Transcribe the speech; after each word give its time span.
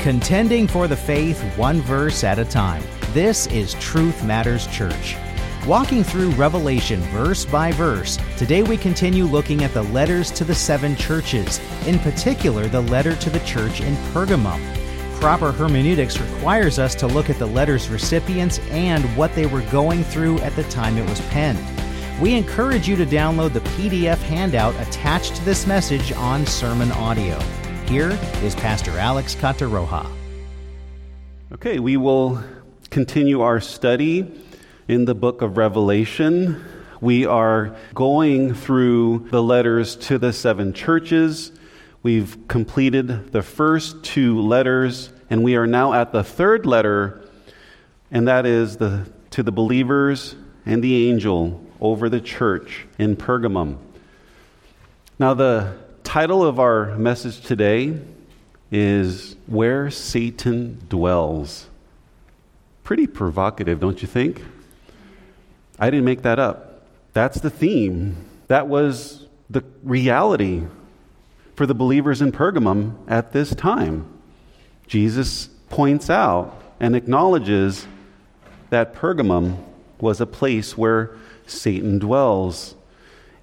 Contending 0.00 0.66
for 0.66 0.88
the 0.88 0.96
faith 0.96 1.42
one 1.58 1.82
verse 1.82 2.24
at 2.24 2.38
a 2.38 2.44
time. 2.46 2.82
This 3.12 3.46
is 3.48 3.74
Truth 3.74 4.24
Matters 4.24 4.66
Church. 4.68 5.14
Walking 5.66 6.02
through 6.02 6.30
Revelation 6.30 7.02
verse 7.12 7.44
by 7.44 7.70
verse, 7.72 8.18
today 8.38 8.62
we 8.62 8.78
continue 8.78 9.26
looking 9.26 9.62
at 9.62 9.74
the 9.74 9.82
letters 9.82 10.30
to 10.30 10.42
the 10.42 10.54
seven 10.54 10.96
churches, 10.96 11.60
in 11.86 11.98
particular 11.98 12.66
the 12.66 12.80
letter 12.80 13.14
to 13.16 13.28
the 13.28 13.40
church 13.40 13.82
in 13.82 13.94
Pergamum. 14.14 14.58
Proper 15.20 15.52
hermeneutics 15.52 16.18
requires 16.18 16.78
us 16.78 16.94
to 16.94 17.06
look 17.06 17.28
at 17.28 17.38
the 17.38 17.44
letter's 17.44 17.90
recipients 17.90 18.58
and 18.70 19.04
what 19.18 19.34
they 19.34 19.44
were 19.44 19.70
going 19.70 20.02
through 20.02 20.38
at 20.38 20.56
the 20.56 20.64
time 20.64 20.96
it 20.96 21.06
was 21.10 21.20
penned. 21.28 21.60
We 22.22 22.32
encourage 22.36 22.88
you 22.88 22.96
to 22.96 23.04
download 23.04 23.52
the 23.52 23.60
PDF 23.60 24.16
handout 24.22 24.74
attached 24.80 25.36
to 25.36 25.44
this 25.44 25.66
message 25.66 26.10
on 26.12 26.46
Sermon 26.46 26.90
Audio. 26.92 27.38
Here 27.90 28.16
is 28.44 28.54
Pastor 28.54 28.96
Alex 29.00 29.34
Cataroja. 29.34 30.08
Okay, 31.50 31.80
we 31.80 31.96
will 31.96 32.40
continue 32.88 33.40
our 33.40 33.60
study 33.60 34.32
in 34.86 35.06
the 35.06 35.14
book 35.16 35.42
of 35.42 35.56
Revelation. 35.56 36.64
We 37.00 37.26
are 37.26 37.76
going 37.92 38.54
through 38.54 39.26
the 39.32 39.42
letters 39.42 39.96
to 40.06 40.18
the 40.18 40.32
seven 40.32 40.72
churches. 40.72 41.50
We've 42.04 42.38
completed 42.46 43.32
the 43.32 43.42
first 43.42 44.04
two 44.04 44.40
letters, 44.40 45.12
and 45.28 45.42
we 45.42 45.56
are 45.56 45.66
now 45.66 45.92
at 45.92 46.12
the 46.12 46.22
third 46.22 46.66
letter, 46.66 47.28
and 48.12 48.28
that 48.28 48.46
is 48.46 48.76
the, 48.76 49.10
to 49.30 49.42
the 49.42 49.50
believers 49.50 50.36
and 50.64 50.80
the 50.80 51.08
angel 51.08 51.60
over 51.80 52.08
the 52.08 52.20
church 52.20 52.86
in 53.00 53.16
Pergamum. 53.16 53.78
Now, 55.18 55.34
the 55.34 55.74
title 56.04 56.44
of 56.44 56.58
our 56.58 56.96
message 56.96 57.40
today 57.40 57.98
is 58.70 59.36
Where 59.46 59.90
Satan 59.90 60.80
Dwells. 60.88 61.66
Pretty 62.84 63.06
provocative, 63.06 63.80
don't 63.80 64.00
you 64.02 64.08
think? 64.08 64.42
I 65.78 65.90
didn't 65.90 66.04
make 66.04 66.22
that 66.22 66.38
up. 66.38 66.86
That's 67.12 67.40
the 67.40 67.50
theme. 67.50 68.16
That 68.48 68.68
was 68.68 69.26
the 69.48 69.64
reality 69.82 70.62
for 71.54 71.66
the 71.66 71.74
believers 71.74 72.22
in 72.22 72.32
Pergamum 72.32 72.96
at 73.08 73.32
this 73.32 73.54
time. 73.54 74.06
Jesus 74.86 75.48
points 75.68 76.10
out 76.10 76.60
and 76.80 76.96
acknowledges 76.96 77.86
that 78.70 78.94
Pergamum 78.94 79.62
was 80.00 80.20
a 80.20 80.26
place 80.26 80.76
where 80.76 81.16
Satan 81.46 81.98
dwells. 81.98 82.74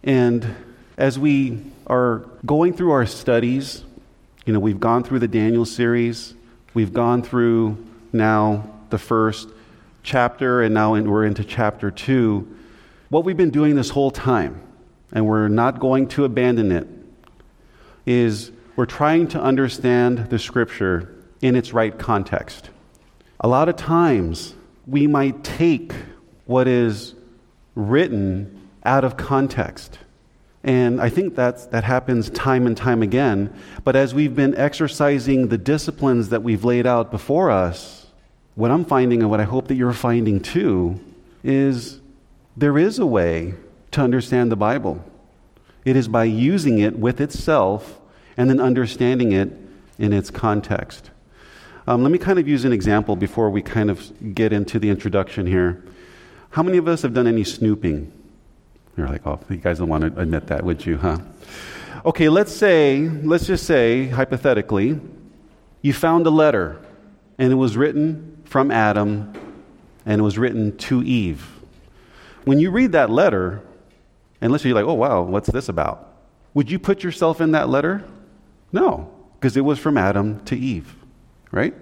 And 0.04 0.56
as 0.98 1.20
we 1.20 1.62
are 1.88 2.26
going 2.46 2.74
through 2.74 2.92
our 2.92 3.06
studies, 3.06 3.84
you 4.46 4.54
know, 4.54 4.60
we've 4.60 4.80
gone 4.80 5.04
through 5.04 5.20
the 5.20 5.28
Daniel 5.28 5.66
series, 5.66 6.34
we've 6.74 6.94
gone 6.94 7.24
through 7.24 7.78
now 8.14 8.70
the 8.90 8.98
first 8.98 9.50
chapter, 10.04 10.62
and 10.62 10.74
now 10.74 10.94
we're 10.94 11.26
into 11.26 11.44
chapter 11.44 11.90
two. 11.92 12.48
What 13.10 13.24
we've 13.24 13.38
been 13.38 13.52
doing 13.52 13.76
this 13.76 13.90
whole 13.90 14.12
time, 14.12 14.62
and 15.12 15.26
we're 15.26 15.48
not 15.48 15.80
going 15.80 16.08
to 16.10 16.26
abandon 16.26 16.72
it, 16.72 16.88
is 18.06 18.52
we're 18.76 18.86
trying 18.86 19.28
to 19.30 19.42
understand 19.42 20.30
the 20.30 20.40
scripture 20.40 21.14
in 21.42 21.56
its 21.56 21.74
right 21.74 21.98
context. 21.98 22.70
A 23.40 23.48
lot 23.48 23.70
of 23.70 23.76
times, 23.76 24.56
we 24.86 25.08
might 25.08 25.44
take 25.44 25.94
what 26.46 26.68
is 26.68 27.16
written 27.76 28.70
out 28.84 29.04
of 29.04 29.18
context. 29.18 30.00
And 30.68 31.00
I 31.00 31.08
think 31.08 31.34
that's, 31.34 31.66
that 31.68 31.86
happens 31.86 32.30
time 32.30 32.68
and 32.68 32.76
time 32.76 33.02
again. 33.02 33.54
But 33.86 33.96
as 33.96 34.14
we've 34.14 34.36
been 34.36 34.54
exercising 34.56 35.48
the 35.48 35.58
disciplines 35.58 36.28
that 36.28 36.44
we've 36.44 36.66
laid 36.66 36.86
out 36.86 37.10
before 37.10 37.50
us, 37.50 38.08
what 38.56 38.70
I'm 38.70 38.84
finding 38.84 39.22
and 39.22 39.30
what 39.30 39.40
I 39.40 39.46
hope 39.46 39.70
that 39.70 39.76
you're 39.76 39.94
finding 39.94 40.42
too 40.42 41.00
is 41.42 42.02
there 42.58 42.78
is 42.78 43.00
a 43.00 43.06
way 43.06 43.54
to 43.92 44.02
understand 44.02 44.52
the 44.52 44.58
Bible. 44.58 45.02
It 45.86 45.96
is 45.96 46.10
by 46.10 46.26
using 46.26 46.80
it 46.80 47.00
with 47.00 47.22
itself 47.22 48.02
and 48.36 48.50
then 48.50 48.60
understanding 48.60 49.32
it 49.32 49.54
in 49.98 50.12
its 50.12 50.30
context. 50.30 51.12
Um, 51.88 52.04
let 52.04 52.12
me 52.12 52.18
kind 52.18 52.40
of 52.40 52.48
use 52.48 52.66
an 52.66 52.74
example 52.74 53.16
before 53.16 53.50
we 53.50 53.62
kind 53.62 53.90
of 53.90 54.36
get 54.36 54.52
into 54.52 54.80
the 54.80 54.90
introduction 54.90 55.48
here. 55.48 55.82
How 56.50 56.62
many 56.62 56.78
of 56.78 56.90
us 56.90 57.04
have 57.04 57.14
done 57.14 57.26
any 57.26 57.46
snooping? 57.46 58.12
You're 58.98 59.08
like, 59.08 59.26
oh, 59.28 59.40
you 59.50 59.58
guys 59.58 59.78
don't 59.78 59.90
want 59.90 60.02
to 60.16 60.20
admit 60.20 60.48
that, 60.48 60.64
would 60.64 60.84
you, 60.86 60.98
huh? 60.98 61.20
Okay, 62.04 62.30
let's 62.30 62.54
say, 62.54 63.08
let's 63.08 63.46
just 63.46 63.66
say, 63.66 64.08
hypothetically, 64.08 65.00
you 65.84 65.94
found 65.94 66.26
a 66.26 66.32
letter 66.32 66.80
and 67.38 67.52
it 67.52 67.56
was 67.56 67.78
written 67.78 68.42
from 68.46 68.72
Adam 68.72 69.34
and 70.06 70.20
it 70.20 70.24
was 70.24 70.38
written 70.38 70.76
to 70.78 71.04
Eve. 71.04 71.48
When 72.46 72.60
you 72.60 72.72
read 72.72 72.94
that 72.94 73.10
letter, 73.10 73.62
and 74.42 74.52
let's 74.52 74.64
say 74.64 74.70
you're 74.70 74.78
like, 74.78 74.86
oh, 74.86 74.94
wow, 74.94 75.22
what's 75.22 75.50
this 75.50 75.70
about? 75.70 76.16
Would 76.54 76.72
you 76.72 76.80
put 76.80 77.04
yourself 77.04 77.40
in 77.40 77.52
that 77.52 77.70
letter? 77.70 78.04
No, 78.72 79.12
because 79.36 79.58
it 79.58 79.62
was 79.62 79.78
from 79.78 79.98
Adam 79.98 80.44
to 80.46 80.58
Eve, 80.58 80.96
right? 81.52 81.76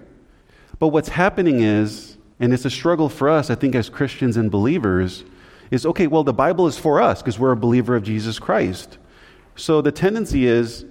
But 0.78 0.88
what's 0.88 1.08
happening 1.08 1.60
is, 1.60 2.18
and 2.40 2.52
it's 2.52 2.64
a 2.64 2.70
struggle 2.70 3.08
for 3.08 3.30
us, 3.30 3.48
I 3.48 3.54
think, 3.54 3.74
as 3.74 3.88
Christians 3.88 4.36
and 4.36 4.50
believers 4.50 5.24
is 5.70 5.86
okay, 5.86 6.06
well, 6.06 6.24
the 6.24 6.32
Bible 6.32 6.66
is 6.66 6.78
for 6.78 7.00
us 7.00 7.22
because 7.22 7.38
we're 7.38 7.52
a 7.52 7.56
believer 7.56 7.96
of 7.96 8.02
Jesus 8.02 8.38
Christ. 8.38 8.98
So 9.56 9.80
the 9.80 9.92
tendency 9.92 10.46
is 10.46 10.84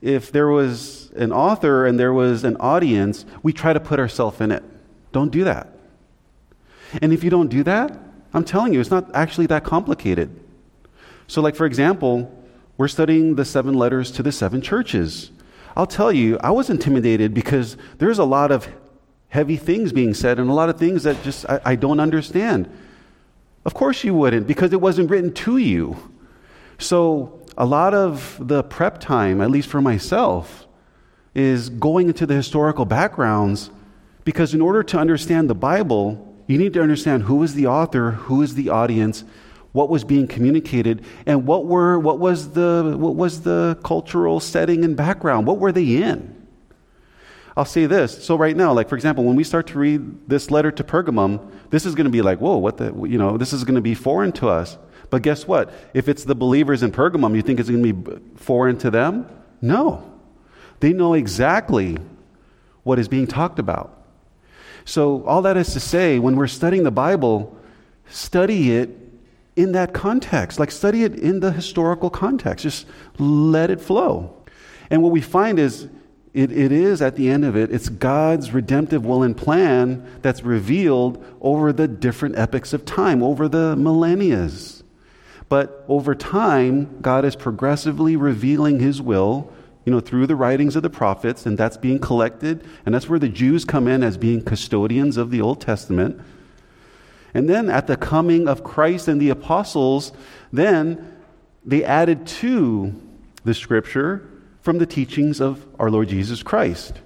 if 0.00 0.32
there 0.32 0.48
was 0.48 1.10
an 1.16 1.32
author 1.32 1.86
and 1.86 1.98
there 1.98 2.12
was 2.12 2.44
an 2.44 2.56
audience, 2.58 3.26
we 3.42 3.52
try 3.52 3.72
to 3.72 3.80
put 3.80 3.98
ourselves 3.98 4.40
in 4.40 4.50
it. 4.50 4.62
Don't 5.12 5.30
do 5.30 5.44
that. 5.44 5.68
And 7.02 7.12
if 7.12 7.22
you 7.22 7.30
don't 7.30 7.48
do 7.48 7.62
that, 7.64 7.98
I'm 8.32 8.44
telling 8.44 8.72
you, 8.72 8.80
it's 8.80 8.90
not 8.90 9.14
actually 9.14 9.46
that 9.46 9.64
complicated. 9.64 10.30
So, 11.26 11.42
like, 11.42 11.54
for 11.54 11.66
example, 11.66 12.32
we're 12.76 12.88
studying 12.88 13.34
the 13.34 13.44
seven 13.44 13.74
letters 13.74 14.10
to 14.12 14.22
the 14.22 14.32
seven 14.32 14.62
churches. 14.62 15.30
I'll 15.76 15.86
tell 15.86 16.12
you, 16.12 16.38
I 16.40 16.50
was 16.50 16.70
intimidated 16.70 17.34
because 17.34 17.76
there's 17.98 18.18
a 18.18 18.24
lot 18.24 18.50
of 18.50 18.68
heavy 19.28 19.56
things 19.56 19.92
being 19.92 20.14
said 20.14 20.38
and 20.38 20.50
a 20.50 20.52
lot 20.52 20.68
of 20.68 20.78
things 20.78 21.04
that 21.04 21.22
just 21.22 21.48
I, 21.48 21.60
I 21.64 21.76
don't 21.76 22.00
understand. 22.00 22.68
Of 23.64 23.74
course 23.74 24.04
you 24.04 24.14
wouldn't, 24.14 24.46
because 24.46 24.72
it 24.72 24.80
wasn't 24.80 25.10
written 25.10 25.32
to 25.34 25.58
you. 25.58 25.96
So, 26.78 27.40
a 27.58 27.66
lot 27.66 27.92
of 27.92 28.38
the 28.40 28.62
prep 28.62 29.00
time, 29.00 29.40
at 29.40 29.50
least 29.50 29.68
for 29.68 29.82
myself, 29.82 30.66
is 31.34 31.68
going 31.68 32.08
into 32.08 32.26
the 32.26 32.34
historical 32.34 32.84
backgrounds 32.84 33.70
because 34.24 34.54
in 34.54 34.60
order 34.60 34.82
to 34.82 34.98
understand 34.98 35.48
the 35.48 35.54
Bible, 35.54 36.34
you 36.46 36.58
need 36.58 36.72
to 36.74 36.82
understand 36.82 37.24
who 37.24 37.42
is 37.42 37.54
the 37.54 37.66
author, 37.66 38.12
who 38.12 38.42
is 38.42 38.54
the 38.54 38.68
audience, 38.68 39.24
what 39.72 39.88
was 39.88 40.04
being 40.04 40.26
communicated, 40.26 41.04
and 41.26 41.46
what 41.46 41.66
were 41.66 41.98
what 41.98 42.18
was 42.18 42.50
the 42.50 42.96
what 42.98 43.14
was 43.14 43.42
the 43.42 43.78
cultural 43.84 44.40
setting 44.40 44.84
and 44.84 44.96
background? 44.96 45.46
What 45.46 45.58
were 45.58 45.72
they 45.72 46.02
in? 46.02 46.29
I'll 47.56 47.64
say 47.64 47.86
this. 47.86 48.24
So 48.24 48.36
right 48.36 48.56
now, 48.56 48.72
like 48.72 48.88
for 48.88 48.94
example, 48.94 49.24
when 49.24 49.36
we 49.36 49.44
start 49.44 49.66
to 49.68 49.78
read 49.78 50.28
this 50.28 50.50
letter 50.50 50.70
to 50.70 50.84
Pergamum, 50.84 51.50
this 51.70 51.84
is 51.84 51.94
going 51.94 52.04
to 52.04 52.10
be 52.10 52.22
like, 52.22 52.40
whoa, 52.40 52.56
what 52.56 52.76
the, 52.76 52.86
you 53.06 53.18
know, 53.18 53.36
this 53.36 53.52
is 53.52 53.64
going 53.64 53.74
to 53.74 53.80
be 53.80 53.94
foreign 53.94 54.32
to 54.32 54.48
us. 54.48 54.78
But 55.10 55.22
guess 55.22 55.46
what? 55.46 55.72
If 55.92 56.08
it's 56.08 56.24
the 56.24 56.34
believers 56.34 56.82
in 56.82 56.92
Pergamum, 56.92 57.34
you 57.34 57.42
think 57.42 57.58
it's 57.58 57.68
going 57.68 57.82
to 57.82 57.92
be 57.92 58.20
foreign 58.36 58.78
to 58.78 58.90
them? 58.90 59.28
No. 59.60 60.06
They 60.78 60.92
know 60.92 61.14
exactly 61.14 61.98
what 62.84 62.98
is 62.98 63.08
being 63.08 63.26
talked 63.26 63.58
about. 63.58 63.96
So 64.84 65.24
all 65.24 65.42
that 65.42 65.56
is 65.56 65.72
to 65.74 65.80
say, 65.80 66.18
when 66.18 66.36
we're 66.36 66.46
studying 66.46 66.84
the 66.84 66.90
Bible, 66.90 67.56
study 68.08 68.72
it 68.76 68.90
in 69.56 69.72
that 69.72 69.92
context. 69.92 70.58
Like 70.58 70.70
study 70.70 71.04
it 71.04 71.16
in 71.16 71.40
the 71.40 71.52
historical 71.52 72.08
context. 72.08 72.62
Just 72.62 72.86
let 73.18 73.70
it 73.70 73.80
flow. 73.80 74.36
And 74.90 75.02
what 75.02 75.12
we 75.12 75.20
find 75.20 75.58
is 75.58 75.88
it, 76.32 76.52
it 76.52 76.70
is, 76.70 77.02
at 77.02 77.16
the 77.16 77.28
end 77.28 77.44
of 77.44 77.56
it, 77.56 77.72
it's 77.72 77.88
God's 77.88 78.52
redemptive 78.52 79.04
will 79.04 79.22
and 79.22 79.36
plan 79.36 80.06
that's 80.22 80.44
revealed 80.44 81.24
over 81.40 81.72
the 81.72 81.88
different 81.88 82.38
epochs 82.38 82.72
of 82.72 82.84
time, 82.84 83.22
over 83.22 83.48
the 83.48 83.74
millennias. 83.76 84.84
But 85.48 85.84
over 85.88 86.14
time, 86.14 87.00
God 87.00 87.24
is 87.24 87.34
progressively 87.34 88.14
revealing 88.14 88.78
his 88.78 89.02
will, 89.02 89.52
you 89.84 89.92
know, 89.92 89.98
through 89.98 90.28
the 90.28 90.36
writings 90.36 90.76
of 90.76 90.84
the 90.84 90.90
prophets, 90.90 91.46
and 91.46 91.58
that's 91.58 91.76
being 91.76 91.98
collected, 91.98 92.64
and 92.86 92.94
that's 92.94 93.08
where 93.08 93.18
the 93.18 93.28
Jews 93.28 93.64
come 93.64 93.88
in 93.88 94.04
as 94.04 94.16
being 94.16 94.44
custodians 94.44 95.16
of 95.16 95.32
the 95.32 95.40
Old 95.40 95.60
Testament. 95.60 96.20
And 97.34 97.48
then 97.48 97.68
at 97.68 97.88
the 97.88 97.96
coming 97.96 98.46
of 98.46 98.62
Christ 98.62 99.08
and 99.08 99.20
the 99.20 99.30
apostles, 99.30 100.12
then 100.52 101.16
they 101.64 101.82
added 101.82 102.24
to 102.26 102.94
the 103.42 103.54
scripture 103.54 104.29
from 104.62 104.78
the 104.78 104.86
teachings 104.86 105.40
of 105.40 105.66
our 105.78 105.90
Lord 105.90 106.08
Jesus 106.08 106.42
Christ. 106.42 107.00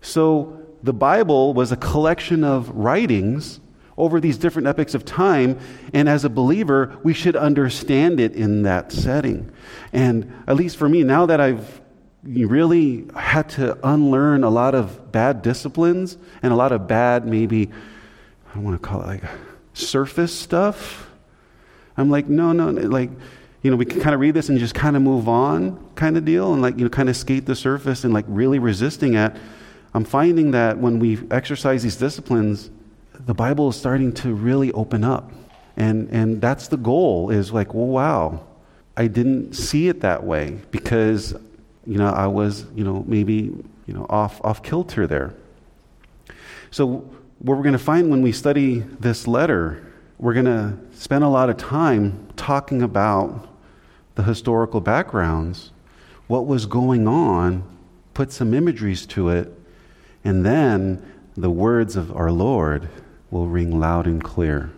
So 0.00 0.60
the 0.82 0.92
Bible 0.92 1.54
was 1.54 1.72
a 1.72 1.76
collection 1.76 2.44
of 2.44 2.68
writings 2.70 3.60
over 3.96 4.20
these 4.20 4.36
different 4.36 4.66
epochs 4.66 4.94
of 4.94 5.04
time, 5.04 5.58
and 5.92 6.08
as 6.08 6.24
a 6.24 6.28
believer, 6.28 6.98
we 7.04 7.14
should 7.14 7.36
understand 7.36 8.18
it 8.18 8.34
in 8.34 8.62
that 8.62 8.90
setting. 8.90 9.50
And 9.92 10.32
at 10.48 10.56
least 10.56 10.76
for 10.76 10.88
me, 10.88 11.04
now 11.04 11.26
that 11.26 11.40
I've 11.40 11.80
really 12.24 13.06
had 13.14 13.50
to 13.50 13.78
unlearn 13.86 14.44
a 14.44 14.50
lot 14.50 14.74
of 14.74 15.12
bad 15.12 15.42
disciplines 15.42 16.18
and 16.42 16.52
a 16.52 16.56
lot 16.56 16.72
of 16.72 16.88
bad, 16.88 17.26
maybe, 17.26 17.70
I 18.50 18.54
don't 18.54 18.64
want 18.64 18.82
to 18.82 18.88
call 18.88 19.02
it 19.02 19.06
like 19.06 19.24
surface 19.74 20.36
stuff. 20.36 21.08
I'm 21.96 22.10
like, 22.10 22.28
no, 22.28 22.52
no, 22.52 22.70
like, 22.70 23.10
you 23.64 23.70
know, 23.70 23.78
we 23.78 23.86
can 23.86 23.98
kind 23.98 24.14
of 24.14 24.20
read 24.20 24.34
this 24.34 24.50
and 24.50 24.58
just 24.58 24.74
kind 24.74 24.94
of 24.94 25.00
move 25.00 25.26
on, 25.26 25.82
kind 25.94 26.18
of 26.18 26.26
deal, 26.26 26.52
and 26.52 26.60
like, 26.60 26.76
you 26.76 26.84
know, 26.84 26.90
kind 26.90 27.08
of 27.08 27.16
skate 27.16 27.46
the 27.46 27.56
surface 27.56 28.04
and 28.04 28.12
like 28.12 28.26
really 28.28 28.58
resisting 28.58 29.14
it. 29.14 29.34
I'm 29.94 30.04
finding 30.04 30.50
that 30.50 30.76
when 30.76 30.98
we 30.98 31.18
exercise 31.30 31.82
these 31.82 31.96
disciplines, 31.96 32.70
the 33.14 33.32
Bible 33.32 33.70
is 33.70 33.76
starting 33.76 34.12
to 34.16 34.34
really 34.34 34.70
open 34.72 35.02
up. 35.02 35.32
And, 35.78 36.10
and 36.10 36.42
that's 36.42 36.68
the 36.68 36.76
goal 36.76 37.30
is 37.30 37.52
like, 37.52 37.72
well, 37.72 37.86
wow, 37.86 38.44
I 38.98 39.06
didn't 39.06 39.54
see 39.54 39.88
it 39.88 40.02
that 40.02 40.24
way 40.24 40.58
because, 40.70 41.32
you 41.86 41.96
know, 41.96 42.10
I 42.10 42.26
was, 42.26 42.66
you 42.74 42.84
know, 42.84 43.02
maybe, 43.06 43.50
you 43.86 43.94
know, 43.94 44.04
off, 44.10 44.44
off 44.44 44.62
kilter 44.62 45.06
there. 45.06 45.32
So 46.70 46.86
what 47.38 47.56
we're 47.56 47.62
going 47.62 47.72
to 47.72 47.78
find 47.78 48.10
when 48.10 48.20
we 48.20 48.32
study 48.32 48.80
this 49.00 49.26
letter, 49.26 49.90
we're 50.18 50.34
going 50.34 50.44
to 50.44 50.76
spend 50.92 51.24
a 51.24 51.28
lot 51.28 51.48
of 51.48 51.56
time 51.56 52.28
talking 52.36 52.82
about 52.82 53.48
the 54.14 54.22
historical 54.22 54.80
backgrounds, 54.80 55.72
what 56.26 56.46
was 56.46 56.66
going 56.66 57.06
on, 57.06 57.64
put 58.14 58.32
some 58.32 58.54
imageries 58.54 59.06
to 59.06 59.28
it, 59.28 59.52
and 60.24 60.44
then 60.44 61.02
the 61.36 61.50
words 61.50 61.96
of 61.96 62.14
our 62.16 62.30
Lord 62.30 62.88
will 63.30 63.48
ring 63.48 63.78
loud 63.78 64.06
and 64.06 64.22
clear. 64.22 64.70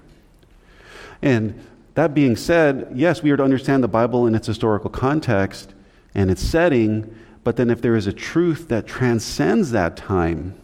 And 1.23 1.65
that 1.95 2.15
being 2.15 2.37
said, 2.37 2.89
yes, 2.95 3.23
we 3.23 3.31
are 3.31 3.37
to 3.37 3.45
understand 3.45 3.83
the 3.83 3.89
Bible 3.89 4.27
in 4.27 4.35
its 4.35 4.47
historical 4.47 4.91
context 4.91 5.75
and 6.15 6.31
its 6.31 6.43
setting, 6.43 7.15
but 7.45 7.57
then 7.57 7.71
if 7.71 7.81
there 7.81 7.97
is 7.97 8.07
a 8.07 8.13
truth 8.13 8.69
that 8.69 8.87
transcends 8.87 9.71
that 9.71 9.97
time, 9.97 10.55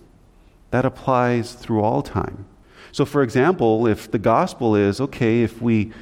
that 0.71 0.85
applies 0.85 1.53
through 1.53 1.83
all 1.83 2.03
time. 2.03 2.47
So, 2.91 3.05
for 3.05 3.23
example, 3.23 3.87
if 3.87 4.11
the 4.11 4.19
gospel 4.19 4.75
is 4.77 5.01
okay, 5.01 5.43
if 5.43 5.63
we 5.63 5.93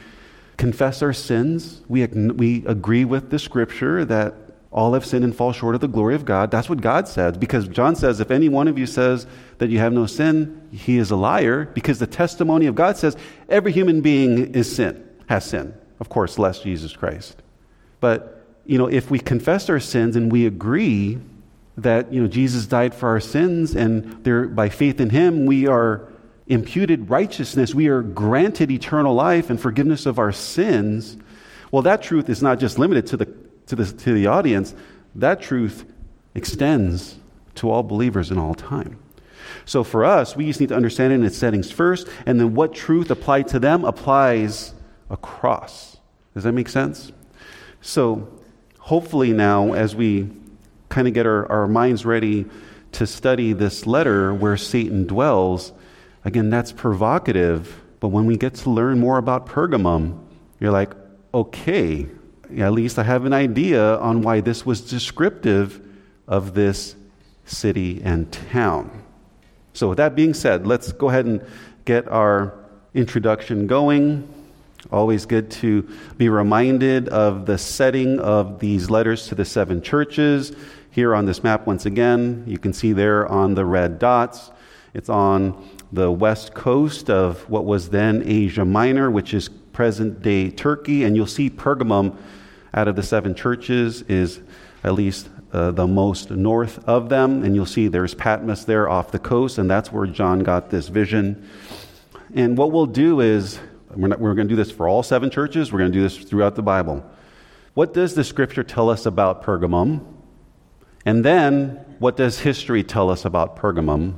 confess 0.61 1.01
our 1.01 1.15
sins, 1.15 1.81
we, 1.89 2.07
we 2.07 2.67
agree 2.67 3.07
with 3.07 3.31
the 3.31 3.39
scripture 3.39 4.05
that 4.05 4.35
all 4.71 4.93
have 4.93 5.07
sinned 5.07 5.25
and 5.25 5.35
fall 5.35 5.53
short 5.53 5.75
of 5.75 5.81
the 5.81 5.89
glory 5.89 6.15
of 6.15 6.27
God. 6.27 6.51
That's 6.51 6.69
what 6.69 6.83
God 6.83 7.09
says. 7.09 7.39
Because 7.39 7.67
John 7.67 7.97
says, 7.97 8.21
if 8.21 8.31
any 8.31 8.51
one 8.51 8.69
of 8.69 8.79
you 8.79 8.85
says 8.87 9.27
that 9.57 9.71
you 9.71 9.79
have 9.79 9.95
no 9.95 10.05
sin, 10.05 10.69
he 10.71 10.99
is 10.99 11.11
a 11.11 11.17
liar. 11.17 11.65
Because 11.65 11.99
the 11.99 12.07
testimony 12.07 12.67
of 12.67 12.75
God 12.75 12.99
says 12.99 13.17
every 13.49 13.73
human 13.73 14.03
being 14.03 14.55
is 14.55 14.71
sin, 14.77 15.03
has 15.31 15.47
sin. 15.47 15.75
Of 15.99 16.11
course, 16.11 16.39
less 16.39 16.61
Jesus 16.61 16.95
Christ. 16.95 17.43
But, 17.99 18.45
you 18.67 18.77
know, 18.77 18.87
if 18.87 19.11
we 19.11 19.19
confess 19.19 19.71
our 19.71 19.81
sins 19.81 20.15
and 20.15 20.31
we 20.31 20.45
agree 20.45 21.19
that, 21.79 22.13
you 22.13 22.21
know, 22.21 22.29
Jesus 22.29 22.67
died 22.67 22.95
for 22.95 23.09
our 23.09 23.21
sins 23.21 23.75
and 23.75 24.23
there, 24.25 24.47
by 24.47 24.69
faith 24.69 25.01
in 25.01 25.09
him, 25.09 25.47
we 25.47 25.67
are 25.67 26.07
imputed 26.51 27.09
righteousness, 27.09 27.75
we 27.75 27.89
are 27.89 28.03
granted 28.03 28.71
eternal 28.71 29.15
life 29.15 29.49
and 29.49 29.59
forgiveness 29.59 30.05
of 30.05 30.19
our 30.19 30.33
sins. 30.33 31.17
Well, 31.71 31.83
that 31.83 32.03
truth 32.03 32.29
is 32.29 32.43
not 32.43 32.59
just 32.59 32.79
limited 32.79 33.07
to 33.09 33.17
the 33.17 33.41
to 33.71 33.77
the, 33.77 33.87
to 33.87 34.13
the 34.13 34.27
audience, 34.27 34.75
that 35.15 35.41
truth 35.41 35.85
extends 36.35 37.17
to 37.55 37.71
all 37.71 37.85
believers 37.85 38.33
in 38.33 38.39
all 38.39 38.55
time. 38.55 38.99
So 39.65 39.85
for 39.85 40.05
us, 40.05 40.35
we 40.35 40.47
just 40.47 40.59
need 40.59 40.71
to 40.71 40.77
understand 40.77 41.13
it 41.13 41.17
in 41.17 41.25
its 41.25 41.37
settings 41.37 41.71
first, 41.71 42.09
and 42.27 42.41
then 42.41 42.55
what 42.55 42.75
truth 42.75 43.11
applied 43.11 43.47
to 43.49 43.61
them 43.61 43.85
applies 43.85 44.75
across. 45.09 45.99
Does 46.35 46.45
that 46.45 46.53
make 46.53 46.69
sense? 46.69 47.13
So 47.81 48.29
hopefully 48.79 49.33
now, 49.33 49.73
as 49.73 49.95
we 49.95 50.29
kind 50.89 51.07
of 51.07 51.15
get 51.15 51.27
our, 51.27 51.51
our 51.51 51.69
minds 51.69 52.05
ready 52.05 52.47
to 52.93 53.07
study 53.07 53.53
this 53.53 53.87
letter 53.87 54.35
where 54.35 54.57
Satan 54.57 55.07
dwells, 55.07 55.73
again, 56.25 56.51
that's 56.51 56.73
provocative, 56.73 57.81
but 58.01 58.09
when 58.09 58.27
we 58.27 58.37
get 58.37 58.55
to 58.55 58.71
learn 58.71 58.99
more 58.99 59.19
about 59.19 59.47
Pergamum, 59.47 60.19
you're 60.59 60.71
like, 60.71 60.93
okay, 61.33 62.07
at 62.59 62.73
least 62.73 62.99
I 62.99 63.03
have 63.05 63.25
an 63.25 63.33
idea 63.33 63.97
on 63.99 64.23
why 64.23 64.41
this 64.41 64.67
was 64.67 64.81
descriptive 64.81 65.81
of 66.27 66.55
this 66.55 66.97
city 67.45 68.01
and 68.03 68.31
town. 68.33 69.05
So, 69.73 69.91
with 69.91 69.99
that 69.99 70.15
being 70.15 70.35
said, 70.35 70.67
let's 70.67 70.93
go 70.93 71.09
ahead 71.09 71.27
and 71.27 71.45
get 71.85 72.09
our 72.09 72.55
introduction 72.95 73.67
going. 73.67 74.29
Always 74.91 75.27
good 75.27 75.51
to 75.53 75.89
be 76.17 76.29
reminded 76.29 77.09
of 77.09 77.47
the 77.47 77.59
setting 77.59 78.19
of 78.19 78.59
these 78.59 78.91
letters 78.91 79.29
to 79.29 79.35
the 79.35 79.45
seven 79.45 79.83
churches. 79.83 80.53
Here 80.91 81.15
on 81.15 81.27
this 81.27 81.45
map, 81.45 81.67
once 81.67 81.87
again, 81.87 82.45
you 82.47 82.59
can 82.59 82.73
see 82.73 82.93
there 82.93 83.29
on 83.29 83.55
the 83.55 83.65
red 83.65 83.99
dots. 83.99 84.51
It's 84.93 85.09
on 85.09 85.69
the 85.93 86.11
west 86.11 86.55
coast 86.55 87.11
of 87.11 87.49
what 87.49 87.65
was 87.65 87.91
then 87.91 88.23
Asia 88.25 88.65
Minor, 88.65 89.11
which 89.11 89.35
is 89.35 89.49
present 89.49 90.23
day 90.23 90.51
Turkey, 90.51 91.05
and 91.05 91.17
you'll 91.17 91.27
see 91.27 91.51
Pergamum 91.51 92.17
out 92.73 92.89
of 92.89 92.97
the 92.97 93.03
seven 93.03 93.35
churches 93.35 94.03
is 94.03 94.41
at 94.85 94.95
least 94.95 95.29
uh, 95.53 95.71
the 95.73 95.87
most 95.87 96.31
north 96.31 96.79
of 96.89 97.09
them. 97.09 97.43
And 97.43 97.55
you'll 97.55 97.67
see 97.67 97.89
there's 97.89 98.15
Patmos 98.15 98.65
there 98.65 98.89
off 98.89 99.11
the 99.11 99.19
coast, 99.19 99.59
and 99.59 99.71
that's 99.71 99.91
where 99.91 100.07
John 100.07 100.41
got 100.41 100.71
this 100.71 100.89
vision. 100.89 101.49
And 102.35 102.57
what 102.57 102.71
we'll 102.71 102.87
do 102.87 103.21
is, 103.21 103.59
we're, 103.95 104.17
we're 104.17 104.35
going 104.35 104.49
to 104.49 104.53
do 104.53 104.57
this 104.57 104.71
for 104.71 104.89
all 104.89 105.03
seven 105.03 105.31
churches, 105.31 105.73
we're 105.73 105.81
going 105.81 105.93
to 105.93 105.99
do 105.99 106.03
this 106.03 106.19
throughout 106.19 106.55
the 106.55 106.63
Bible. 106.63 107.05
What 107.75 107.95
does 107.95 108.15
the 108.15 108.25
scripture 108.25 108.63
tell 108.63 108.91
us 108.91 109.07
about 109.07 109.43
Pergamum? 109.43 110.05
And 111.05 111.25
then, 111.25 111.85
what 111.99 112.17
does 112.17 112.41
history 112.41 112.85
tell 112.85 113.11
us 113.11 113.25
about 113.25 113.57
Pergamum? 113.57 114.15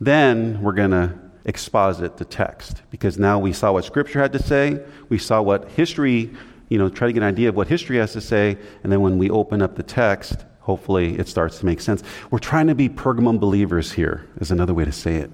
Then, 0.00 0.62
we're 0.62 0.72
going 0.72 0.92
to 0.92 1.14
exposit 1.44 2.16
the 2.16 2.24
text 2.24 2.82
because 2.90 3.18
now 3.18 3.38
we 3.38 3.52
saw 3.52 3.72
what 3.72 3.84
scripture 3.84 4.20
had 4.20 4.32
to 4.32 4.42
say, 4.42 4.80
we 5.08 5.18
saw 5.18 5.42
what 5.42 5.70
history 5.70 6.30
you 6.70 6.78
know, 6.78 6.88
try 6.88 7.08
to 7.08 7.12
get 7.12 7.22
an 7.22 7.28
idea 7.28 7.50
of 7.50 7.56
what 7.56 7.68
history 7.68 7.98
has 7.98 8.12
to 8.14 8.20
say, 8.20 8.56
and 8.82 8.90
then 8.90 9.02
when 9.02 9.18
we 9.18 9.28
open 9.28 9.60
up 9.60 9.74
the 9.74 9.82
text, 9.82 10.46
hopefully 10.60 11.18
it 11.18 11.28
starts 11.28 11.58
to 11.58 11.66
make 11.66 11.80
sense. 11.80 12.02
We're 12.30 12.38
trying 12.38 12.68
to 12.68 12.74
be 12.76 12.88
Pergamum 12.88 13.40
believers 13.40 13.92
here, 13.92 14.26
is 14.40 14.52
another 14.52 14.72
way 14.72 14.84
to 14.84 14.92
say 14.92 15.16
it. 15.16 15.30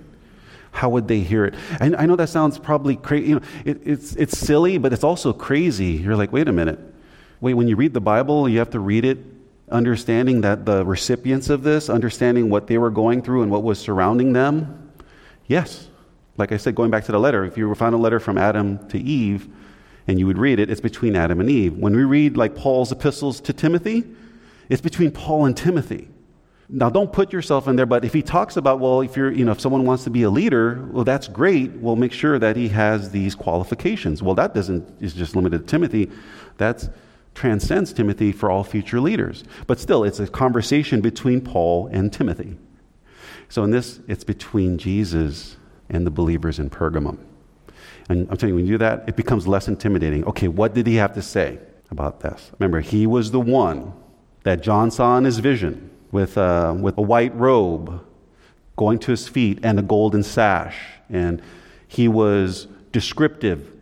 How 0.73 0.89
would 0.89 1.09
they 1.09 1.21
hear 1.21 1.45
it? 1.45 1.55
I, 1.79 1.95
I 1.95 2.07
know 2.07 2.17
that 2.17 2.31
sounds 2.31 2.59
probably 2.59 2.97
crazy. 2.97 3.29
You 3.29 3.35
know, 3.37 3.43
it, 3.67 3.81
it's, 3.85 4.17
it's 4.17 4.37
silly, 4.37 4.79
but 4.79 4.93
it's 4.95 5.05
also 5.05 5.33
crazy. 5.33 5.93
You're 5.93 6.17
like, 6.17 6.33
wait 6.33 6.49
a 6.49 6.53
minute. 6.53 6.79
Wait, 7.41 7.55
when 7.55 7.69
you 7.69 7.77
read 7.77 7.93
the 7.93 8.01
Bible, 8.01 8.49
you 8.49 8.59
have 8.59 8.71
to 8.71 8.81
read 8.81 9.05
it 9.05 9.19
understanding 9.71 10.43
that 10.43 10.65
the 10.65 10.85
recipients 10.85 11.51
of 11.51 11.63
this, 11.63 11.89
understanding 11.89 12.51
what 12.51 12.67
they 12.67 12.79
were 12.79 12.91
going 12.91 13.23
through 13.23 13.43
and 13.43 13.51
what 13.51 13.63
was 13.63 13.79
surrounding 13.79 14.33
them? 14.33 14.93
Yes. 15.47 15.89
Like 16.37 16.53
I 16.53 16.57
said, 16.57 16.75
going 16.75 16.91
back 16.91 17.05
to 17.05 17.13
the 17.13 17.21
letter, 17.21 17.45
if 17.45 17.57
you 17.57 17.75
found 17.75 17.95
a 17.95 17.99
letter 17.99 18.21
from 18.21 18.39
Adam 18.39 18.87
to 18.89 18.99
Eve, 18.99 19.49
and 20.09 20.19
you 20.19 20.27
would 20.27 20.39
read 20.39 20.61
it, 20.61 20.71
it's 20.71 20.81
between 20.81 21.17
Adam 21.17 21.41
and 21.41 21.51
Eve. 21.51 21.77
When 21.77 21.97
we 21.97 22.05
read 22.05 22.37
like 22.37 22.55
Paul's 22.55 22.93
epistles 22.93 23.41
to 23.41 23.53
Timothy, 23.53 24.05
it's 24.69 24.83
between 24.83 25.11
Paul 25.11 25.47
and 25.47 25.57
Timothy. 25.57 26.09
Now, 26.69 26.91
don't 26.91 27.13
put 27.13 27.33
yourself 27.33 27.69
in 27.69 27.77
there, 27.77 27.87
but 27.87 28.05
if 28.05 28.13
he 28.13 28.23
talks 28.23 28.57
about, 28.57 28.81
well, 28.81 29.01
if 29.01 29.17
you're, 29.17 29.31
you 29.31 29.45
know, 29.45 29.53
if 29.53 29.61
someone 29.61 29.85
wants 29.85 30.03
to 30.05 30.11
be 30.11 30.25
a 30.25 30.31
leader, 30.31 30.85
well, 30.91 31.05
that's 31.05 31.29
great. 31.29 31.71
We'll 31.73 31.97
make 31.97 32.13
sure 32.13 32.41
that 32.41 32.57
he 32.57 32.69
has 32.69 33.11
these 33.11 33.37
qualifications. 33.37 34.23
Well, 34.23 34.35
that 34.35 34.53
doesn't 34.53 35.01
is 35.01 35.15
just 35.15 35.37
limited 35.37 35.61
to 35.61 35.67
Timothy. 35.67 36.11
That 36.57 36.89
transcends 37.37 37.93
Timothy 37.93 38.33
for 38.33 38.51
all 38.51 38.65
future 38.65 38.99
leaders. 38.99 39.45
But 39.67 39.79
still, 39.79 40.03
it's 40.03 40.19
a 40.19 40.27
conversation 40.27 41.01
between 41.01 41.43
Paul 41.43 41.89
and 41.93 42.13
Timothy. 42.13 42.57
So 43.49 43.63
in 43.63 43.71
this, 43.71 44.01
it's 44.09 44.25
between 44.25 44.79
Jesus 44.79 45.57
and 45.89 46.05
the 46.05 46.11
believers 46.11 46.59
in 46.59 46.71
Pergamum. 46.71 47.19
And 48.09 48.27
I'm 48.31 48.37
telling 48.37 48.55
you, 48.55 48.57
when 48.57 48.67
you 48.67 48.75
do 48.75 48.79
that, 48.79 49.05
it 49.09 49.17
becomes 49.17 49.47
less 49.47 49.69
intimidating. 49.69 50.25
Okay, 50.25 50.49
what 50.49 50.75
did 50.75 50.87
he 50.87 50.97
have 50.97 51.13
to 51.15 51.23
say 51.23 51.59
about 51.91 52.21
this? 52.21 52.51
Remember, 52.59 52.81
he 52.81 53.07
was 53.07 53.31
the 53.31 53.41
one 53.41 53.93
that 54.45 54.63
John 54.63 54.91
saw 54.91 55.19
in 55.19 55.25
his 55.25 55.39
vision 55.39 55.91
with, 56.11 56.39
uh, 56.39 56.75
with 56.77 56.97
a 56.97 57.03
white 57.03 57.35
robe 57.37 58.05
going 58.77 58.99
to 59.01 59.11
his 59.11 59.29
feet 59.29 59.59
and 59.63 59.79
a 59.79 59.83
golden 59.83 60.23
sash. 60.23 60.77
And 61.11 61.43
he 61.87 62.09
was 62.09 62.67
descriptive, 62.93 63.73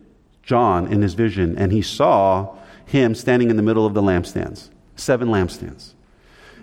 John, 0.43 0.91
in 0.91 1.01
his 1.01 1.13
vision, 1.13 1.57
and 1.57 1.71
he 1.71 1.81
saw 1.81 2.57
him 2.85 3.15
standing 3.15 3.49
in 3.49 3.57
the 3.57 3.63
middle 3.63 3.85
of 3.85 3.93
the 3.93 4.01
lampstands, 4.01 4.69
seven 4.95 5.29
lampstands. 5.29 5.93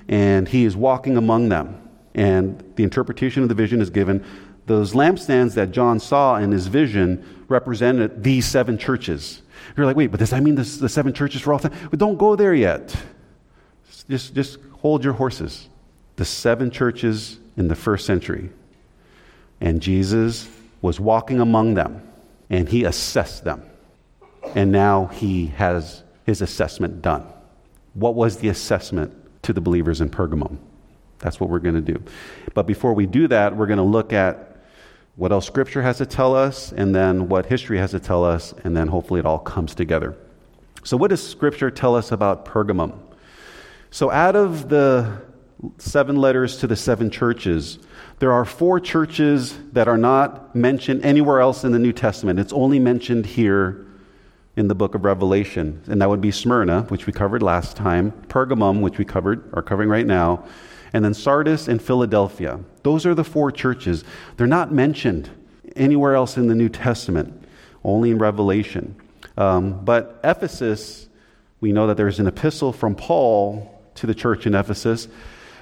And 0.09 0.49
he 0.49 0.65
is 0.65 0.77
walking 0.77 1.17
among 1.17 1.49
them. 1.49 1.89
And 2.15 2.63
the 2.77 2.83
interpretation 2.83 3.43
of 3.43 3.49
the 3.49 3.55
vision 3.55 3.81
is 3.81 3.91
given 3.91 4.25
those 4.67 4.93
lampstands 4.93 5.55
that 5.55 5.73
John 5.73 5.99
saw 5.99 6.37
in 6.37 6.53
his 6.53 6.67
vision 6.67 7.45
represented 7.49 8.23
these 8.23 8.47
seven 8.47 8.79
churches. 8.79 9.43
You're 9.77 9.87
like, 9.87 9.97
wait, 9.97 10.11
but 10.11 10.21
does 10.21 10.31
that 10.31 10.43
mean 10.43 10.55
this, 10.55 10.79
the 10.79 10.89
seven 10.89 11.13
churches 11.13 11.41
for 11.41 11.53
all 11.53 11.59
time? 11.59 11.75
But 11.91 11.99
don't 11.99 12.17
go 12.17 12.37
there 12.37 12.55
yet. 12.55 12.95
Just, 14.09 14.35
just 14.35 14.59
hold 14.79 15.05
your 15.05 15.13
horses. 15.15 15.69
The 16.17 16.25
seven 16.25 16.71
churches 16.71 17.39
in 17.57 17.69
the 17.69 17.75
first 17.75 18.07
century. 18.07 18.51
And 19.61 19.81
Jesus 19.81 20.49
was 20.81 20.99
walking 20.99 21.41
among 21.41 21.75
them, 21.75 22.03
and 22.51 22.69
he 22.69 22.85
assessed 22.85 23.45
them. 23.45 23.63
And 24.55 24.73
now 24.73 25.07
he 25.07 25.47
has 25.47 26.03
his 26.25 26.43
assessment 26.43 27.03
done. 27.03 27.27
What 27.95 28.15
was 28.15 28.39
the 28.39 28.49
assessment 28.49 29.13
to 29.43 29.53
the 29.53 29.61
believers 29.61 30.01
in 30.01 30.09
Pergamum. 30.09 30.57
That's 31.19 31.39
what 31.39 31.51
we're 31.51 31.59
going 31.59 31.75
to 31.75 31.81
do. 31.81 32.03
But 32.55 32.67
before 32.67 32.95
we 32.95 33.07
do 33.07 33.29
that, 33.29 33.57
we're 33.57 33.67
going 33.67 33.79
to 33.79 33.83
look 33.83 34.13
at 34.13 34.57
what 35.17 35.31
else 35.31 35.47
Scripture 35.47 35.83
has 35.83 35.99
to 35.99 36.07
tell 36.07 36.35
us, 36.35 36.73
and 36.73 36.95
then 36.95 37.29
what 37.29 37.47
history 37.47 37.79
has 37.79 37.91
to 37.91 38.01
tell 38.01 38.25
us, 38.25 38.55
and 38.65 38.77
then 38.77 38.89
hopefully 38.89 39.21
it 39.21 39.27
all 39.27 39.39
comes 39.39 39.75
together. 39.75 40.17
So, 40.85 40.97
what 40.97 41.11
does 41.11 41.27
Scripture 41.27 41.71
tell 41.71 41.95
us 41.95 42.13
about 42.13 42.47
Pergamum? 42.47 42.99
So, 43.91 44.11
out 44.11 44.37
of 44.37 44.69
the 44.69 45.21
seven 45.79 46.17
letters 46.17 46.57
to 46.59 46.67
the 46.67 46.77
seven 46.77 47.11
churches, 47.11 47.79
there 48.21 48.33
are 48.33 48.45
four 48.45 48.81
churches 48.81 49.57
that 49.73 49.87
are 49.87 49.99
not 49.99 50.57
mentioned 50.57 51.05
anywhere 51.05 51.41
else 51.41 51.63
in 51.63 51.73
the 51.73 51.79
New 51.79 51.93
Testament. 51.93 52.41
It's 52.41 52.53
only 52.53 52.79
mentioned 52.79 53.27
here 53.27 53.87
in 54.57 54.69
the 54.69 54.75
book 54.75 54.95
of 54.95 55.05
Revelation. 55.05 55.83
And 55.87 56.01
that 56.03 56.09
would 56.09 56.21
be 56.21 56.31
Smyrna, 56.31 56.83
which 56.83 57.07
we 57.07 57.13
covered 57.13 57.43
last 57.43 57.77
time, 57.77 58.13
Pergamum, 58.29 58.81
which 58.81 58.99
we 58.99 59.05
covered, 59.05 59.49
are 59.55 59.63
covering 59.63 59.89
right 59.89 60.07
now, 60.07 60.45
and 60.93 61.05
then 61.05 61.15
Sardis 61.15 61.69
and 61.69 61.81
Philadelphia. 61.81 62.61
Those 62.83 63.07
are 63.07 63.15
the 63.15 63.25
four 63.25 63.51
churches. 63.51 64.05
They're 64.37 64.47
not 64.47 64.73
mentioned 64.73 65.31
anywhere 65.75 66.15
else 66.15 66.37
in 66.37 66.49
the 66.49 66.55
New 66.55 66.69
Testament, 66.69 67.45
only 67.83 68.11
in 68.11 68.19
Revelation. 68.19 68.95
Um, 69.39 69.85
but 69.85 70.21
Ephesus, 70.23 71.09
we 71.61 71.73
know 71.73 71.87
that 71.87 71.97
there's 71.97 72.19
an 72.19 72.27
epistle 72.27 72.73
from 72.73 72.95
Paul 72.95 73.81
to 73.95 74.07
the 74.07 74.15
church 74.15 74.47
in 74.47 74.55
Ephesus. 74.55 75.09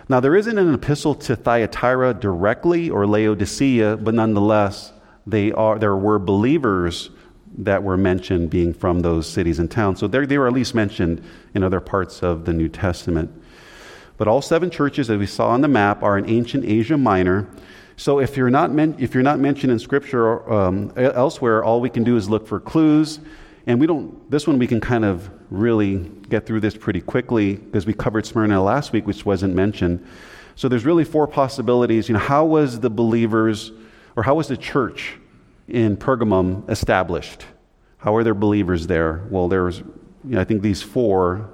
Now, 0.08 0.18
there 0.18 0.34
isn't 0.34 0.58
an 0.58 0.74
epistle 0.74 1.14
to 1.14 1.36
Thyatira 1.36 2.14
directly 2.14 2.90
or 2.90 3.06
Laodicea, 3.06 3.98
but 3.98 4.14
nonetheless, 4.14 4.92
they 5.26 5.52
are, 5.52 5.78
there 5.78 5.96
were 5.96 6.18
believers 6.18 7.10
that 7.64 7.82
were 7.82 7.96
mentioned 7.96 8.50
being 8.50 8.72
from 8.72 9.00
those 9.00 9.28
cities 9.28 9.58
and 9.58 9.70
towns. 9.70 10.00
So 10.00 10.06
they 10.06 10.38
were 10.38 10.46
at 10.46 10.52
least 10.52 10.74
mentioned 10.74 11.22
in 11.54 11.62
other 11.62 11.80
parts 11.80 12.22
of 12.22 12.44
the 12.44 12.52
New 12.52 12.68
Testament. 12.68 13.30
But 14.16 14.28
all 14.28 14.42
seven 14.42 14.70
churches 14.70 15.08
that 15.08 15.18
we 15.18 15.26
saw 15.26 15.48
on 15.48 15.60
the 15.60 15.68
map 15.68 16.02
are 16.02 16.18
in 16.18 16.28
ancient 16.28 16.64
Asia 16.64 16.96
Minor. 16.96 17.48
So 17.96 18.18
if 18.18 18.36
you're 18.36 18.50
not, 18.50 18.70
men- 18.70 18.96
if 18.98 19.14
you're 19.14 19.22
not 19.22 19.38
mentioned 19.38 19.72
in 19.72 19.78
Scripture 19.78 20.50
um, 20.52 20.92
elsewhere, 20.96 21.62
all 21.62 21.80
we 21.80 21.90
can 21.90 22.04
do 22.04 22.16
is 22.16 22.28
look 22.28 22.46
for 22.46 22.60
clues. 22.60 23.20
And 23.66 23.78
we 23.78 23.86
don't, 23.86 24.30
this 24.30 24.46
one 24.46 24.58
we 24.58 24.66
can 24.66 24.80
kind 24.80 25.04
of 25.04 25.30
really 25.50 25.98
get 26.28 26.46
through 26.46 26.60
this 26.60 26.76
pretty 26.76 27.00
quickly 27.00 27.56
because 27.56 27.86
we 27.86 27.92
covered 27.92 28.26
Smyrna 28.26 28.62
last 28.62 28.92
week, 28.92 29.06
which 29.06 29.24
wasn't 29.24 29.54
mentioned. 29.54 30.04
So 30.54 30.68
there's 30.68 30.84
really 30.84 31.04
four 31.04 31.26
possibilities. 31.26 32.08
You 32.08 32.14
know, 32.14 32.20
how 32.20 32.44
was 32.44 32.80
the 32.80 32.90
believers, 32.90 33.72
or 34.16 34.22
how 34.22 34.34
was 34.34 34.48
the 34.48 34.56
church 34.56 35.18
in 35.68 35.96
Pergamum 35.96 36.68
established? 36.70 37.44
How 37.98 38.16
are 38.16 38.24
there 38.24 38.34
believers 38.34 38.86
there? 38.86 39.26
Well, 39.30 39.48
there's, 39.48 39.78
you 39.78 39.86
know, 40.24 40.40
I 40.40 40.44
think 40.44 40.62
these 40.62 40.82
four 40.82 41.50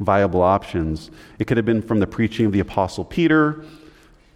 viable 0.00 0.42
options. 0.42 1.10
It 1.38 1.46
could 1.46 1.56
have 1.56 1.66
been 1.66 1.82
from 1.82 1.98
the 1.98 2.06
preaching 2.06 2.46
of 2.46 2.52
the 2.52 2.60
Apostle 2.60 3.04
Peter, 3.04 3.64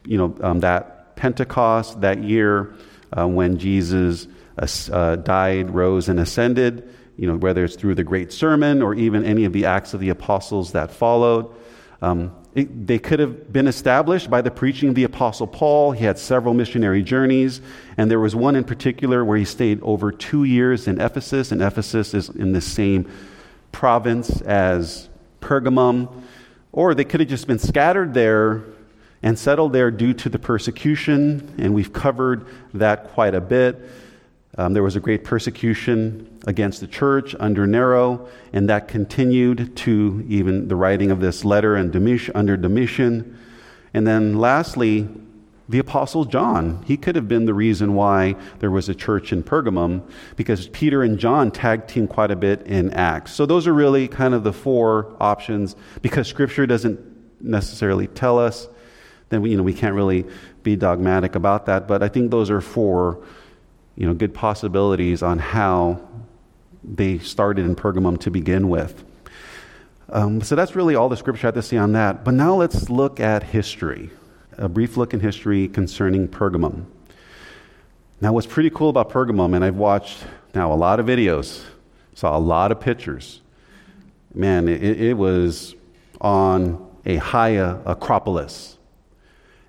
you 0.04 0.18
know, 0.18 0.36
um, 0.40 0.60
that 0.60 1.14
Pentecost, 1.16 2.00
that 2.00 2.22
year 2.22 2.74
uh, 3.16 3.26
when 3.26 3.58
Jesus 3.58 4.26
uh, 4.58 4.66
uh, 4.92 5.16
died, 5.16 5.70
rose, 5.70 6.08
and 6.08 6.18
ascended, 6.18 6.92
you 7.16 7.26
know, 7.26 7.36
whether 7.36 7.64
it's 7.64 7.76
through 7.76 7.94
the 7.94 8.04
great 8.04 8.32
sermon 8.32 8.82
or 8.82 8.94
even 8.94 9.24
any 9.24 9.44
of 9.44 9.52
the 9.52 9.66
acts 9.66 9.94
of 9.94 10.00
the 10.00 10.08
apostles 10.08 10.72
that 10.72 10.90
followed. 10.90 11.54
Um, 12.00 12.34
it, 12.54 12.86
they 12.86 12.98
could 12.98 13.18
have 13.18 13.52
been 13.52 13.66
established 13.66 14.28
by 14.28 14.42
the 14.42 14.50
preaching 14.50 14.90
of 14.90 14.94
the 14.94 15.04
Apostle 15.04 15.46
Paul. 15.46 15.92
He 15.92 16.04
had 16.04 16.18
several 16.18 16.52
missionary 16.52 17.02
journeys, 17.02 17.62
and 17.96 18.10
there 18.10 18.20
was 18.20 18.36
one 18.36 18.56
in 18.56 18.64
particular 18.64 19.24
where 19.24 19.38
he 19.38 19.44
stayed 19.44 19.80
over 19.82 20.12
two 20.12 20.44
years 20.44 20.86
in 20.86 21.00
Ephesus, 21.00 21.50
and 21.50 21.62
Ephesus 21.62 22.12
is 22.12 22.28
in 22.28 22.52
the 22.52 22.60
same 22.60 23.10
province 23.72 24.42
as 24.42 25.08
Pergamum. 25.40 26.22
Or 26.72 26.94
they 26.94 27.04
could 27.04 27.20
have 27.20 27.28
just 27.28 27.46
been 27.46 27.58
scattered 27.58 28.12
there 28.12 28.64
and 29.22 29.38
settled 29.38 29.72
there 29.72 29.90
due 29.90 30.12
to 30.14 30.28
the 30.28 30.38
persecution, 30.38 31.54
and 31.58 31.72
we've 31.72 31.92
covered 31.92 32.46
that 32.74 33.08
quite 33.12 33.34
a 33.34 33.40
bit. 33.40 33.80
Um, 34.58 34.74
there 34.74 34.82
was 34.82 34.96
a 34.96 35.00
great 35.00 35.24
persecution 35.24 36.38
against 36.46 36.80
the 36.80 36.86
church 36.86 37.34
under 37.40 37.66
Nero, 37.66 38.28
and 38.52 38.68
that 38.68 38.86
continued 38.86 39.74
to 39.76 40.24
even 40.28 40.68
the 40.68 40.76
writing 40.76 41.10
of 41.10 41.20
this 41.20 41.44
letter 41.44 41.74
and 41.74 41.90
Domitian, 41.90 42.36
under 42.36 42.56
Domitian. 42.58 43.38
And 43.94 44.06
then 44.06 44.36
lastly, 44.38 45.08
the 45.68 45.78
Apostle 45.78 46.26
John. 46.26 46.82
He 46.86 46.98
could 46.98 47.16
have 47.16 47.28
been 47.28 47.46
the 47.46 47.54
reason 47.54 47.94
why 47.94 48.36
there 48.58 48.70
was 48.70 48.90
a 48.90 48.94
church 48.94 49.32
in 49.32 49.42
Pergamum 49.42 50.02
because 50.36 50.68
Peter 50.68 51.02
and 51.02 51.18
John 51.18 51.50
tag 51.50 51.86
team 51.86 52.06
quite 52.06 52.30
a 52.30 52.36
bit 52.36 52.66
in 52.66 52.90
Acts. 52.90 53.32
So 53.32 53.46
those 53.46 53.66
are 53.66 53.72
really 53.72 54.06
kind 54.06 54.34
of 54.34 54.44
the 54.44 54.52
four 54.52 55.16
options 55.18 55.76
because 56.02 56.28
Scripture 56.28 56.66
doesn't 56.66 57.00
necessarily 57.40 58.06
tell 58.06 58.38
us. 58.38 58.68
Then 59.30 59.40
we, 59.40 59.52
you 59.52 59.56
know, 59.56 59.62
we 59.62 59.72
can't 59.72 59.94
really 59.94 60.26
be 60.62 60.76
dogmatic 60.76 61.36
about 61.36 61.64
that. 61.66 61.88
But 61.88 62.02
I 62.02 62.08
think 62.08 62.30
those 62.30 62.50
are 62.50 62.60
four 62.60 63.24
you 63.96 64.06
know, 64.06 64.14
good 64.14 64.34
possibilities 64.34 65.22
on 65.22 65.38
how 65.38 66.00
they 66.84 67.18
started 67.18 67.64
in 67.64 67.76
Pergamum 67.76 68.18
to 68.20 68.30
begin 68.30 68.68
with. 68.68 69.04
Um, 70.08 70.42
so 70.42 70.56
that's 70.56 70.74
really 70.74 70.94
all 70.94 71.08
the 71.08 71.16
scripture 71.16 71.46
I 71.46 71.48
have 71.48 71.54
to 71.54 71.62
say 71.62 71.76
on 71.76 71.92
that. 71.92 72.24
But 72.24 72.34
now 72.34 72.54
let's 72.54 72.90
look 72.90 73.20
at 73.20 73.42
history. 73.42 74.10
A 74.58 74.68
brief 74.68 74.96
look 74.96 75.14
in 75.14 75.20
history 75.20 75.68
concerning 75.68 76.28
Pergamum. 76.28 76.84
Now, 78.20 78.32
what's 78.32 78.46
pretty 78.46 78.70
cool 78.70 78.90
about 78.90 79.10
Pergamum, 79.10 79.54
and 79.56 79.64
I've 79.64 79.76
watched 79.76 80.24
now 80.54 80.72
a 80.72 80.76
lot 80.76 81.00
of 81.00 81.06
videos, 81.06 81.62
saw 82.14 82.36
a 82.36 82.38
lot 82.38 82.70
of 82.70 82.78
pictures. 82.78 83.40
Man, 84.34 84.68
it, 84.68 85.00
it 85.00 85.14
was 85.14 85.74
on 86.20 86.88
a 87.04 87.16
high 87.16 87.56
uh, 87.56 87.78
acropolis. 87.84 88.78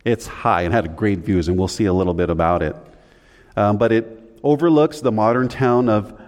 It's 0.05 0.27
high 0.27 0.63
and 0.63 0.73
had 0.73 0.95
great 0.95 1.19
views, 1.19 1.47
and 1.47 1.57
we'll 1.57 1.67
see 1.67 1.85
a 1.85 1.93
little 1.93 2.13
bit 2.13 2.29
about 2.29 2.61
it. 2.61 2.75
Um, 3.55 3.77
but 3.77 3.91
it 3.91 4.39
overlooks 4.43 5.01
the 5.01 5.11
modern 5.11 5.47
town 5.47 5.89
of 5.89 6.19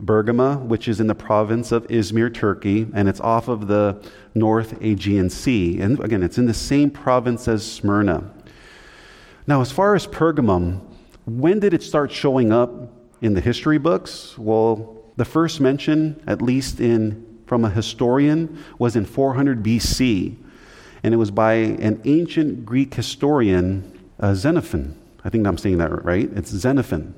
Bergama, 0.00 0.60
which 0.60 0.88
is 0.88 1.00
in 1.00 1.06
the 1.06 1.14
province 1.14 1.72
of 1.72 1.86
Izmir, 1.88 2.32
Turkey, 2.32 2.86
and 2.94 3.08
it's 3.08 3.20
off 3.20 3.48
of 3.48 3.68
the 3.68 4.02
North 4.34 4.80
Aegean 4.82 5.30
Sea. 5.30 5.80
And 5.80 5.98
again, 6.00 6.22
it's 6.22 6.38
in 6.38 6.46
the 6.46 6.54
same 6.54 6.90
province 6.90 7.48
as 7.48 7.64
Smyrna. 7.64 8.30
Now, 9.46 9.60
as 9.60 9.70
far 9.70 9.94
as 9.94 10.06
Pergamum, 10.06 10.80
when 11.26 11.60
did 11.60 11.74
it 11.74 11.82
start 11.82 12.12
showing 12.12 12.52
up 12.52 12.70
in 13.20 13.34
the 13.34 13.40
history 13.40 13.78
books? 13.78 14.36
Well, 14.36 15.02
the 15.16 15.24
first 15.24 15.60
mention, 15.60 16.22
at 16.26 16.42
least 16.42 16.80
in 16.80 17.24
from 17.46 17.64
a 17.64 17.70
historian, 17.70 18.62
was 18.78 18.96
in 18.96 19.04
400 19.04 19.62
BC, 19.62 20.36
and 21.02 21.14
it 21.14 21.16
was 21.18 21.30
by 21.30 21.54
an 21.54 22.00
ancient 22.04 22.64
Greek 22.64 22.94
historian, 22.94 24.08
uh, 24.18 24.34
Xenophon. 24.34 24.98
I 25.24 25.30
think 25.30 25.46
I'm 25.46 25.58
saying 25.58 25.78
that 25.78 26.04
right. 26.04 26.30
It's 26.34 26.50
Xenophon. 26.50 27.14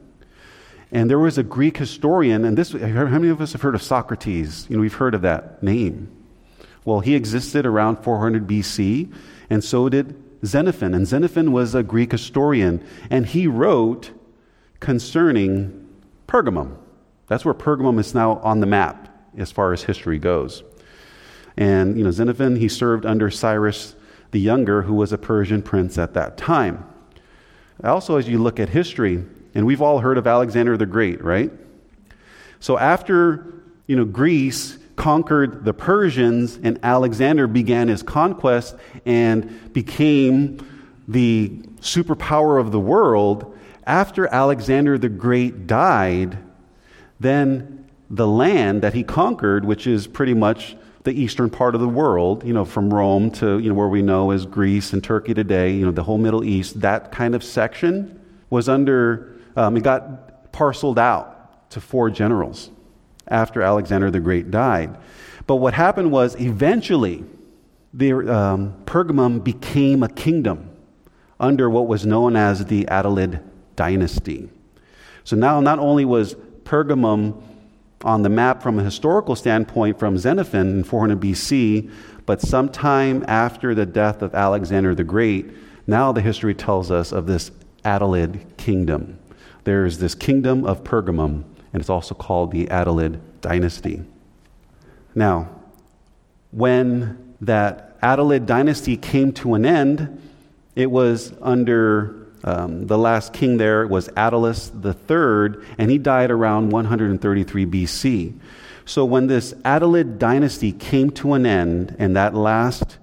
And 0.93 1.11
there 1.11 1.19
was 1.19 1.37
a 1.37 1.43
Greek 1.43 1.77
historian, 1.79 2.45
and 2.45 2.57
this, 2.57 2.73
how 2.73 3.05
many 3.05 3.29
of 3.29 3.41
us 3.41 3.53
have 3.53 3.63
heard 3.63 3.75
of 3.75 3.83
Socrates? 3.83 4.67
You 4.69 4.77
know, 4.77 4.83
we've 4.83 4.95
heard 4.95 5.15
of 5.15 5.23
that 5.23 5.63
name. 5.63 6.09
Well, 6.85 7.01
he 7.01 7.17
existed 7.17 7.67
around 7.67 7.97
400 7.97 8.47
BC, 8.47 9.13
and 9.51 9.65
so 9.65 9.89
did 9.89 10.15
Xenophon. 10.45 10.95
And 10.95 11.07
Xenophon 11.07 11.51
was 11.51 11.75
a 11.75 11.83
Greek 11.83 12.13
historian, 12.13 12.87
and 13.11 13.27
he 13.27 13.49
wrote 13.49 14.13
concerning 14.79 15.89
Pergamum. 16.29 16.77
That's 17.27 17.45
where 17.45 17.55
Pergamum 17.55 17.99
is 17.99 18.15
now 18.15 18.37
on 18.39 18.61
the 18.61 18.67
map 18.67 19.09
as 19.37 19.51
far 19.51 19.73
as 19.73 19.83
history 19.83 20.21
goes. 20.21 20.63
And, 21.57 21.99
you 21.99 22.05
know, 22.05 22.13
Xenophon, 22.13 22.57
he 22.57 22.69
served 22.69 23.05
under 23.05 23.31
Cyrus 23.31 23.97
the 24.31 24.41
Younger, 24.41 24.83
who 24.83 24.95
was 24.95 25.13
a 25.13 25.19
Persian 25.19 25.63
prince 25.63 25.99
at 25.99 26.15
that 26.15 26.37
time. 26.37 26.85
Also, 27.85 28.17
as 28.17 28.29
you 28.29 28.43
look 28.43 28.59
at 28.59 28.69
history, 28.69 29.25
and 29.55 29.67
we've 29.67 29.83
all 29.83 29.99
heard 30.01 30.19
of 30.19 30.27
Alexander 30.27 30.77
the 30.77 30.87
Great, 30.87 31.23
right? 31.23 31.51
So 32.61 32.79
after, 32.79 33.55
you 33.87 33.97
know, 33.97 34.05
Greece 34.05 34.79
conquered 34.97 35.65
the 35.65 35.75
Persians 35.75 36.59
and 36.63 36.79
Alexander 36.83 37.47
began 37.47 37.89
his 37.89 38.03
conquest 38.03 38.77
and 39.05 39.73
became 39.73 40.59
the 41.07 41.49
superpower 41.81 42.61
of 42.61 42.73
the 42.73 42.81
world, 42.81 43.57
after 43.87 44.27
Alexander 44.27 44.99
the 44.99 45.09
Great 45.09 45.67
died, 45.67 46.39
then 47.21 47.89
the 48.11 48.27
land 48.27 48.83
that 48.83 48.95
he 48.95 49.05
conquered, 49.05 49.65
which 49.65 49.87
is 49.87 50.07
pretty 50.07 50.35
much 50.35 50.76
the 51.07 51.19
eastern 51.19 51.49
part 51.49 51.77
of 51.77 51.81
the 51.81 51.89
world, 51.89 52.45
you 52.45 52.53
know, 52.53 52.65
from 52.65 52.93
Rome 52.93 53.31
to, 53.31 53.61
you 53.61 53.69
know, 53.69 53.77
where 53.77 53.87
we 53.87 54.03
know 54.03 54.33
as 54.33 54.45
Greece 54.45 54.93
and 54.93 55.03
Turkey 55.03 55.35
today, 55.35 55.73
you 55.73 55.87
know, 55.87 55.93
the 55.93 56.03
whole 56.03 56.19
Middle 56.19 56.43
East, 56.43 56.81
that 56.81 57.13
kind 57.13 57.37
of 57.37 57.45
section 57.45 58.21
was 58.51 58.69
under, 58.69 59.37
um, 59.55 59.77
it 59.77 59.85
got 59.85 60.51
parceled 60.51 60.99
out 60.99 61.71
to 61.71 61.81
four 61.81 62.11
generals 62.11 62.71
after 63.29 63.63
Alexander 63.63 64.11
the 64.11 64.19
Great 64.19 64.51
died. 64.51 64.99
But 65.47 65.57
what 65.57 65.75
happened 65.75 66.11
was 66.11 66.35
eventually, 66.41 67.25
the, 67.95 68.13
um, 68.13 68.75
Pergamum 68.85 69.45
became 69.45 70.03
a 70.03 70.09
kingdom 70.09 70.71
under 71.39 71.71
what 71.71 71.87
was 71.87 72.05
known 72.05 72.35
as 72.35 72.67
the 72.67 72.85
Attalid 72.87 73.45
dynasty. 73.77 74.49
So 75.23 75.37
now, 75.37 75.61
not 75.61 75.79
only 75.79 76.05
was 76.05 76.35
Pergamum 76.65 77.41
on 78.07 78.23
the 78.23 78.29
map 78.29 78.63
from 78.63 78.79
a 78.79 78.85
historical 78.85 79.35
standpoint 79.35 79.99
from 79.99 80.17
Xenophon 80.17 80.69
in 80.69 80.85
400 80.85 81.21
BC, 81.21 81.91
But 82.25 82.41
sometime 82.41 83.25
after 83.29 83.75
the 83.75 83.87
death 83.87 84.23
of 84.23 84.35
Alexander 84.35 84.95
the 84.95 85.05
Great, 85.05 85.51
now 85.87 86.13
the 86.13 86.21
history 86.21 86.55
tells 86.55 86.91
us 86.91 87.13
of 87.13 87.27
this 87.27 87.51
Attalid 87.85 88.57
kingdom. 88.57 89.19
There's 89.65 89.99
this 89.99 90.15
kingdom 90.15 90.65
of 90.65 90.83
Pergamum, 90.83 91.45
and 91.73 91.81
it's 91.81 91.91
also 91.91 92.15
called 92.15 92.53
the 92.53 92.67
Attalid 92.67 93.21
dynasty. 93.41 94.03
Now, 95.15 95.49
when 96.51 97.35
that 97.41 98.01
Attalid 98.01 98.47
dynasty 98.47 98.97
came 98.97 99.33
to 99.33 99.55
an 99.55 99.65
end, 99.65 100.21
it 100.75 100.91
was 100.91 101.33
under 101.41 102.26
um, 102.45 102.87
the 102.87 102.99
last 102.99 103.33
king 103.33 103.57
there 103.57 103.87
was 103.87 104.09
Attalus 104.11 104.71
III, 104.73 105.65
and 105.79 105.91
he 105.91 105.99
died 105.99 106.31
around 106.31 106.71
133 106.71 107.67
BC. 107.67 108.39
So 108.85 109.05
when 109.05 109.27
this 109.27 109.53
Attalid 109.65 110.19
dynasty 110.19 110.73
came 110.73 111.11
to 111.13 111.33
an 111.33 111.45
end, 111.45 111.97
and 111.99 112.15
that 112.17 112.35
last 112.35 112.99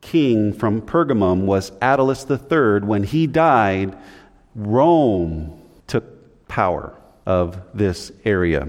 king 0.00 0.52
from 0.52 0.80
Pergamum 0.80 1.44
was 1.44 1.70
Attalus 1.82 2.24
III, 2.30 2.86
when 2.86 3.02
he 3.02 3.26
died, 3.26 3.96
Rome 4.54 5.60
took 5.86 6.48
power 6.48 6.98
of 7.26 7.60
this 7.74 8.10
area. 8.24 8.68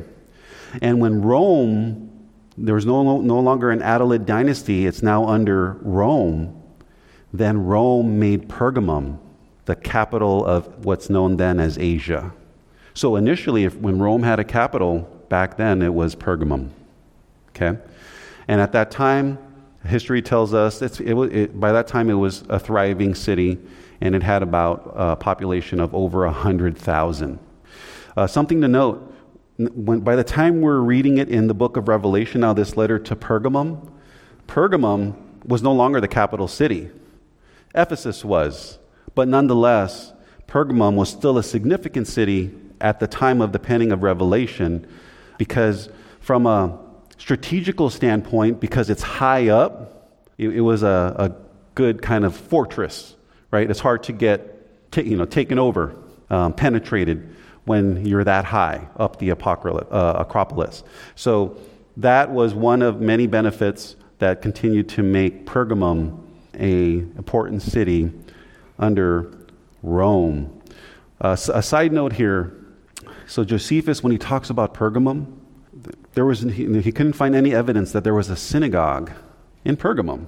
And 0.82 1.00
when 1.00 1.22
Rome, 1.22 2.28
there 2.58 2.76
was 2.76 2.86
no, 2.86 3.22
no 3.22 3.40
longer 3.40 3.72
an 3.72 3.80
Attalid 3.80 4.26
dynasty, 4.26 4.86
it's 4.86 5.02
now 5.02 5.26
under 5.26 5.74
Rome, 5.82 6.62
then 7.32 7.64
Rome 7.64 8.20
made 8.20 8.50
Pergamum 8.50 9.20
the 9.70 9.76
capital 9.76 10.44
of 10.44 10.84
what's 10.84 11.12
known 11.12 11.38
then 11.38 11.60
as 11.60 11.78
Asia. 11.78 12.34
So 12.96 13.16
initially, 13.18 13.66
if, 13.66 13.76
when 13.76 14.00
Rome 14.00 14.24
had 14.24 14.40
a 14.40 14.44
capital 14.44 15.02
back 15.30 15.58
then, 15.58 15.84
it 15.84 15.94
was 15.94 16.16
Pergamum. 16.16 16.72
Okay? 17.50 17.78
And 18.48 18.60
at 18.60 18.72
that 18.72 18.90
time, 18.90 19.38
history 19.86 20.24
tells 20.24 20.56
us 20.56 20.82
it, 20.82 21.00
it, 21.00 21.60
by 21.60 21.72
that 21.72 21.86
time 21.86 22.10
it 22.10 22.16
was 22.16 22.46
a 22.50 22.58
thriving 22.58 23.14
city 23.14 23.60
and 24.02 24.16
it 24.16 24.24
had 24.24 24.42
about 24.42 24.92
a 24.96 25.16
population 25.16 25.80
of 25.80 25.94
over 25.94 26.26
100,000. 26.26 27.38
Uh, 28.18 28.26
something 28.26 28.62
to 28.62 28.68
note 28.68 29.14
when, 29.58 30.00
by 30.00 30.16
the 30.16 30.24
time 30.24 30.62
we're 30.62 30.80
reading 30.80 31.20
it 31.20 31.30
in 31.30 31.46
the 31.46 31.54
book 31.54 31.78
of 31.78 31.88
Revelation, 31.88 32.42
now 32.42 32.54
this 32.54 32.76
letter 32.76 32.98
to 32.98 33.16
Pergamum, 33.16 33.88
Pergamum 34.48 35.14
was 35.46 35.62
no 35.62 35.74
longer 35.74 36.02
the 36.02 36.08
capital 36.08 36.48
city. 36.48 36.90
Ephesus 37.76 38.26
was. 38.26 38.80
But 39.16 39.28
nonetheless, 39.28 40.14
Pergamum 40.48 40.96
was 40.96 41.10
still 41.10 41.38
a 41.38 41.44
significant 41.44 42.08
city 42.08 42.52
at 42.82 43.00
the 43.00 43.08
time 43.08 43.42
of 43.42 43.52
the 43.52 43.60
penning 43.60 43.92
of 43.92 44.04
Revelation 44.04 44.88
because, 45.38 45.90
from 46.22 46.46
a 46.46 46.78
strategical 47.18 47.90
standpoint, 47.90 48.60
because 48.60 48.90
it's 48.90 49.04
high 49.04 49.50
up, 49.50 50.18
it, 50.38 50.50
it 50.50 50.62
was 50.62 50.84
a, 50.84 51.16
a, 51.18 51.50
good 51.76 52.02
kind 52.02 52.26
of 52.26 52.36
fortress, 52.36 53.16
right? 53.52 53.70
It's 53.70 53.80
hard 53.80 54.04
to 54.04 54.12
get 54.12 54.92
t- 54.92 55.04
you 55.04 55.16
know, 55.16 55.24
taken 55.24 55.58
over, 55.58 55.96
um, 56.30 56.52
penetrated 56.52 57.34
when 57.64 58.06
you're 58.06 58.26
that 58.26 58.44
high 58.44 58.86
up 58.98 59.18
the 59.18 59.32
uh, 59.32 60.14
Acropolis. 60.18 60.84
So 61.16 61.56
that 61.96 62.32
was 62.32 62.54
one 62.54 62.82
of 62.82 63.00
many 63.00 63.28
benefits 63.28 63.96
that 64.18 64.42
continued 64.42 64.90
to 64.90 65.04
make 65.04 65.46
Pergamum 65.46 66.20
a 66.56 66.98
important 67.18 67.62
city 67.62 68.12
under 68.80 69.32
Rome. 69.84 70.62
Uh, 71.22 71.38
a 71.54 71.62
side 71.62 71.94
note 71.94 72.14
here 72.14 72.60
so, 73.30 73.44
Josephus, 73.44 74.02
when 74.02 74.12
he 74.12 74.18
talks 74.18 74.50
about 74.50 74.74
Pergamum, 74.74 75.38
there 76.16 76.26
was, 76.26 76.42
he, 76.42 76.82
he 76.82 76.92
couldn't 76.92 77.14
find 77.14 77.36
any 77.36 77.54
evidence 77.54 77.92
that 77.92 78.04
there 78.04 78.16
was 78.16 78.32
a 78.32 78.36
synagogue 78.36 79.12
in 79.64 79.78
Pergamum. 79.78 80.26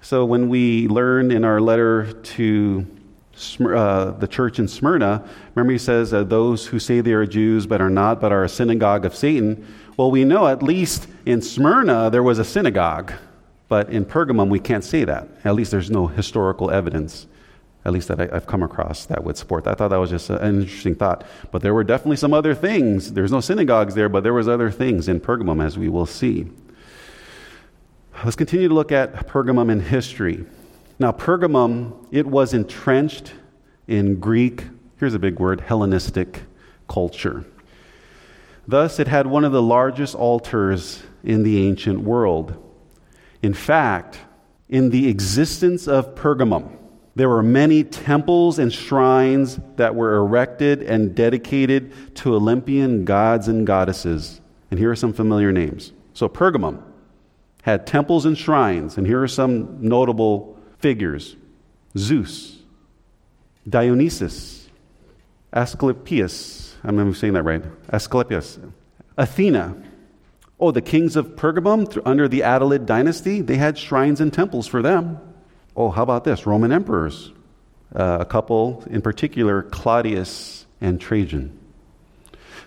So, 0.00 0.24
when 0.24 0.48
we 0.48 0.86
learn 0.86 1.32
in 1.32 1.44
our 1.44 1.60
letter 1.60 2.12
to 2.12 2.86
uh, 3.58 4.12
the 4.12 4.28
church 4.28 4.60
in 4.60 4.68
Smyrna, 4.68 5.28
remember 5.56 5.72
he 5.72 5.78
says, 5.78 6.14
uh, 6.14 6.22
Those 6.22 6.66
who 6.66 6.78
say 6.78 7.00
they 7.00 7.14
are 7.14 7.26
Jews 7.26 7.66
but 7.66 7.80
are 7.80 7.90
not, 7.90 8.20
but 8.20 8.30
are 8.30 8.44
a 8.44 8.48
synagogue 8.48 9.04
of 9.04 9.12
Satan. 9.12 9.66
Well, 9.96 10.12
we 10.12 10.24
know 10.24 10.46
at 10.46 10.62
least 10.62 11.08
in 11.26 11.42
Smyrna 11.42 12.10
there 12.10 12.22
was 12.22 12.38
a 12.38 12.44
synagogue. 12.44 13.12
But 13.72 13.88
in 13.88 14.04
Pergamum, 14.04 14.50
we 14.50 14.60
can't 14.60 14.84
say 14.84 15.04
that. 15.04 15.28
At 15.44 15.54
least 15.54 15.70
there's 15.70 15.90
no 15.90 16.06
historical 16.06 16.70
evidence, 16.70 17.26
at 17.86 17.92
least 17.94 18.08
that 18.08 18.20
I, 18.20 18.26
have 18.26 18.46
come 18.46 18.62
across, 18.62 19.06
that 19.06 19.24
would 19.24 19.38
support 19.38 19.64
that. 19.64 19.70
I 19.70 19.74
thought 19.76 19.88
that 19.88 19.96
was 19.96 20.10
just 20.10 20.28
an 20.28 20.60
interesting 20.60 20.94
thought. 20.94 21.24
But 21.50 21.62
there 21.62 21.72
were 21.72 21.82
definitely 21.82 22.18
some 22.18 22.34
other 22.34 22.54
things. 22.54 23.14
There's 23.14 23.32
no 23.32 23.40
synagogues 23.40 23.94
there, 23.94 24.10
but 24.10 24.24
there 24.24 24.34
was 24.34 24.46
other 24.46 24.70
things 24.70 25.08
in 25.08 25.20
Pergamum, 25.20 25.64
as 25.64 25.78
we 25.78 25.88
will 25.88 26.04
see. 26.04 26.50
Let's 28.22 28.36
continue 28.36 28.68
to 28.68 28.74
look 28.74 28.92
at 28.92 29.26
Pergamum 29.26 29.72
in 29.72 29.80
history. 29.80 30.44
Now, 30.98 31.10
Pergamum, 31.10 31.94
it 32.10 32.26
was 32.26 32.52
entrenched 32.52 33.32
in 33.88 34.20
Greek, 34.20 34.64
here's 34.98 35.14
a 35.14 35.18
big 35.18 35.40
word, 35.40 35.62
Hellenistic 35.62 36.42
culture. 36.90 37.46
Thus, 38.68 38.98
it 38.98 39.08
had 39.08 39.26
one 39.26 39.46
of 39.46 39.52
the 39.52 39.62
largest 39.62 40.14
altars 40.14 41.02
in 41.24 41.42
the 41.42 41.66
ancient 41.66 42.00
world. 42.00 42.68
In 43.42 43.54
fact, 43.54 44.18
in 44.68 44.90
the 44.90 45.08
existence 45.08 45.88
of 45.88 46.14
Pergamum, 46.14 46.78
there 47.14 47.28
were 47.28 47.42
many 47.42 47.84
temples 47.84 48.58
and 48.58 48.72
shrines 48.72 49.60
that 49.76 49.94
were 49.94 50.16
erected 50.16 50.82
and 50.82 51.14
dedicated 51.14 51.92
to 52.16 52.34
Olympian 52.34 53.04
gods 53.04 53.48
and 53.48 53.66
goddesses. 53.66 54.40
And 54.70 54.80
here 54.80 54.90
are 54.90 54.96
some 54.96 55.12
familiar 55.12 55.52
names. 55.52 55.92
So, 56.14 56.28
Pergamum 56.28 56.82
had 57.62 57.86
temples 57.86 58.24
and 58.24 58.36
shrines, 58.36 58.96
and 58.96 59.06
here 59.06 59.22
are 59.22 59.28
some 59.28 59.76
notable 59.80 60.58
figures 60.78 61.36
Zeus, 61.96 62.58
Dionysus, 63.68 64.68
Asclepius, 65.52 66.76
I'm 66.82 67.14
saying 67.14 67.34
that 67.34 67.42
right, 67.42 67.62
Asclepius, 67.92 68.58
Athena, 69.18 69.76
Oh, 70.62 70.70
the 70.70 70.80
kings 70.80 71.16
of 71.16 71.34
Pergamum 71.34 72.00
under 72.04 72.28
the 72.28 72.42
Attalid 72.42 72.86
dynasty, 72.86 73.40
they 73.40 73.56
had 73.56 73.76
shrines 73.76 74.20
and 74.20 74.32
temples 74.32 74.68
for 74.68 74.80
them. 74.80 75.18
Oh, 75.76 75.90
how 75.90 76.04
about 76.04 76.22
this? 76.22 76.46
Roman 76.46 76.70
emperors. 76.70 77.32
Uh, 77.92 78.18
a 78.20 78.24
couple 78.24 78.84
in 78.88 79.02
particular, 79.02 79.64
Claudius 79.64 80.66
and 80.80 81.00
Trajan. 81.00 81.58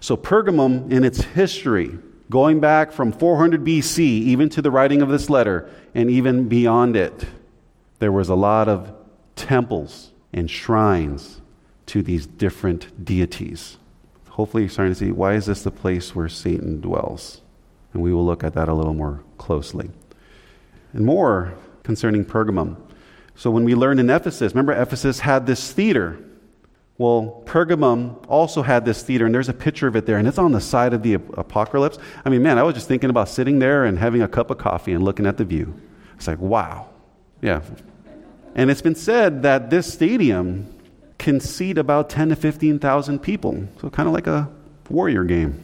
So, 0.02 0.18
Pergamum, 0.18 0.92
in 0.92 1.06
its 1.06 1.22
history, 1.24 1.98
going 2.30 2.60
back 2.60 2.92
from 2.92 3.14
400 3.14 3.64
BC, 3.64 4.00
even 4.00 4.50
to 4.50 4.62
the 4.62 4.72
writing 4.72 5.02
of 5.02 5.08
this 5.08 5.30
letter, 5.30 5.70
and 5.94 6.10
even 6.12 6.50
beyond 6.50 6.98
it, 6.98 7.26
there 8.00 8.12
was 8.12 8.28
a 8.28 8.36
lot 8.36 8.68
of 8.68 8.94
temples 9.38 10.12
and 10.34 10.52
shrines 10.52 11.40
to 11.86 12.04
these 12.04 12.28
different 12.28 13.06
deities. 13.06 13.78
Hopefully, 14.32 14.64
you're 14.64 14.70
starting 14.70 14.94
to 14.94 15.00
see 15.00 15.12
why 15.14 15.36
is 15.36 15.46
this 15.46 15.64
the 15.64 15.72
place 15.72 16.14
where 16.14 16.28
Satan 16.28 16.82
dwells? 16.82 17.40
And 17.96 18.04
we 18.04 18.14
will 18.14 18.26
look 18.26 18.44
at 18.44 18.54
that 18.56 18.68
a 18.68 18.74
little 18.74 18.94
more 18.94 19.24
closely. 19.38 19.90
And 20.92 21.06
more 21.06 21.54
concerning 21.84 22.26
Pergamum. 22.26 22.76
So 23.36 23.50
when 23.50 23.64
we 23.64 23.74
learned 23.74 24.02
in 24.02 24.10
Ephesus, 24.10 24.52
remember 24.52 24.74
Ephesus 24.74 25.22
had 25.22 25.48
this 25.48 25.72
theater. 25.72 26.20
Well, 26.98 27.42
Pergamum 27.46 28.26
also 28.28 28.62
had 28.64 28.84
this 28.84 29.02
theater, 29.02 29.26
and 29.26 29.34
there's 29.34 29.48
a 29.48 29.54
picture 29.54 29.88
of 29.88 29.96
it 29.96 30.06
there, 30.06 30.18
and 30.18 30.28
it's 30.28 30.38
on 30.38 30.52
the 30.52 30.60
side 30.60 30.94
of 30.94 31.04
the 31.04 31.14
acropolis. 31.14 31.98
I 32.26 32.30
mean, 32.30 32.44
man, 32.44 32.58
I 32.58 32.64
was 32.64 32.76
just 32.76 32.90
thinking 32.90 33.10
about 33.10 33.30
sitting 33.30 33.60
there 33.60 33.86
and 33.86 33.98
having 33.98 34.22
a 34.22 34.28
cup 34.28 34.52
of 34.52 34.58
coffee 34.58 34.92
and 34.92 35.02
looking 35.02 35.26
at 35.26 35.38
the 35.38 35.46
view. 35.46 35.74
It's 36.18 36.28
like, 36.28 36.40
wow. 36.40 36.90
Yeah. 37.42 37.62
And 38.56 38.70
it's 38.70 38.82
been 38.82 38.96
said 38.96 39.44
that 39.44 39.70
this 39.70 39.94
stadium 39.94 40.70
can 41.18 41.40
seat 41.40 41.78
about 41.78 42.10
10 42.10 42.28
to 42.28 42.36
15,000 42.36 43.20
people. 43.20 43.70
So 43.80 43.90
kind 43.90 44.10
of 44.10 44.14
like 44.14 44.28
a 44.28 44.50
warrior 44.90 45.24
game. 45.24 45.64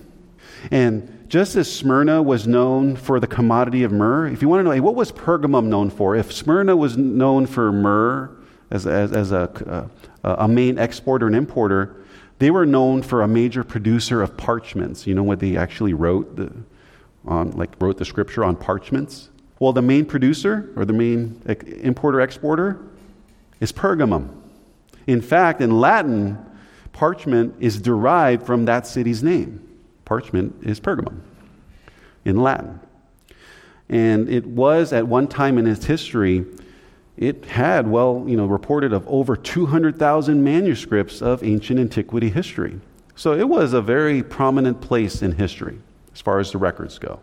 And 0.71 1.20
just 1.31 1.55
as 1.55 1.73
Smyrna 1.73 2.21
was 2.21 2.45
known 2.45 2.97
for 2.97 3.17
the 3.17 3.25
commodity 3.25 3.83
of 3.83 3.91
myrrh, 3.93 4.27
if 4.27 4.41
you 4.41 4.49
want 4.49 4.59
to 4.59 4.63
know, 4.65 4.71
hey, 4.71 4.81
what 4.81 4.95
was 4.95 5.13
Pergamum 5.13 5.67
known 5.67 5.89
for? 5.89 6.13
If 6.13 6.33
Smyrna 6.33 6.75
was 6.75 6.97
known 6.97 7.45
for 7.45 7.71
myrrh 7.71 8.29
as, 8.69 8.85
as, 8.85 9.13
as 9.13 9.31
a, 9.31 9.89
a, 10.25 10.27
uh, 10.27 10.35
a 10.39 10.47
main 10.49 10.77
exporter 10.77 11.27
and 11.27 11.35
importer, 11.37 12.03
they 12.39 12.51
were 12.51 12.65
known 12.65 13.01
for 13.01 13.21
a 13.21 13.29
major 13.29 13.63
producer 13.63 14.21
of 14.21 14.35
parchments. 14.35 15.07
You 15.07 15.15
know 15.15 15.23
what 15.23 15.39
they 15.39 15.55
actually 15.55 15.93
wrote? 15.93 16.35
The, 16.35 16.51
on, 17.23 17.51
like 17.51 17.69
wrote 17.79 17.97
the 17.97 18.03
scripture 18.03 18.43
on 18.43 18.57
parchments? 18.57 19.29
Well, 19.57 19.71
the 19.71 19.81
main 19.81 20.03
producer 20.03 20.69
or 20.75 20.83
the 20.83 20.91
main 20.91 21.41
importer 21.81 22.19
exporter 22.19 22.77
is 23.61 23.71
Pergamum. 23.71 24.35
In 25.07 25.21
fact, 25.21 25.61
in 25.61 25.79
Latin, 25.79 26.37
parchment 26.91 27.55
is 27.61 27.81
derived 27.81 28.45
from 28.45 28.65
that 28.65 28.85
city's 28.85 29.23
name 29.23 29.65
parchment 30.11 30.53
is 30.61 30.77
Pergamum 30.77 31.21
in 32.25 32.43
Latin. 32.43 32.81
And 33.87 34.27
it 34.27 34.45
was 34.45 34.91
at 34.91 35.07
one 35.07 35.25
time 35.29 35.57
in 35.57 35.65
its 35.65 35.85
history, 35.85 36.43
it 37.15 37.45
had, 37.45 37.87
well, 37.87 38.25
you 38.27 38.35
know, 38.35 38.45
reported 38.45 38.91
of 38.91 39.07
over 39.07 39.37
200,000 39.37 40.43
manuscripts 40.43 41.21
of 41.21 41.45
ancient 41.45 41.79
antiquity 41.79 42.29
history. 42.29 42.81
So 43.15 43.31
it 43.31 43.47
was 43.47 43.71
a 43.71 43.81
very 43.81 44.21
prominent 44.21 44.81
place 44.81 45.21
in 45.21 45.31
history 45.31 45.79
as 46.13 46.19
far 46.19 46.39
as 46.39 46.51
the 46.51 46.57
records 46.57 46.99
go. 46.99 47.21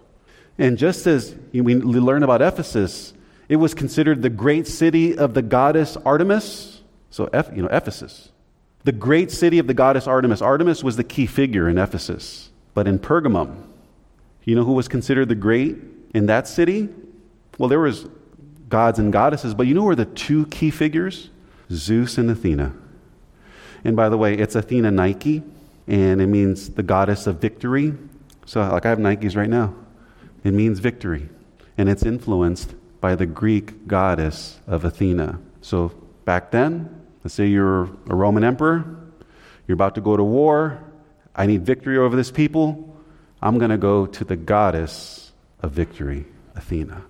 And 0.57 0.79
just 0.79 1.07
as 1.07 1.37
we 1.53 1.75
learn 1.75 2.23
about 2.23 2.41
Ephesus, 2.41 3.13
it 3.51 3.57
was 3.57 3.75
considered 3.75 4.23
the 4.23 4.31
great 4.31 4.67
city 4.67 5.15
of 5.15 5.35
the 5.35 5.43
goddess 5.43 5.99
Artemis. 6.07 6.81
So, 7.11 7.29
you 7.55 7.61
know, 7.61 7.69
Ephesus. 7.71 8.31
The 8.85 8.93
great 8.93 9.31
city 9.31 9.59
of 9.59 9.67
the 9.67 9.75
goddess 9.75 10.07
Artemis. 10.07 10.41
Artemis 10.41 10.83
was 10.83 10.97
the 10.97 11.05
key 11.05 11.27
figure 11.27 11.69
in 11.69 11.77
Ephesus. 11.77 12.48
But 12.79 12.87
in 12.87 13.01
Pergamum, 13.01 13.65
you 14.45 14.55
know 14.55 14.63
who 14.63 14.75
was 14.75 14.87
considered 14.87 15.29
the 15.29 15.35
great 15.35 15.79
in 16.15 16.27
that 16.27 16.47
city? 16.47 16.89
Well, 17.59 17.69
there 17.69 17.81
was 17.81 18.07
gods 18.69 19.01
and 19.01 19.13
goddesses, 19.13 19.53
but 19.53 19.67
you 19.67 19.75
know 19.75 19.81
who 19.81 19.89
were 19.89 19.97
the 19.97 20.05
two 20.05 20.47
key 20.47 20.71
figures? 20.71 21.31
Zeus 21.73 22.19
and 22.19 22.31
Athena. 22.31 22.73
And 23.83 23.97
by 23.97 24.09
the 24.09 24.17
way, 24.17 24.35
it's 24.35 24.55
Athena 24.55 24.93
Nike, 24.93 25.43
and 25.89 26.23
it 26.23 26.29
means 26.29 26.69
the 26.69 26.85
goddess 26.85 27.27
of 27.27 27.41
victory. 27.41 27.95
So, 28.47 28.61
like 28.61 28.87
I 28.87 28.91
have 28.91 29.01
Nikes 29.01 29.37
right 29.37 29.51
now. 29.51 29.75
It 30.45 30.53
means 30.53 30.79
victory. 30.79 31.29
And 31.77 31.89
it's 31.89 32.05
influenced 32.05 32.77
by 33.01 33.17
the 33.17 33.27
Greek 33.27 33.89
goddess 33.89 34.61
of 34.69 34.85
Athena. 34.85 35.41
So, 35.63 35.89
back 36.25 36.53
then, 36.53 37.05
let's 37.25 37.35
say 37.35 37.49
you're 37.49 37.87
a 38.09 38.15
Roman 38.15 38.45
emperor, 38.45 38.85
you're 39.67 39.75
about 39.75 39.97
to 39.97 40.01
go 40.01 40.17
to 40.17 40.23
war, 40.23 40.85
I 41.39 41.47
need 41.47 41.65
victory 41.65 41.97
over 41.97 42.17
this 42.17 42.33
people. 42.33 42.97
I'm 43.41 43.59
going 43.59 43.71
to 43.71 43.79
go 43.79 44.07
to 44.07 44.25
the 44.25 44.35
goddess 44.35 45.33
of 45.63 45.71
victory, 45.71 46.27
Athena. 46.57 47.03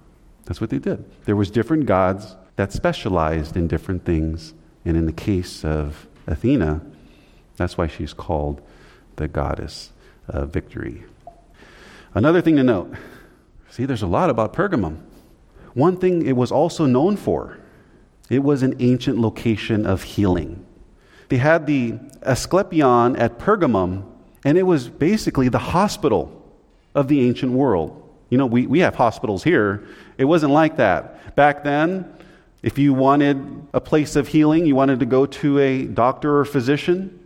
That's 0.45 0.61
what 0.61 0.69
they 0.69 0.79
did. 0.79 1.03
There 1.25 1.35
was 1.35 1.51
different 1.51 1.87
gods 1.87 2.37
that 2.57 2.71
specialized 2.71 3.57
in 3.57 3.69
different 3.69 4.05
things. 4.05 4.53
And 4.85 4.99
in 4.99 5.07
the 5.07 5.13
case 5.13 5.65
of 5.65 6.07
Athena, 6.27 6.83
that's 7.57 7.79
why 7.79 7.87
she's 7.87 8.13
called 8.13 8.61
the 9.17 9.29
goddess 9.29 9.93
of 10.29 10.51
victory. 10.51 11.05
Another 12.15 12.43
thing 12.43 12.57
to 12.57 12.63
note 12.63 12.95
see, 13.71 13.87
there's 13.87 14.03
a 14.03 14.07
lot 14.07 14.29
about 14.29 14.53
Pergamum. 14.53 14.99
One 15.75 15.97
thing 15.97 16.27
it 16.27 16.37
was 16.37 16.53
also 16.53 16.85
known 16.85 17.17
for 17.17 17.59
it 18.29 18.41
was 18.41 18.63
an 18.63 18.77
ancient 18.79 19.19
location 19.19 19.87
of 19.87 20.03
healing. 20.03 20.67
They 21.29 21.39
had 21.39 21.67
the 21.67 21.99
Asclepion 22.23 23.17
at 23.17 23.39
Pergamum, 23.39 24.05
and 24.49 24.57
it 24.57 24.63
was 24.63 24.89
basically 24.89 25.51
the 25.51 25.59
hospital 25.59 26.33
of 26.95 27.07
the 27.07 27.21
ancient 27.29 27.53
world. 27.53 28.03
You 28.31 28.39
know, 28.39 28.47
we, 28.47 28.67
we 28.67 28.79
have 28.79 28.95
hospitals 28.95 29.45
here. 29.45 29.87
It 30.17 30.25
wasn't 30.25 30.55
like 30.55 30.79
that. 30.79 31.37
Back 31.37 31.65
then, 31.65 32.11
if 32.63 32.79
you 32.79 32.95
wanted 32.95 33.67
a 33.75 33.81
place 33.83 34.17
of 34.17 34.27
healing, 34.27 34.65
you 34.65 34.75
wanted 34.75 35.01
to 35.01 35.05
go 35.05 35.27
to 35.27 35.59
a 35.59 35.85
doctor 35.85 36.39
or 36.39 36.47
physician, 36.47 37.21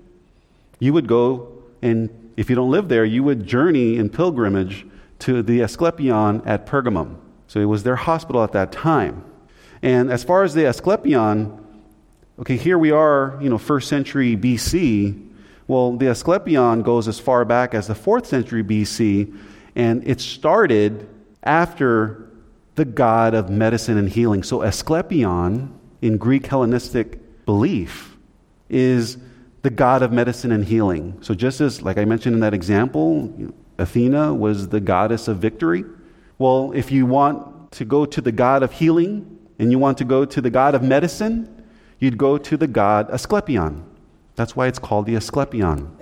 you 0.80 0.92
would 0.92 1.06
go, 1.06 1.62
and 1.80 2.10
if 2.36 2.50
you 2.50 2.56
don't 2.56 2.72
live 2.72 2.88
there, 2.88 3.04
you 3.04 3.22
would 3.22 3.46
journey 3.46 3.98
in 3.98 4.10
pilgrimage 4.10 4.84
to 5.20 5.44
the 5.44 5.62
Asclepion 5.62 6.42
at 6.44 6.66
Pergamum. 6.66 7.18
So 7.46 7.60
it 7.60 7.66
was 7.66 7.84
their 7.84 7.94
hospital 7.94 8.42
at 8.42 8.50
that 8.50 8.72
time. 8.72 9.24
And 9.80 10.10
as 10.10 10.24
far 10.24 10.42
as 10.42 10.54
the 10.54 10.66
Asclepion, 10.66 11.56
okay, 12.40 12.56
here 12.56 12.78
we 12.78 12.90
are, 12.90 13.38
you 13.40 13.48
know, 13.48 13.58
first 13.58 13.88
century 13.88 14.36
BC. 14.36 15.28
Well, 15.68 15.96
the 15.96 16.08
Asclepion 16.08 16.82
goes 16.82 17.08
as 17.08 17.18
far 17.18 17.44
back 17.44 17.74
as 17.74 17.86
the 17.86 17.94
fourth 17.94 18.26
century 18.26 18.62
BC, 18.62 19.34
and 19.74 20.06
it 20.06 20.20
started 20.20 21.08
after 21.42 22.28
the 22.74 22.84
god 22.84 23.34
of 23.34 23.50
medicine 23.50 23.98
and 23.98 24.08
healing. 24.08 24.42
So 24.42 24.62
Asclepion, 24.62 25.72
in 26.00 26.16
Greek 26.16 26.46
Hellenistic 26.46 27.44
belief, 27.44 28.16
is 28.68 29.18
the 29.62 29.70
god 29.70 30.02
of 30.02 30.12
medicine 30.12 30.50
and 30.52 30.64
healing. 30.64 31.18
So 31.20 31.34
just 31.34 31.60
as, 31.60 31.82
like 31.82 31.98
I 31.98 32.04
mentioned 32.04 32.34
in 32.34 32.40
that 32.40 32.54
example, 32.54 33.52
Athena 33.78 34.34
was 34.34 34.68
the 34.68 34.80
goddess 34.80 35.28
of 35.28 35.38
victory. 35.38 35.84
Well, 36.38 36.72
if 36.74 36.90
you 36.90 37.06
want 37.06 37.72
to 37.72 37.84
go 37.84 38.04
to 38.04 38.20
the 38.20 38.32
god 38.32 38.62
of 38.62 38.72
healing 38.72 39.38
and 39.58 39.70
you 39.70 39.78
want 39.78 39.98
to 39.98 40.04
go 40.04 40.24
to 40.24 40.40
the 40.40 40.50
god 40.50 40.74
of 40.74 40.82
medicine, 40.82 41.64
you'd 41.98 42.18
go 42.18 42.38
to 42.38 42.56
the 42.56 42.66
god 42.66 43.10
Asclepion. 43.10 43.84
That's 44.36 44.56
why 44.56 44.66
it's 44.66 44.78
called 44.78 45.06
the 45.06 45.16
Asclepion. 45.16 45.96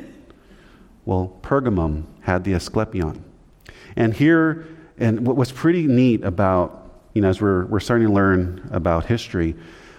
Well, 1.05 1.39
Pergamum 1.43 2.05
had 2.21 2.45
the 2.45 2.55
Asclepion. 2.55 3.25
And 3.97 4.15
here, 4.15 4.67
and 4.99 5.27
what 5.27 5.37
was 5.37 5.51
pretty 5.51 5.87
neat 5.87 6.25
about, 6.25 6.91
you 7.15 7.23
know, 7.23 7.29
as 7.29 7.41
we're, 7.41 7.67
we're 7.67 7.81
starting 7.81 8.07
to 8.07 8.13
learn 8.13 8.69
about 8.73 9.07
history, 9.07 9.57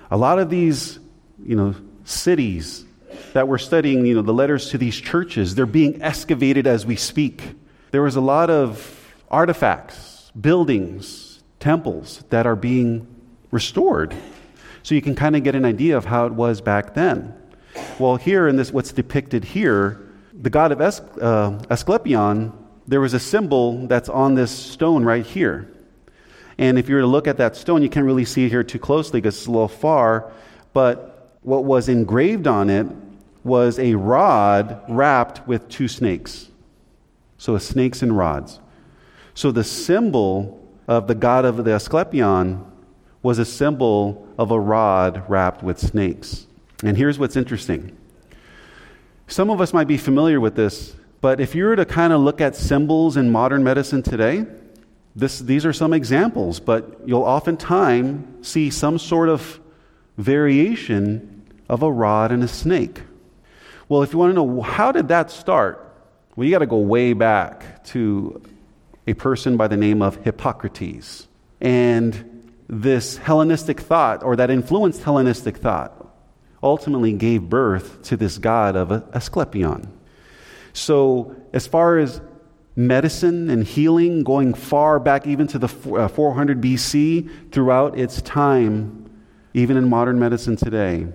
a 0.09 0.17
lot 0.17 0.39
of 0.39 0.49
these, 0.49 0.99
you 1.43 1.55
know, 1.55 1.75
cities 2.05 2.85
that 3.33 3.47
we're 3.47 3.57
studying, 3.57 4.05
you 4.05 4.15
know, 4.15 4.21
the 4.21 4.33
letters 4.33 4.69
to 4.69 4.77
these 4.77 4.95
churches, 4.95 5.55
they're 5.55 5.65
being 5.65 6.01
excavated 6.01 6.67
as 6.67 6.85
we 6.85 6.95
speak. 6.95 7.55
There 7.91 8.01
was 8.01 8.15
a 8.15 8.21
lot 8.21 8.49
of 8.49 9.13
artifacts, 9.29 10.31
buildings, 10.39 11.41
temples 11.59 12.23
that 12.29 12.45
are 12.45 12.55
being 12.55 13.07
restored. 13.51 14.15
So 14.83 14.95
you 14.95 15.01
can 15.01 15.15
kind 15.15 15.35
of 15.35 15.43
get 15.43 15.55
an 15.55 15.65
idea 15.65 15.97
of 15.97 16.05
how 16.05 16.25
it 16.25 16.33
was 16.33 16.61
back 16.61 16.93
then. 16.93 17.33
Well, 17.99 18.15
here 18.15 18.47
in 18.47 18.55
this, 18.55 18.71
what's 18.71 18.91
depicted 18.91 19.43
here, 19.43 20.07
the 20.33 20.49
god 20.49 20.71
of 20.71 20.81
uh, 20.81 21.59
Asclepion 21.69 22.53
there 22.87 23.01
was 23.01 23.13
a 23.13 23.19
symbol 23.19 23.87
that's 23.87 24.09
on 24.09 24.35
this 24.35 24.51
stone 24.51 25.03
right 25.03 25.25
here. 25.25 25.71
And 26.57 26.77
if 26.77 26.89
you 26.89 26.95
were 26.95 27.01
to 27.01 27.07
look 27.07 27.27
at 27.27 27.37
that 27.37 27.55
stone, 27.55 27.81
you 27.81 27.89
can't 27.89 28.05
really 28.05 28.25
see 28.25 28.45
it 28.45 28.49
here 28.49 28.63
too 28.63 28.79
closely 28.79 29.21
because 29.21 29.37
it's 29.37 29.47
a 29.47 29.51
little 29.51 29.67
far. 29.67 30.31
But 30.73 31.37
what 31.41 31.63
was 31.63 31.89
engraved 31.89 32.47
on 32.47 32.69
it 32.69 32.87
was 33.43 33.79
a 33.79 33.95
rod 33.95 34.83
wrapped 34.89 35.47
with 35.47 35.69
two 35.69 35.87
snakes. 35.87 36.49
So, 37.37 37.57
snakes 37.57 38.03
and 38.03 38.15
rods. 38.15 38.59
So, 39.33 39.51
the 39.51 39.63
symbol 39.63 40.69
of 40.87 41.07
the 41.07 41.15
god 41.15 41.45
of 41.45 41.63
the 41.63 41.73
Asclepion 41.73 42.63
was 43.23 43.39
a 43.39 43.45
symbol 43.45 44.27
of 44.37 44.51
a 44.51 44.59
rod 44.59 45.23
wrapped 45.29 45.63
with 45.63 45.79
snakes. 45.79 46.45
And 46.83 46.97
here's 46.97 47.19
what's 47.19 47.35
interesting. 47.35 47.95
Some 49.27 49.49
of 49.49 49.61
us 49.61 49.73
might 49.73 49.87
be 49.87 49.97
familiar 49.97 50.39
with 50.39 50.55
this 50.55 50.95
but 51.21 51.39
if 51.39 51.53
you 51.53 51.65
were 51.65 51.75
to 51.75 51.85
kind 51.85 52.11
of 52.11 52.21
look 52.21 52.41
at 52.41 52.55
symbols 52.55 53.15
in 53.15 53.29
modern 53.29 53.63
medicine 53.63 54.01
today, 54.01 54.45
this, 55.15 55.39
these 55.39 55.65
are 55.65 55.73
some 55.73 55.93
examples, 55.93 56.59
but 56.59 57.01
you'll 57.05 57.23
oftentimes 57.23 58.47
see 58.47 58.71
some 58.71 58.97
sort 58.97 59.29
of 59.29 59.59
variation 60.17 61.43
of 61.69 61.83
a 61.83 61.91
rod 61.91 62.31
and 62.31 62.43
a 62.43 62.47
snake. 62.47 63.01
Well, 63.87 64.01
if 64.01 64.13
you 64.13 64.19
want 64.19 64.31
to 64.31 64.33
know 64.33 64.61
how 64.61 64.91
did 64.91 65.09
that 65.09 65.29
start, 65.29 65.95
well, 66.35 66.45
you 66.45 66.51
got 66.51 66.59
to 66.59 66.65
go 66.65 66.77
way 66.77 67.13
back 67.13 67.83
to 67.85 68.41
a 69.05 69.13
person 69.13 69.57
by 69.57 69.67
the 69.67 69.77
name 69.77 70.01
of 70.01 70.15
Hippocrates. 70.23 71.27
And 71.59 72.55
this 72.67 73.17
Hellenistic 73.17 73.79
thought, 73.79 74.23
or 74.23 74.35
that 74.37 74.49
influenced 74.49 75.03
Hellenistic 75.03 75.57
thought, 75.57 76.00
ultimately 76.63 77.13
gave 77.13 77.49
birth 77.49 78.01
to 78.03 78.17
this 78.17 78.37
god 78.37 78.75
of 78.75 78.91
Asclepion. 79.13 79.91
So, 80.73 81.35
as 81.53 81.67
far 81.67 81.97
as 81.97 82.21
medicine 82.75 83.49
and 83.49 83.63
healing, 83.63 84.23
going 84.23 84.53
far 84.53 84.99
back 84.99 85.27
even 85.27 85.47
to 85.47 85.59
the 85.59 85.67
400 85.67 86.57
uh, 86.57 86.61
BC, 86.61 87.51
throughout 87.51 87.97
its 87.97 88.21
time, 88.21 89.09
even 89.53 89.75
in 89.75 89.89
modern 89.89 90.17
medicine 90.19 90.55
today, 90.55 91.07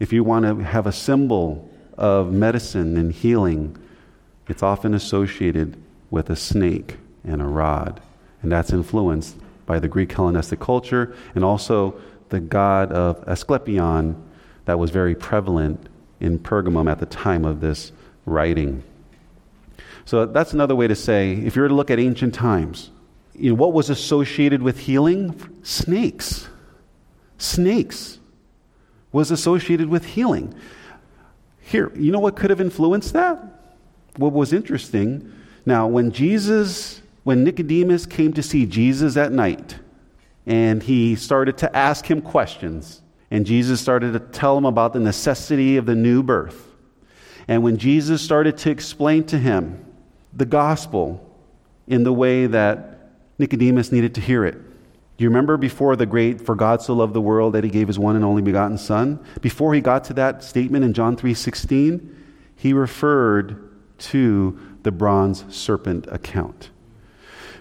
if 0.00 0.12
you 0.12 0.24
want 0.24 0.44
to 0.44 0.64
have 0.64 0.86
a 0.86 0.92
symbol 0.92 1.68
of 1.98 2.32
medicine 2.32 2.96
and 2.96 3.12
healing, 3.12 3.76
it's 4.48 4.62
often 4.62 4.94
associated 4.94 5.76
with 6.10 6.30
a 6.30 6.36
snake 6.36 6.96
and 7.24 7.40
a 7.40 7.46
rod. 7.46 8.00
And 8.42 8.50
that's 8.50 8.72
influenced 8.72 9.36
by 9.66 9.78
the 9.78 9.88
Greek 9.88 10.12
Hellenistic 10.12 10.60
culture 10.60 11.14
and 11.34 11.44
also 11.44 11.94
the 12.28 12.40
god 12.40 12.92
of 12.92 13.26
Asclepion 13.26 14.22
that 14.64 14.78
was 14.78 14.90
very 14.90 15.14
prevalent 15.14 15.88
in 16.20 16.38
Pergamum 16.38 16.90
at 16.90 16.98
the 16.98 17.06
time 17.06 17.44
of 17.44 17.60
this 17.60 17.92
writing. 18.26 18.82
So 20.04 20.26
that's 20.26 20.52
another 20.52 20.74
way 20.74 20.86
to 20.86 20.94
say, 20.94 21.32
if 21.32 21.56
you 21.56 21.62
were 21.62 21.68
to 21.68 21.74
look 21.74 21.90
at 21.90 21.98
ancient 21.98 22.34
times, 22.34 22.90
you 23.34 23.50
know, 23.50 23.56
what 23.56 23.72
was 23.72 23.90
associated 23.90 24.62
with 24.62 24.78
healing? 24.80 25.40
Snakes. 25.62 26.48
Snakes 27.38 28.18
was 29.12 29.30
associated 29.30 29.88
with 29.88 30.04
healing. 30.04 30.54
Here, 31.60 31.90
you 31.96 32.12
know 32.12 32.20
what 32.20 32.36
could 32.36 32.50
have 32.50 32.60
influenced 32.60 33.12
that? 33.14 33.42
What 34.16 34.32
was 34.32 34.52
interesting, 34.52 35.32
now, 35.66 35.86
when 35.86 36.10
Jesus, 36.10 37.00
when 37.22 37.42
Nicodemus 37.42 38.04
came 38.06 38.34
to 38.34 38.42
see 38.42 38.66
Jesus 38.66 39.16
at 39.16 39.32
night, 39.32 39.78
and 40.46 40.82
he 40.82 41.16
started 41.16 41.56
to 41.58 41.74
ask 41.74 42.04
him 42.04 42.20
questions, 42.20 43.00
and 43.34 43.44
Jesus 43.44 43.80
started 43.80 44.12
to 44.12 44.20
tell 44.20 44.56
him 44.56 44.64
about 44.64 44.92
the 44.92 45.00
necessity 45.00 45.76
of 45.76 45.86
the 45.86 45.96
new 45.96 46.22
birth. 46.22 46.68
And 47.48 47.64
when 47.64 47.78
Jesus 47.78 48.22
started 48.22 48.56
to 48.58 48.70
explain 48.70 49.24
to 49.24 49.36
him 49.36 49.84
the 50.32 50.44
gospel 50.44 51.36
in 51.88 52.04
the 52.04 52.12
way 52.12 52.46
that 52.46 53.10
Nicodemus 53.40 53.90
needed 53.90 54.14
to 54.14 54.20
hear 54.20 54.44
it. 54.44 54.54
Do 54.54 55.24
you 55.24 55.28
remember 55.30 55.56
before 55.56 55.96
the 55.96 56.06
great 56.06 56.42
for 56.42 56.54
God 56.54 56.80
so 56.80 56.94
loved 56.94 57.12
the 57.12 57.20
world 57.20 57.54
that 57.54 57.64
he 57.64 57.70
gave 57.70 57.88
his 57.88 57.98
one 57.98 58.14
and 58.14 58.24
only 58.24 58.40
begotten 58.40 58.78
son? 58.78 59.18
Before 59.40 59.74
he 59.74 59.80
got 59.80 60.04
to 60.04 60.12
that 60.12 60.44
statement 60.44 60.84
in 60.84 60.92
John 60.92 61.16
3:16, 61.16 62.08
he 62.54 62.72
referred 62.72 63.68
to 63.98 64.56
the 64.84 64.92
bronze 64.92 65.44
serpent 65.52 66.06
account. 66.08 66.70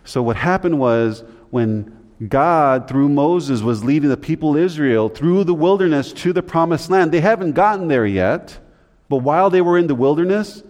So, 0.03 0.21
what 0.21 0.36
happened 0.36 0.77
was 0.77 1.23
when 1.49 1.97
God, 2.29 2.88
through 2.88 3.09
Moses, 3.09 3.62
was 3.62 3.83
leading 3.83 4.09
the 4.09 4.17
people 4.17 4.55
of 4.55 4.62
Israel 4.62 5.09
through 5.09 5.43
the 5.43 5.53
wilderness 5.53 6.13
to 6.13 6.33
the 6.33 6.43
promised 6.43 6.89
land, 6.89 7.12
they 7.12 7.21
haven't 7.21 7.53
gotten 7.53 7.88
there 7.88 8.05
yet. 8.05 8.59
But 9.09 9.17
while 9.17 9.49
they 9.49 9.62
were 9.62 9.77
in 9.77 9.88
the 9.88 9.95
wilderness, 9.95 10.63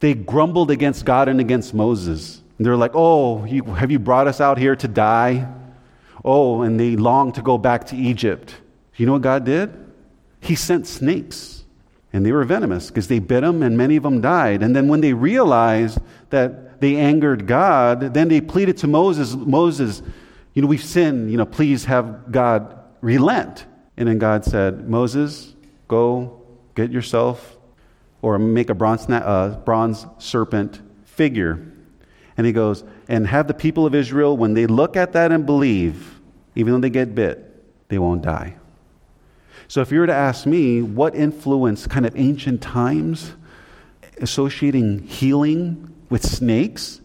they 0.00 0.14
grumbled 0.14 0.70
against 0.70 1.04
God 1.04 1.28
and 1.28 1.40
against 1.40 1.74
Moses. 1.74 2.42
And 2.56 2.66
they're 2.66 2.76
like, 2.76 2.92
Oh, 2.94 3.44
you, 3.44 3.62
have 3.64 3.90
you 3.90 3.98
brought 3.98 4.26
us 4.26 4.40
out 4.40 4.58
here 4.58 4.76
to 4.76 4.88
die? 4.88 5.48
Oh, 6.24 6.62
and 6.62 6.78
they 6.78 6.96
longed 6.96 7.36
to 7.36 7.42
go 7.42 7.58
back 7.58 7.86
to 7.86 7.96
Egypt. 7.96 8.54
You 8.96 9.06
know 9.06 9.12
what 9.12 9.22
God 9.22 9.44
did? 9.44 9.72
He 10.40 10.54
sent 10.54 10.86
snakes. 10.86 11.64
And 12.12 12.24
they 12.24 12.32
were 12.32 12.44
venomous 12.44 12.88
because 12.88 13.08
they 13.08 13.18
bit 13.18 13.42
them 13.42 13.62
and 13.62 13.76
many 13.76 13.96
of 13.96 14.02
them 14.02 14.20
died. 14.20 14.62
And 14.62 14.74
then 14.74 14.88
when 14.88 15.00
they 15.00 15.12
realized 15.12 15.98
that 16.30 16.80
they 16.80 16.96
angered 16.96 17.46
God, 17.46 18.14
then 18.14 18.28
they 18.28 18.40
pleaded 18.40 18.78
to 18.78 18.86
Moses, 18.86 19.34
Moses, 19.34 20.02
you 20.58 20.62
know, 20.62 20.66
we've 20.66 20.82
sinned, 20.82 21.30
you 21.30 21.36
know, 21.36 21.46
please 21.46 21.84
have 21.84 22.32
God 22.32 22.76
relent. 23.00 23.64
And 23.96 24.08
then 24.08 24.18
God 24.18 24.44
said, 24.44 24.88
Moses, 24.88 25.54
go 25.86 26.42
get 26.74 26.90
yourself 26.90 27.56
or 28.22 28.40
make 28.40 28.68
a 28.68 28.74
bronze, 28.74 29.08
uh, 29.08 29.60
bronze 29.64 30.04
serpent 30.18 30.80
figure. 31.04 31.64
And 32.36 32.44
he 32.44 32.52
goes, 32.52 32.82
and 33.06 33.24
have 33.28 33.46
the 33.46 33.54
people 33.54 33.86
of 33.86 33.94
Israel, 33.94 34.36
when 34.36 34.54
they 34.54 34.66
look 34.66 34.96
at 34.96 35.12
that 35.12 35.30
and 35.30 35.46
believe, 35.46 36.18
even 36.56 36.72
though 36.72 36.80
they 36.80 36.90
get 36.90 37.14
bit, 37.14 37.88
they 37.88 38.00
won't 38.00 38.22
die. 38.22 38.56
So 39.68 39.80
if 39.80 39.92
you 39.92 40.00
were 40.00 40.08
to 40.08 40.12
ask 40.12 40.44
me 40.44 40.82
what 40.82 41.14
influenced 41.14 41.88
kind 41.88 42.04
of 42.04 42.16
ancient 42.16 42.62
times 42.62 43.34
associating 44.20 45.04
healing 45.04 45.94
with 46.10 46.26
snakes, 46.26 47.00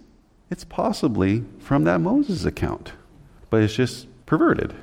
it's 0.50 0.64
possibly 0.64 1.44
from 1.60 1.84
that 1.84 2.02
Moses 2.02 2.46
account. 2.46 2.94
But 3.54 3.62
it's 3.62 3.76
just 3.76 4.08
perverted. 4.26 4.74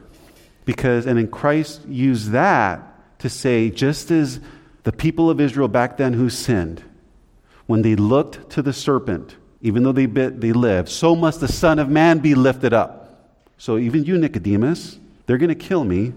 Because, 0.65 1.05
and 1.05 1.19
then 1.19 1.27
Christ 1.27 1.85
used 1.89 2.31
that 2.31 3.19
to 3.19 3.29
say, 3.29 3.69
just 3.69 4.13
as 4.13 4.39
the 4.85 4.93
people 4.93 5.29
of 5.29 5.41
Israel 5.41 5.67
back 5.67 5.97
then 5.97 6.13
who 6.13 6.31
sinned, 6.31 6.85
when 7.67 7.83
they 7.83 7.97
looked 7.97 8.49
to 8.51 8.63
the 8.63 8.73
serpent, 8.73 9.35
even 9.61 9.83
though 9.83 9.91
they 9.91 10.07
bit, 10.07 10.41
they 10.41 10.53
lived, 10.53 10.89
so 10.89 11.17
must 11.17 11.41
the 11.41 11.49
Son 11.49 11.81
of 11.81 11.89
Man 11.89 12.21
be 12.21 12.37
lifted 12.37 12.73
up. 12.73 13.33
So 13.59 13.77
even 13.77 14.05
you, 14.05 14.17
Nicodemus, 14.17 15.01
they're 15.27 15.37
going 15.37 15.49
to 15.49 15.57
kill 15.57 15.83
me, 15.83 16.13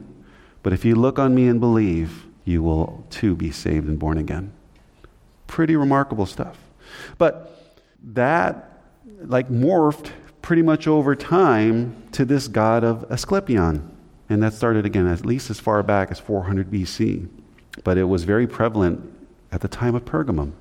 but 0.62 0.74
if 0.74 0.86
you 0.86 0.94
look 0.94 1.18
on 1.18 1.34
me 1.34 1.48
and 1.48 1.60
believe, 1.60 2.28
you 2.46 2.62
will 2.62 3.04
too 3.10 3.36
be 3.36 3.50
saved 3.50 3.88
and 3.88 3.98
born 3.98 4.20
again. 4.20 4.54
Pretty 5.48 5.76
remarkable 5.76 6.28
stuff. 6.28 6.60
But 7.18 7.74
that, 8.14 8.84
like, 9.24 9.50
morphed 9.50 10.12
pretty 10.44 10.62
much 10.62 10.88
over 10.88 11.16
time 11.16 11.96
to 12.12 12.26
this 12.26 12.48
god 12.48 12.84
of 12.84 13.10
Asclepion. 13.10 13.90
And 14.30 14.44
that 14.44 14.54
started 14.54 14.86
again, 14.86 15.08
at 15.08 15.26
least 15.26 15.50
as 15.50 15.60
far 15.60 15.82
back 15.82 16.12
as 16.12 16.20
400 16.20 16.70
BC. 16.70 17.28
But 17.84 17.98
it 17.98 18.04
was 18.04 18.26
very 18.26 18.46
prevalent 18.46 19.02
at 19.52 19.62
the 19.62 19.68
time 19.68 19.96
of 19.96 20.06
Pergamum. 20.06 20.52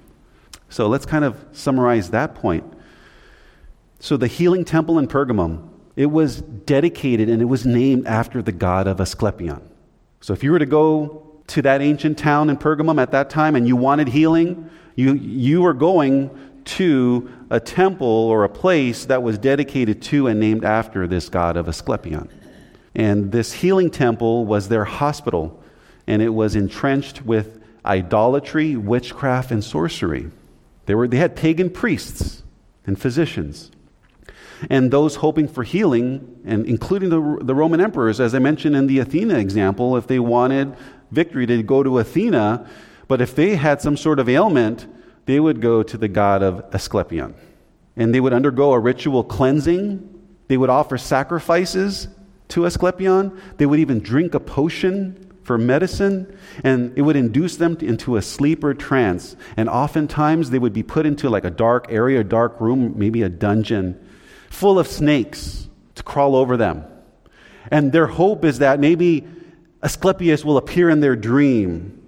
So 0.71 0.87
let's 0.87 1.05
kind 1.05 1.25
of 1.25 1.45
summarize 1.53 2.11
that 2.11 2.35
point. 2.35 2.65
So 3.99 4.17
the 4.17 4.29
healing 4.29 4.65
temple 4.65 4.99
in 4.99 5.09
Pergamum, 5.09 5.69
it 5.97 6.07
was 6.07 6.41
dedicated 6.41 7.29
and 7.29 7.43
it 7.43 7.47
was 7.47 7.67
named 7.67 8.07
after 8.07 8.41
the 8.41 8.53
god 8.53 8.87
of 8.87 9.01
Asclepion. 9.01 9.69
So 10.21 10.33
if 10.33 10.45
you 10.45 10.53
were 10.53 10.59
to 10.61 10.67
go 10.67 11.41
to 11.49 11.63
that 11.63 11.83
ancient 11.83 12.19
town 12.19 12.51
in 12.51 12.57
Pergamum 12.57 13.01
at 13.01 13.11
that 13.11 13.31
time 13.31 13.57
and 13.57 13.67
you 13.67 13.75
wanted 13.75 14.09
healing, 14.09 14.71
you, 14.95 15.15
you 15.15 15.61
were 15.61 15.75
going 15.75 16.31
to 16.65 17.31
a 17.51 17.61
temple 17.61 18.07
or 18.07 18.45
a 18.45 18.49
place 18.49 19.05
that 19.07 19.23
was 19.23 19.39
dedicated 19.39 20.03
to 20.03 20.27
and 20.27 20.41
named 20.41 20.65
after 20.65 21.07
this 21.07 21.29
god 21.29 21.57
of 21.57 21.69
Asclepion. 21.69 22.29
And 22.95 23.33
this 23.33 23.53
healing 23.53 23.91
temple 23.91 24.45
was 24.45 24.69
their 24.69 24.85
hospital, 24.85 25.63
and 26.07 26.21
it 26.21 26.31
was 26.31 26.55
entrenched 26.55 27.23
with 27.23 27.63
idolatry, 27.85 28.77
witchcraft, 28.77 29.51
and 29.51 29.65
sorcery. 29.65 30.31
They, 30.87 30.95
were, 30.95 31.09
they 31.09 31.17
had 31.17 31.37
pagan 31.37 31.71
priests 31.71 32.43
and 32.87 33.01
physicians 33.01 33.71
and 34.71 34.91
those 34.91 35.17
hoping 35.17 35.49
for 35.49 35.63
healing, 35.63 36.41
and 36.45 36.67
including 36.67 37.11
the, 37.11 37.39
the 37.43 37.55
Roman 37.55 37.81
emperors, 37.81 38.21
as 38.21 38.35
I 38.35 38.39
mentioned 38.39 38.77
in 38.77 38.87
the 38.87 38.99
Athena 39.01 39.39
example, 39.39 39.97
if 39.97 40.07
they 40.07 40.19
wanted 40.19 40.75
victory, 41.11 41.47
to 41.47 41.63
go 41.63 41.83
to 41.83 41.99
Athena, 41.99 42.69
but 43.09 43.21
if 43.21 43.35
they 43.35 43.57
had 43.57 43.81
some 43.83 43.97
sort 43.97 44.19
of 44.19 44.29
ailment, 44.29 44.87
they 45.27 45.39
would 45.39 45.61
go 45.61 45.83
to 45.83 45.97
the 45.97 46.09
god 46.09 46.43
of 46.43 46.65
Asclepion. 46.73 47.35
And 47.97 48.15
they 48.15 48.21
would 48.21 48.33
undergo 48.33 48.73
a 48.73 48.79
ritual 48.79 49.23
cleansing. 49.23 50.09
They 50.49 50.57
would 50.57 50.71
offer 50.71 50.99
sacrifices 50.99 52.09
to 52.49 52.67
Asclepion. 52.67 53.41
They 53.59 53.67
would 53.67 53.79
even 53.79 54.01
drink 54.01 54.35
a 54.35 54.41
potion 54.41 55.29
for 55.45 55.59
medicine, 55.59 56.39
and 56.63 56.97
it 56.97 57.03
would 57.03 57.17
induce 57.17 57.57
them 57.57 57.77
into 57.81 58.17
a 58.17 58.23
sleep 58.23 58.63
or 58.63 58.75
trance. 58.75 59.37
And 59.57 59.69
oftentimes 59.69 60.51
they 60.51 60.59
would 60.59 60.73
be 60.73 60.85
put 60.85 61.05
into 61.05 61.29
like 61.29 61.45
a 61.45 61.51
dark 61.51 61.87
area, 61.89 62.21
a 62.21 62.25
dark 62.25 62.61
room, 62.61 62.95
maybe 62.97 63.23
a 63.23 63.29
dungeon, 63.29 63.99
full 64.51 64.79
of 64.79 64.87
snakes 64.87 65.69
to 65.97 66.03
crawl 66.05 66.37
over 66.37 66.57
them. 66.57 66.85
And 67.71 67.91
their 67.91 68.07
hope 68.07 68.45
is 68.45 68.59
that 68.61 68.79
maybe 68.79 69.27
Asclepius 69.83 70.45
will 70.45 70.59
appear 70.59 70.91
in 70.91 71.01
their 71.01 71.17
dream 71.17 71.99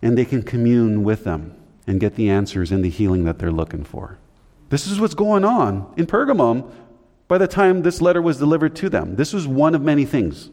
and 0.00 0.16
they 0.16 0.24
can 0.24 0.42
commune 0.42 1.02
with 1.02 1.24
them 1.24 1.57
and 1.88 1.98
get 1.98 2.14
the 2.14 2.28
answers 2.28 2.70
and 2.70 2.84
the 2.84 2.90
healing 2.90 3.24
that 3.24 3.38
they're 3.38 3.50
looking 3.50 3.82
for. 3.82 4.18
This 4.68 4.86
is 4.86 5.00
what's 5.00 5.14
going 5.14 5.44
on 5.44 5.92
in 5.96 6.06
Pergamum 6.06 6.70
by 7.26 7.38
the 7.38 7.48
time 7.48 7.82
this 7.82 8.00
letter 8.00 8.22
was 8.22 8.38
delivered 8.38 8.76
to 8.76 8.88
them. 8.88 9.16
This 9.16 9.32
was 9.32 9.46
one 9.48 9.74
of 9.74 9.82
many 9.82 10.04
things. 10.04 10.50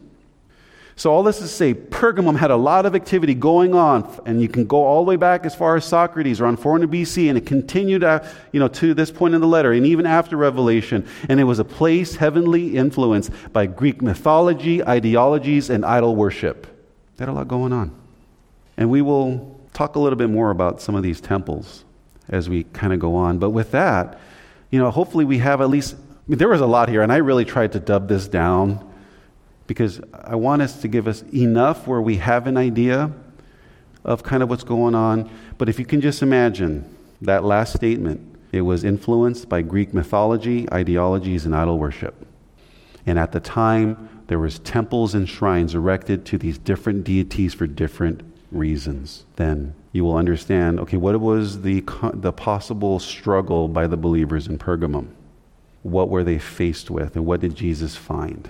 So, 0.98 1.12
all 1.12 1.22
this 1.22 1.42
is 1.42 1.50
to 1.50 1.54
say, 1.54 1.74
Pergamum 1.74 2.38
had 2.38 2.50
a 2.50 2.56
lot 2.56 2.86
of 2.86 2.94
activity 2.94 3.34
going 3.34 3.74
on, 3.74 4.18
and 4.24 4.40
you 4.40 4.48
can 4.48 4.64
go 4.64 4.82
all 4.82 5.04
the 5.04 5.08
way 5.10 5.16
back 5.16 5.44
as 5.44 5.54
far 5.54 5.76
as 5.76 5.84
Socrates 5.84 6.40
around 6.40 6.56
400 6.56 6.90
BC, 6.90 7.28
and 7.28 7.36
it 7.36 7.44
continued 7.44 8.02
uh, 8.02 8.24
you 8.50 8.60
know, 8.60 8.68
to 8.68 8.94
this 8.94 9.10
point 9.10 9.34
in 9.34 9.42
the 9.42 9.46
letter, 9.46 9.72
and 9.72 9.84
even 9.84 10.06
after 10.06 10.38
Revelation. 10.38 11.06
And 11.28 11.38
it 11.38 11.44
was 11.44 11.58
a 11.58 11.64
place 11.64 12.16
heavenly 12.16 12.78
influenced 12.78 13.30
by 13.52 13.66
Greek 13.66 14.00
mythology, 14.00 14.82
ideologies, 14.82 15.68
and 15.68 15.84
idol 15.84 16.16
worship. 16.16 16.66
They 17.18 17.26
had 17.26 17.28
a 17.28 17.34
lot 17.34 17.46
going 17.46 17.74
on. 17.74 17.94
And 18.78 18.88
we 18.88 19.02
will 19.02 19.55
talk 19.76 19.94
a 19.94 19.98
little 19.98 20.16
bit 20.16 20.30
more 20.30 20.50
about 20.50 20.80
some 20.80 20.94
of 20.94 21.02
these 21.02 21.20
temples 21.20 21.84
as 22.30 22.48
we 22.48 22.64
kind 22.64 22.94
of 22.94 22.98
go 22.98 23.14
on. 23.14 23.38
But 23.38 23.50
with 23.50 23.72
that, 23.72 24.18
you 24.70 24.78
know, 24.78 24.90
hopefully 24.90 25.26
we 25.26 25.36
have 25.38 25.60
at 25.60 25.68
least, 25.68 25.94
I 25.94 25.98
mean, 26.26 26.38
there 26.38 26.48
was 26.48 26.62
a 26.62 26.66
lot 26.66 26.88
here, 26.88 27.02
and 27.02 27.12
I 27.12 27.18
really 27.18 27.44
tried 27.44 27.72
to 27.72 27.78
dub 27.78 28.08
this 28.08 28.26
down 28.26 28.90
because 29.66 30.00
I 30.14 30.34
want 30.36 30.62
us 30.62 30.80
to 30.80 30.88
give 30.88 31.06
us 31.06 31.22
enough 31.34 31.86
where 31.86 32.00
we 32.00 32.16
have 32.16 32.46
an 32.46 32.56
idea 32.56 33.12
of 34.02 34.22
kind 34.22 34.42
of 34.42 34.48
what's 34.48 34.64
going 34.64 34.94
on. 34.94 35.30
But 35.58 35.68
if 35.68 35.78
you 35.78 35.84
can 35.84 36.00
just 36.00 36.22
imagine 36.22 36.96
that 37.20 37.44
last 37.44 37.74
statement, 37.74 38.20
it 38.52 38.62
was 38.62 38.82
influenced 38.82 39.48
by 39.48 39.60
Greek 39.60 39.92
mythology, 39.92 40.66
ideologies, 40.72 41.44
and 41.44 41.54
idol 41.54 41.78
worship. 41.78 42.26
And 43.04 43.18
at 43.18 43.32
the 43.32 43.40
time, 43.40 44.22
there 44.28 44.38
was 44.38 44.58
temples 44.60 45.14
and 45.14 45.28
shrines 45.28 45.74
erected 45.74 46.24
to 46.26 46.38
these 46.38 46.56
different 46.56 47.04
deities 47.04 47.52
for 47.52 47.66
different 47.66 48.22
reasons. 48.50 49.24
Then 49.36 49.74
you 49.92 50.04
will 50.04 50.16
understand, 50.16 50.80
okay, 50.80 50.96
what 50.96 51.18
was 51.20 51.62
the, 51.62 51.84
the 52.14 52.32
possible 52.32 52.98
struggle 52.98 53.68
by 53.68 53.86
the 53.86 53.96
believers 53.96 54.46
in 54.46 54.58
Pergamum? 54.58 55.08
What 55.82 56.08
were 56.08 56.24
they 56.24 56.38
faced 56.38 56.90
with, 56.90 57.16
and 57.16 57.24
what 57.24 57.40
did 57.40 57.54
Jesus 57.54 57.96
find? 57.96 58.48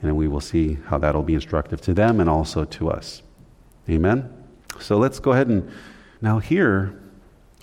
And 0.00 0.16
we 0.16 0.26
will 0.26 0.40
see 0.40 0.78
how 0.86 0.98
that'll 0.98 1.22
be 1.22 1.34
instructive 1.34 1.80
to 1.82 1.94
them 1.94 2.20
and 2.20 2.28
also 2.28 2.64
to 2.64 2.90
us. 2.90 3.22
Amen? 3.88 4.28
So 4.80 4.98
let's 4.98 5.20
go 5.20 5.32
ahead 5.32 5.48
and 5.48 5.70
now 6.20 6.38
hear 6.38 6.98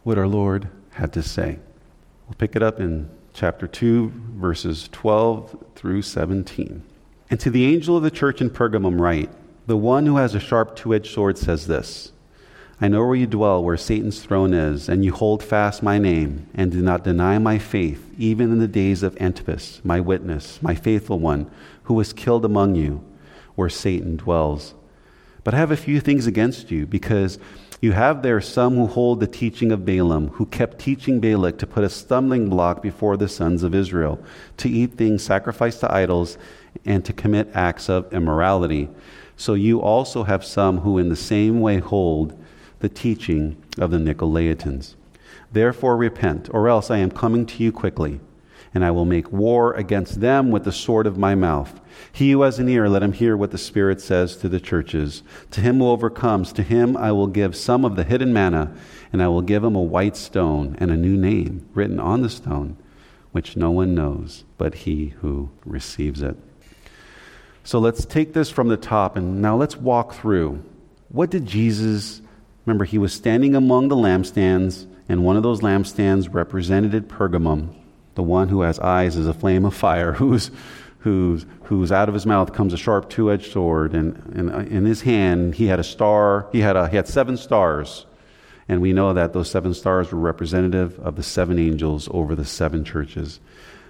what 0.04 0.18
our 0.18 0.28
Lord 0.28 0.70
had 0.92 1.12
to 1.14 1.24
say. 1.24 1.60
We'll 2.28 2.36
pick 2.36 2.56
it 2.56 2.64
up 2.64 2.80
in 2.80 3.10
chapter 3.34 3.68
2, 3.68 4.12
verses 4.36 4.90
12 4.92 5.66
through 5.76 6.02
17. 6.02 6.84
And 7.30 7.40
to 7.40 7.50
the 7.50 7.66
angel 7.66 7.98
of 7.98 8.04
the 8.04 8.12
church 8.12 8.42
in 8.42 8.50
Pergamum, 8.50 9.00
write 9.00 9.30
The 9.70 9.78
one 9.78 10.08
who 10.08 10.18
has 10.18 10.34
a 10.34 10.40
sharp 10.40 10.76
two 10.76 10.96
edged 10.96 11.14
sword 11.14 11.38
says 11.38 11.68
this 11.68 12.12
I 12.82 12.88
know 12.88 13.06
where 13.06 13.16
you 13.16 13.28
dwell, 13.28 13.64
where 13.64 13.78
Satan's 13.78 14.20
throne 14.20 14.52
is, 14.52 14.90
and 14.90 15.06
you 15.06 15.14
hold 15.14 15.44
fast 15.44 15.84
my 15.84 16.00
name, 16.00 16.48
and 16.56 16.72
do 16.72 16.82
not 16.82 17.04
deny 17.04 17.38
my 17.38 17.60
faith, 17.60 18.12
even 18.18 18.52
in 18.52 18.58
the 18.58 18.68
days 18.68 19.04
of 19.04 19.16
Antipas, 19.22 19.82
my 19.84 20.00
witness, 20.00 20.60
my 20.64 20.74
faithful 20.74 21.20
one 21.20 21.52
who 21.84 21.94
was 21.94 22.14
killed 22.14 22.46
among 22.46 22.74
you, 22.74 23.06
where 23.54 23.70
Satan 23.70 24.16
dwells. 24.16 24.74
But 25.44 25.54
I 25.54 25.58
have 25.58 25.70
a 25.70 25.78
few 25.78 26.00
things 26.00 26.26
against 26.26 26.72
you, 26.72 26.88
because 26.88 27.38
you 27.80 27.92
have 27.92 28.24
there 28.24 28.42
some 28.42 28.76
who 28.76 28.88
hold 28.88 29.20
the 29.20 29.28
teaching 29.28 29.72
of 29.72 29.86
Balaam, 29.86 30.30
who 30.30 30.48
kept 30.48 30.80
teaching 30.80 31.20
Balak 31.20 31.60
to 31.60 31.68
put 31.68 31.84
a 31.84 31.90
stumbling 31.90 32.50
block 32.50 32.82
before 32.82 33.18
the 33.18 33.30
sons 33.30 33.62
of 33.62 33.76
Israel, 33.76 34.20
to 34.58 34.68
eat 34.68 34.94
things 34.94 35.22
sacrificed 35.22 35.82
to 35.82 35.94
idols, 35.94 36.40
and 36.86 37.06
to 37.06 37.14
commit 37.14 37.52
acts 37.54 37.88
of 37.88 38.12
immorality. 38.12 38.90
So 39.40 39.54
you 39.54 39.82
also 39.82 40.24
have 40.24 40.44
some 40.44 40.80
who 40.80 40.98
in 40.98 41.08
the 41.08 41.16
same 41.16 41.62
way 41.62 41.78
hold 41.78 42.38
the 42.80 42.90
teaching 42.90 43.56
of 43.78 43.90
the 43.90 43.98
Nicolaitans. 43.98 44.96
Therefore 45.50 45.96
repent, 45.96 46.50
or 46.52 46.68
else 46.68 46.92
I 46.92 46.98
am 46.98 47.10
coming 47.10 47.46
to 47.46 47.64
you 47.64 47.72
quickly 47.72 48.20
and 48.74 48.84
I 48.84 48.92
will 48.92 49.06
make 49.06 49.32
war 49.32 49.74
against 49.74 50.20
them 50.20 50.52
with 50.52 50.64
the 50.64 50.74
sword 50.74 51.08
of 51.08 51.18
my 51.18 51.36
mouth. 51.36 51.80
He 52.12 52.32
who 52.32 52.42
has 52.42 52.60
an 52.60 52.68
ear, 52.68 52.88
let 52.90 53.02
him 53.02 53.14
hear 53.14 53.36
what 53.36 53.52
the 53.52 53.58
Spirit 53.58 54.02
says 54.02 54.36
to 54.38 54.50
the 54.50 54.60
churches. 54.60 55.24
To 55.52 55.62
him 55.62 55.80
who 55.80 55.88
overcomes, 55.88 56.52
to 56.54 56.62
him 56.62 56.96
I 56.96 57.12
will 57.14 57.28
give 57.28 57.56
some 57.56 57.84
of 57.84 57.96
the 57.96 58.04
hidden 58.04 58.32
manna, 58.34 58.76
and 59.12 59.24
I 59.24 59.28
will 59.30 59.42
give 59.42 59.64
him 59.64 59.76
a 59.76 59.82
white 59.82 60.16
stone 60.16 60.76
and 60.80 60.92
a 60.92 60.98
new 60.98 61.18
name 61.18 61.68
written 61.74 62.00
on 62.00 62.22
the 62.22 62.30
stone, 62.30 62.78
which 63.32 63.58
no 63.58 63.72
one 63.72 63.96
knows 63.96 64.44
but 64.58 64.76
he 64.76 65.14
who 65.22 65.50
receives 65.66 66.22
it. 66.22 66.38
So 67.64 67.80
let's 67.80 68.06
take 68.06 68.34
this 68.34 68.50
from 68.50 68.68
the 68.68 68.78
top, 68.78 69.16
and 69.16 69.42
now 69.42 69.56
let's 69.56 69.76
walk 69.76 70.14
through. 70.14 70.64
What 71.10 71.30
did 71.30 71.46
Jesus, 71.46 72.22
remember, 72.66 72.86
he 72.86 72.98
was 72.98 73.14
standing 73.14 73.56
among 73.56 73.90
the 73.90 73.96
lampstands, 73.96 74.88
and 75.08 75.24
one 75.24 75.38
of 75.38 75.44
those 75.44 75.62
lampstands 75.62 76.34
represented 76.34 77.10
Pergamum 77.10 77.76
the 78.20 78.24
one 78.24 78.50
who 78.50 78.64
has 78.64 78.80
eyes 78.80 79.16
as 79.16 79.28
a 79.28 79.34
flame 79.34 79.64
of 79.64 79.74
fire, 79.74 80.12
who's, 80.20 80.52
who's, 81.00 81.46
who's 81.64 81.90
out 81.90 82.10
of 82.10 82.14
his 82.14 82.26
mouth 82.26 82.52
comes 82.52 82.74
a 82.74 82.78
sharp 82.78 83.10
two 83.10 83.32
edged 83.32 83.50
sword, 83.54 83.94
and, 83.94 84.16
and 84.36 84.52
uh, 84.52 84.58
in 84.60 84.84
his 84.84 85.02
hand 85.02 85.56
he 85.56 85.68
had 85.68 85.80
a 85.80 85.84
star, 85.86 86.50
he 86.52 86.60
had, 86.60 86.76
a, 86.76 86.90
he 86.90 86.98
had 86.98 87.08
seven 87.08 87.38
stars. 87.38 88.06
And 88.68 88.82
we 88.82 88.92
know 88.92 89.14
that 89.14 89.32
those 89.32 89.50
seven 89.50 89.74
stars 89.74 90.12
were 90.12 90.20
representative 90.20 91.00
of 91.00 91.16
the 91.16 91.24
seven 91.24 91.58
angels 91.58 92.10
over 92.12 92.36
the 92.36 92.44
seven 92.44 92.84
churches. 92.84 93.40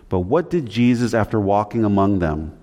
But 0.10 0.20
what 0.20 0.52
did 0.52 0.68
Jesus, 0.68 1.16
after 1.16 1.40
walking 1.40 1.84
among 1.84 2.20
them, 2.20 2.56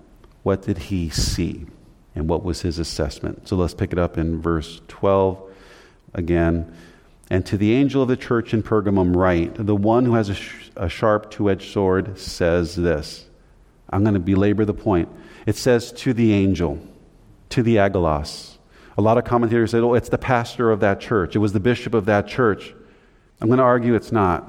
what 0.46 0.62
did 0.62 0.78
he 0.78 1.10
see? 1.10 1.66
And 2.14 2.28
what 2.28 2.44
was 2.44 2.62
his 2.62 2.78
assessment? 2.78 3.48
So 3.48 3.56
let's 3.56 3.74
pick 3.74 3.92
it 3.92 3.98
up 3.98 4.16
in 4.16 4.40
verse 4.40 4.80
12 4.86 5.42
again. 6.14 6.72
And 7.28 7.44
to 7.46 7.56
the 7.56 7.74
angel 7.74 8.00
of 8.02 8.06
the 8.06 8.16
church 8.16 8.54
in 8.54 8.62
Pergamum, 8.62 9.16
write 9.16 9.56
the 9.56 9.74
one 9.74 10.04
who 10.04 10.14
has 10.14 10.28
a, 10.28 10.34
sh- 10.34 10.70
a 10.76 10.88
sharp 10.88 11.32
two 11.32 11.50
edged 11.50 11.72
sword 11.72 12.16
says 12.16 12.76
this. 12.76 13.26
I'm 13.90 14.04
going 14.04 14.14
to 14.14 14.20
belabor 14.20 14.64
the 14.64 14.72
point. 14.72 15.08
It 15.46 15.56
says 15.56 15.90
to 15.94 16.12
the 16.12 16.32
angel, 16.32 16.78
to 17.48 17.64
the 17.64 17.78
agelos. 17.78 18.58
A 18.96 19.02
lot 19.02 19.18
of 19.18 19.24
commentators 19.24 19.72
say, 19.72 19.78
oh, 19.78 19.94
it's 19.94 20.10
the 20.10 20.16
pastor 20.16 20.70
of 20.70 20.78
that 20.78 21.00
church. 21.00 21.34
It 21.34 21.40
was 21.40 21.54
the 21.54 21.60
bishop 21.60 21.92
of 21.92 22.04
that 22.04 22.28
church. 22.28 22.72
I'm 23.40 23.48
going 23.48 23.58
to 23.58 23.64
argue 23.64 23.96
it's 23.96 24.12
not. 24.12 24.48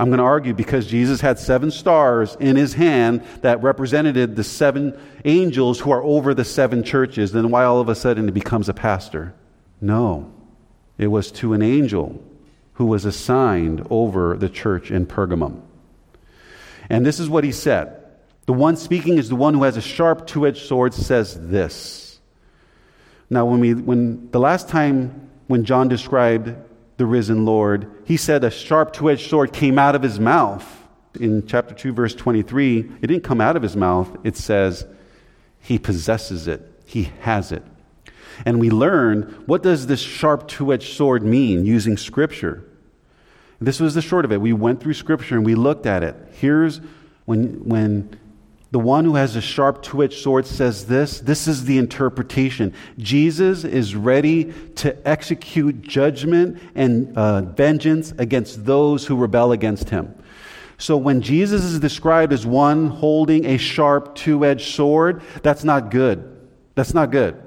I'm 0.00 0.06
going 0.06 0.16
to 0.16 0.24
argue 0.24 0.54
because 0.54 0.86
Jesus 0.86 1.20
had 1.20 1.38
seven 1.38 1.70
stars 1.70 2.34
in 2.40 2.56
his 2.56 2.72
hand 2.72 3.22
that 3.42 3.62
represented 3.62 4.34
the 4.34 4.42
seven 4.42 4.98
angels 5.26 5.78
who 5.78 5.90
are 5.90 6.02
over 6.02 6.32
the 6.32 6.42
seven 6.42 6.82
churches, 6.82 7.32
then 7.32 7.50
why 7.50 7.64
all 7.64 7.80
of 7.80 7.90
a 7.90 7.94
sudden 7.94 8.24
he 8.24 8.30
becomes 8.30 8.70
a 8.70 8.72
pastor? 8.72 9.34
No. 9.78 10.32
It 10.96 11.08
was 11.08 11.30
to 11.32 11.52
an 11.52 11.60
angel 11.60 12.24
who 12.72 12.86
was 12.86 13.04
assigned 13.04 13.86
over 13.90 14.38
the 14.38 14.48
church 14.48 14.90
in 14.90 15.04
Pergamum. 15.04 15.60
And 16.88 17.04
this 17.04 17.20
is 17.20 17.28
what 17.28 17.44
he 17.44 17.52
said. 17.52 18.02
The 18.46 18.54
one 18.54 18.76
speaking 18.76 19.18
is 19.18 19.28
the 19.28 19.36
one 19.36 19.52
who 19.52 19.64
has 19.64 19.76
a 19.76 19.82
sharp 19.82 20.26
two 20.26 20.46
edged 20.46 20.66
sword, 20.66 20.94
says 20.94 21.38
this. 21.38 22.20
Now, 23.28 23.44
when, 23.44 23.60
we, 23.60 23.74
when 23.74 24.30
the 24.30 24.40
last 24.40 24.70
time 24.70 25.28
when 25.46 25.66
John 25.66 25.88
described 25.88 26.54
the 27.00 27.06
risen 27.06 27.46
Lord, 27.46 27.90
he 28.04 28.18
said 28.18 28.44
a 28.44 28.50
sharp 28.50 28.92
two 28.92 29.08
edged 29.08 29.30
sword 29.30 29.54
came 29.54 29.78
out 29.78 29.94
of 29.94 30.02
his 30.02 30.20
mouth. 30.20 30.86
In 31.18 31.46
chapter 31.46 31.74
2, 31.74 31.94
verse 31.94 32.14
23, 32.14 32.78
it 33.00 33.06
didn't 33.06 33.24
come 33.24 33.40
out 33.40 33.56
of 33.56 33.62
his 33.62 33.74
mouth. 33.74 34.18
It 34.22 34.36
says 34.36 34.86
he 35.60 35.78
possesses 35.78 36.46
it, 36.46 36.60
he 36.84 37.04
has 37.20 37.52
it. 37.52 37.62
And 38.44 38.60
we 38.60 38.68
learned 38.68 39.44
what 39.46 39.62
does 39.62 39.86
this 39.86 40.00
sharp 40.00 40.46
two-edged 40.46 40.92
sword 40.94 41.22
mean 41.22 41.64
using 41.64 41.96
scripture? 41.96 42.64
This 43.62 43.80
was 43.80 43.94
the 43.94 44.02
short 44.02 44.26
of 44.26 44.32
it. 44.32 44.42
We 44.42 44.52
went 44.52 44.82
through 44.82 44.92
scripture 44.92 45.36
and 45.36 45.46
we 45.46 45.54
looked 45.54 45.86
at 45.86 46.02
it. 46.02 46.14
Here's 46.32 46.82
when 47.24 47.64
when 47.66 48.20
the 48.72 48.78
one 48.78 49.04
who 49.04 49.16
has 49.16 49.34
a 49.36 49.40
sharp 49.40 49.82
two-edged 49.82 50.18
sword 50.18 50.46
says 50.46 50.86
this 50.86 51.20
this 51.20 51.46
is 51.48 51.64
the 51.64 51.78
interpretation 51.78 52.72
jesus 52.98 53.64
is 53.64 53.94
ready 53.94 54.52
to 54.74 55.08
execute 55.08 55.82
judgment 55.82 56.60
and 56.74 57.16
uh, 57.16 57.40
vengeance 57.42 58.12
against 58.18 58.64
those 58.64 59.06
who 59.06 59.16
rebel 59.16 59.52
against 59.52 59.90
him 59.90 60.14
so 60.78 60.96
when 60.96 61.20
jesus 61.20 61.62
is 61.62 61.78
described 61.80 62.32
as 62.32 62.46
one 62.46 62.88
holding 62.88 63.44
a 63.46 63.56
sharp 63.56 64.14
two-edged 64.14 64.74
sword 64.74 65.22
that's 65.42 65.64
not 65.64 65.90
good 65.90 66.48
that's 66.74 66.94
not 66.94 67.10
good 67.10 67.42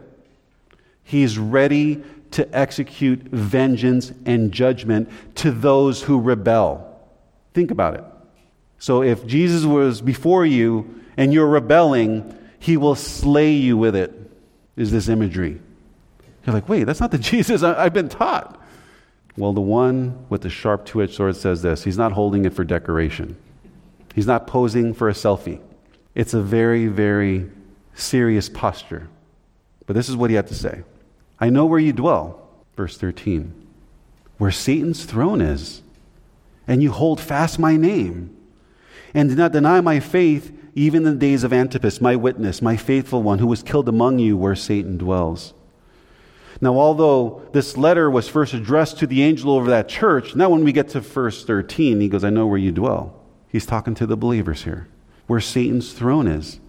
He's 1.04 1.38
ready 1.38 2.02
to 2.32 2.58
execute 2.58 3.22
vengeance 3.24 4.12
and 4.26 4.52
judgment 4.52 5.10
to 5.36 5.52
those 5.52 6.02
who 6.02 6.20
rebel. 6.20 6.90
Think 7.54 7.70
about 7.70 7.96
it. 7.96 8.04
So 8.80 9.04
if 9.04 9.26
Jesus 9.28 9.66
was 9.66 10.02
before 10.02 10.46
you 10.46 11.02
and 11.18 11.34
you're 11.34 11.48
rebelling, 11.48 12.38
he 12.60 12.78
will 12.78 12.96
slay 12.96 13.52
you 13.52 13.78
with 13.78 13.96
it, 13.96 14.14
is 14.76 14.92
this 14.92 15.10
imagery. 15.10 15.60
You're 16.46 16.54
like, 16.54 16.68
wait, 16.68 16.84
that's 16.84 17.00
not 17.00 17.12
the 17.12 17.18
Jesus 17.32 17.64
I, 17.64 17.84
have 17.84 17.94
been 17.94 18.10
taught. 18.10 18.60
Well, 19.38 19.54
the 19.54 19.62
one 19.62 20.26
with 20.30 20.42
the 20.42 20.50
sharp 20.50 20.86
two 20.86 21.02
edged 21.02 21.16
sword 21.16 21.36
says 21.36 21.62
this 21.62 21.84
He's 21.84 21.98
not 21.98 22.12
holding 22.12 22.46
it 22.46 22.54
for 22.54 22.64
decoration, 22.64 23.38
he's 24.14 24.28
not 24.28 24.48
posing 24.48 24.94
for 24.94 25.10
a 25.10 25.14
selfie. 25.14 25.62
It's 26.16 26.36
a 26.36 26.42
very, 26.42 26.88
very 26.88 27.50
serious 27.96 28.48
posture. 28.48 29.08
But 29.88 29.96
this 29.96 30.10
is 30.10 30.16
what 30.16 30.30
he 30.30 30.36
had 30.36 30.48
to 30.48 30.56
say 30.56 30.84
I 31.40 31.50
know 31.50 31.66
where 31.66 31.80
you 31.80 31.94
dwell, 31.94 32.48
verse 32.76 32.98
13, 32.98 33.54
where 34.38 34.52
Satan's 34.52 35.06
throne 35.06 35.42
is, 35.42 35.82
and 36.68 36.82
you 36.82 36.92
hold 36.92 37.20
fast 37.20 37.60
my 37.60 37.76
name, 37.76 38.36
and 39.14 39.30
do 39.30 39.36
not 39.36 39.52
deny 39.52 39.82
my 39.82 40.00
faith 40.00 40.52
even 40.76 41.06
in 41.06 41.14
the 41.14 41.20
days 41.20 41.44
of 41.44 41.54
Antipas, 41.54 42.02
my 42.02 42.16
witness, 42.16 42.62
my 42.62 42.78
faithful 42.78 43.22
one, 43.22 43.40
who 43.40 43.48
was 43.48 43.64
killed 43.64 43.88
among 43.88 44.20
you 44.20 44.36
where 44.36 44.56
Satan 44.56 44.98
dwells. 44.98 45.54
Now, 46.62 46.78
although 46.78 47.42
this 47.52 47.78
letter 47.78 48.10
was 48.10 48.30
first 48.30 48.54
addressed 48.54 49.00
to 49.00 49.08
the 49.08 49.22
angel 49.22 49.52
over 49.52 49.70
that 49.70 49.90
church, 49.90 50.36
now 50.36 50.50
when 50.50 50.64
we 50.64 50.72
get 50.72 50.90
to 50.90 51.02
verse 51.02 51.44
13, 51.44 52.00
he 52.00 52.08
goes, 52.08 52.24
I 52.24 52.30
know 52.30 52.48
where 52.48 52.58
you 52.58 52.72
dwell. 52.72 53.20
He's 53.50 53.66
talking 53.66 53.96
to 53.96 54.06
the 54.06 54.18
believers 54.18 54.64
here, 54.64 54.88
where 55.28 55.42
Satan's 55.42 55.94
throne 55.94 56.28
is. 56.28 56.60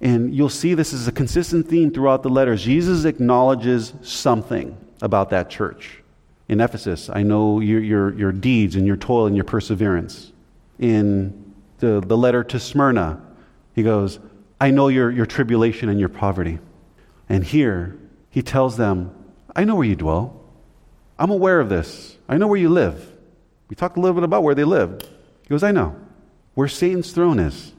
And 0.00 0.34
you'll 0.34 0.48
see 0.48 0.74
this 0.74 0.92
is 0.92 1.08
a 1.08 1.12
consistent 1.12 1.68
theme 1.68 1.90
throughout 1.90 2.22
the 2.22 2.28
letters. 2.28 2.62
Jesus 2.62 3.04
acknowledges 3.04 3.94
something 4.02 4.76
about 5.00 5.30
that 5.30 5.50
church. 5.50 6.02
In 6.48 6.60
Ephesus, 6.60 7.10
I 7.10 7.22
know 7.22 7.60
your, 7.60 7.80
your, 7.80 8.14
your 8.14 8.32
deeds 8.32 8.76
and 8.76 8.86
your 8.86 8.96
toil 8.96 9.26
and 9.26 9.36
your 9.36 9.44
perseverance. 9.44 10.32
In 10.78 11.54
the, 11.78 12.00
the 12.00 12.16
letter 12.16 12.42
to 12.44 12.58
Smyrna, 12.58 13.20
he 13.78 13.84
goes, 13.84 14.18
I 14.60 14.72
know 14.72 14.88
your, 14.88 15.08
your 15.08 15.24
tribulation 15.24 15.88
and 15.88 16.00
your 16.00 16.08
poverty. 16.08 16.58
And 17.28 17.44
here, 17.44 17.96
he 18.28 18.42
tells 18.42 18.76
them, 18.76 19.14
I 19.54 19.62
know 19.62 19.76
where 19.76 19.86
you 19.86 19.94
dwell. 19.94 20.42
I'm 21.16 21.30
aware 21.30 21.60
of 21.60 21.68
this. 21.68 22.18
I 22.28 22.38
know 22.38 22.48
where 22.48 22.58
you 22.58 22.70
live. 22.70 23.08
We 23.68 23.76
talked 23.76 23.96
a 23.96 24.00
little 24.00 24.16
bit 24.16 24.24
about 24.24 24.42
where 24.42 24.56
they 24.56 24.64
lived. 24.64 25.04
He 25.42 25.48
goes, 25.48 25.62
I 25.62 25.70
know. 25.70 25.94
Where 26.54 26.66
Satan's 26.66 27.12
throne 27.12 27.38
is. 27.38 27.72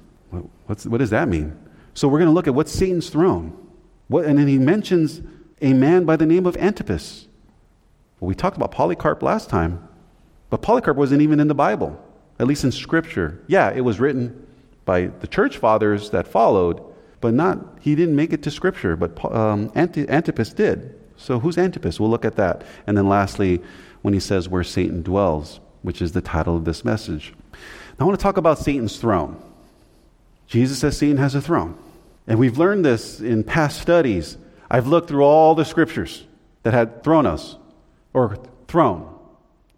What's, 0.67 0.85
what 0.85 0.99
does 0.99 1.09
that 1.09 1.27
mean? 1.27 1.59
So 1.95 2.07
we're 2.07 2.19
going 2.19 2.29
to 2.29 2.33
look 2.33 2.47
at 2.47 2.55
what's 2.55 2.71
Satan's 2.71 3.09
throne. 3.09 3.57
What, 4.07 4.23
and 4.23 4.39
then 4.39 4.47
he 4.47 4.57
mentions 4.57 5.21
a 5.61 5.73
man 5.73 6.05
by 6.05 6.15
the 6.15 6.25
name 6.25 6.45
of 6.45 6.55
Antipas. 6.55 7.27
Well, 8.21 8.29
we 8.29 8.35
talked 8.35 8.55
about 8.55 8.71
Polycarp 8.71 9.21
last 9.21 9.49
time, 9.49 9.85
but 10.49 10.61
Polycarp 10.61 10.95
wasn't 10.95 11.23
even 11.23 11.41
in 11.41 11.49
the 11.49 11.53
Bible, 11.55 12.01
at 12.39 12.47
least 12.47 12.63
in 12.63 12.71
Scripture. 12.71 13.43
Yeah, 13.47 13.69
it 13.71 13.81
was 13.81 13.99
written 13.99 14.45
by 14.89 15.05
the 15.05 15.27
church 15.27 15.57
fathers 15.57 16.09
that 16.09 16.27
followed, 16.27 16.81
but 17.21 17.31
not, 17.31 17.77
he 17.79 17.93
didn't 17.93 18.15
make 18.15 18.33
it 18.33 18.41
to 18.41 18.49
Scripture, 18.49 18.95
but 18.95 19.23
um, 19.23 19.71
Antipas 19.75 20.51
did. 20.51 20.99
So 21.15 21.39
who's 21.39 21.59
Antipas? 21.59 21.99
We'll 21.99 22.09
look 22.09 22.25
at 22.25 22.37
that. 22.37 22.63
And 22.87 22.97
then 22.97 23.07
lastly, 23.07 23.61
when 24.01 24.15
he 24.15 24.19
says 24.19 24.49
where 24.49 24.63
Satan 24.63 25.03
dwells, 25.03 25.59
which 25.83 26.01
is 26.01 26.13
the 26.13 26.21
title 26.21 26.57
of 26.57 26.65
this 26.65 26.83
message. 26.83 27.35
Now 27.53 27.59
I 27.99 28.03
want 28.05 28.19
to 28.19 28.23
talk 28.23 28.37
about 28.37 28.57
Satan's 28.57 28.97
throne. 28.97 29.39
Jesus 30.47 30.79
says 30.79 30.97
Satan 30.97 31.17
has 31.17 31.35
a 31.35 31.41
throne. 31.41 31.77
And 32.25 32.39
we've 32.39 32.57
learned 32.57 32.83
this 32.83 33.19
in 33.19 33.43
past 33.43 33.79
studies. 33.79 34.39
I've 34.71 34.87
looked 34.87 35.07
through 35.07 35.23
all 35.23 35.53
the 35.53 35.65
scriptures 35.65 36.25
that 36.63 36.73
had 36.73 37.03
thronos 37.03 37.57
or 38.11 38.39
throne, 38.67 39.07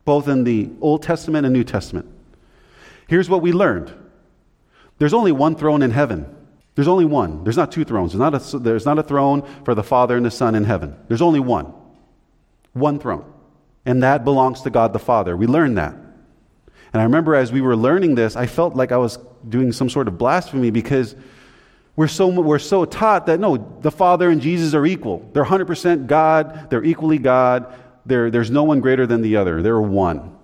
both 0.06 0.30
in 0.30 0.46
the 0.46 0.70
Old 0.80 1.04
Testament 1.04 1.46
and 1.46 1.52
New 1.52 1.66
Testament. 1.66 2.08
Here's 3.10 3.30
what 3.30 3.42
we 3.42 3.52
learned 3.52 3.92
there's 5.02 5.16
only 5.16 5.32
one 5.32 5.56
throne 5.56 5.82
in 5.82 5.90
heaven. 5.90 6.28
There's 6.76 6.88
only 6.88 7.06
one. 7.06 7.44
There's 7.44 7.58
not 7.58 7.72
two 7.72 7.84
thrones. 7.84 8.12
There's 8.12 8.20
not, 8.20 8.36
a, 8.36 8.60
there's 8.60 8.86
not 8.86 9.00
a 9.00 9.04
throne 9.04 9.42
for 9.66 9.74
the 9.74 9.82
Father 9.82 10.16
and 10.16 10.24
the 10.24 10.30
Son 10.30 10.54
in 10.54 10.64
heaven. 10.64 10.96
There's 11.08 11.24
only 11.24 11.40
one. 11.40 11.74
One 12.74 13.00
throne. 13.00 13.26
And 13.84 14.04
that 14.04 14.24
belongs 14.24 14.62
to 14.62 14.70
God 14.70 14.94
the 14.94 15.00
Father. 15.00 15.36
We 15.36 15.48
learned 15.48 15.80
that. 15.80 15.96
And 15.96 17.02
I 17.02 17.04
remember 17.06 17.34
as 17.34 17.52
we 17.52 17.62
were 17.62 17.76
learning 17.76 18.14
this, 18.14 18.36
I 18.36 18.46
felt 18.46 18.76
like 18.76 18.92
I 18.92 18.98
was 18.98 19.18
doing 19.50 19.72
some 19.72 19.90
sort 19.90 20.08
of 20.08 20.20
blasphemy 20.20 20.70
because 20.70 21.16
we're 21.96 22.08
so, 22.08 22.28
we're 22.28 22.60
so 22.60 22.86
taught 22.86 23.26
that 23.26 23.40
no, 23.40 23.58
the 23.58 23.90
Father 23.90 24.30
and 24.30 24.40
Jesus 24.40 24.76
are 24.76 24.86
equal. 24.86 25.28
They're 25.34 25.44
100% 25.44 26.06
God, 26.06 26.70
they're 26.70 26.84
equally 26.84 27.18
God, 27.18 27.74
they're, 28.06 28.30
there's 28.30 28.52
no 28.52 28.66
one 28.66 28.82
greater 28.82 29.08
than 29.08 29.24
the 29.24 29.38
other. 29.38 29.64
They're 29.64 29.82
one. 29.82 30.38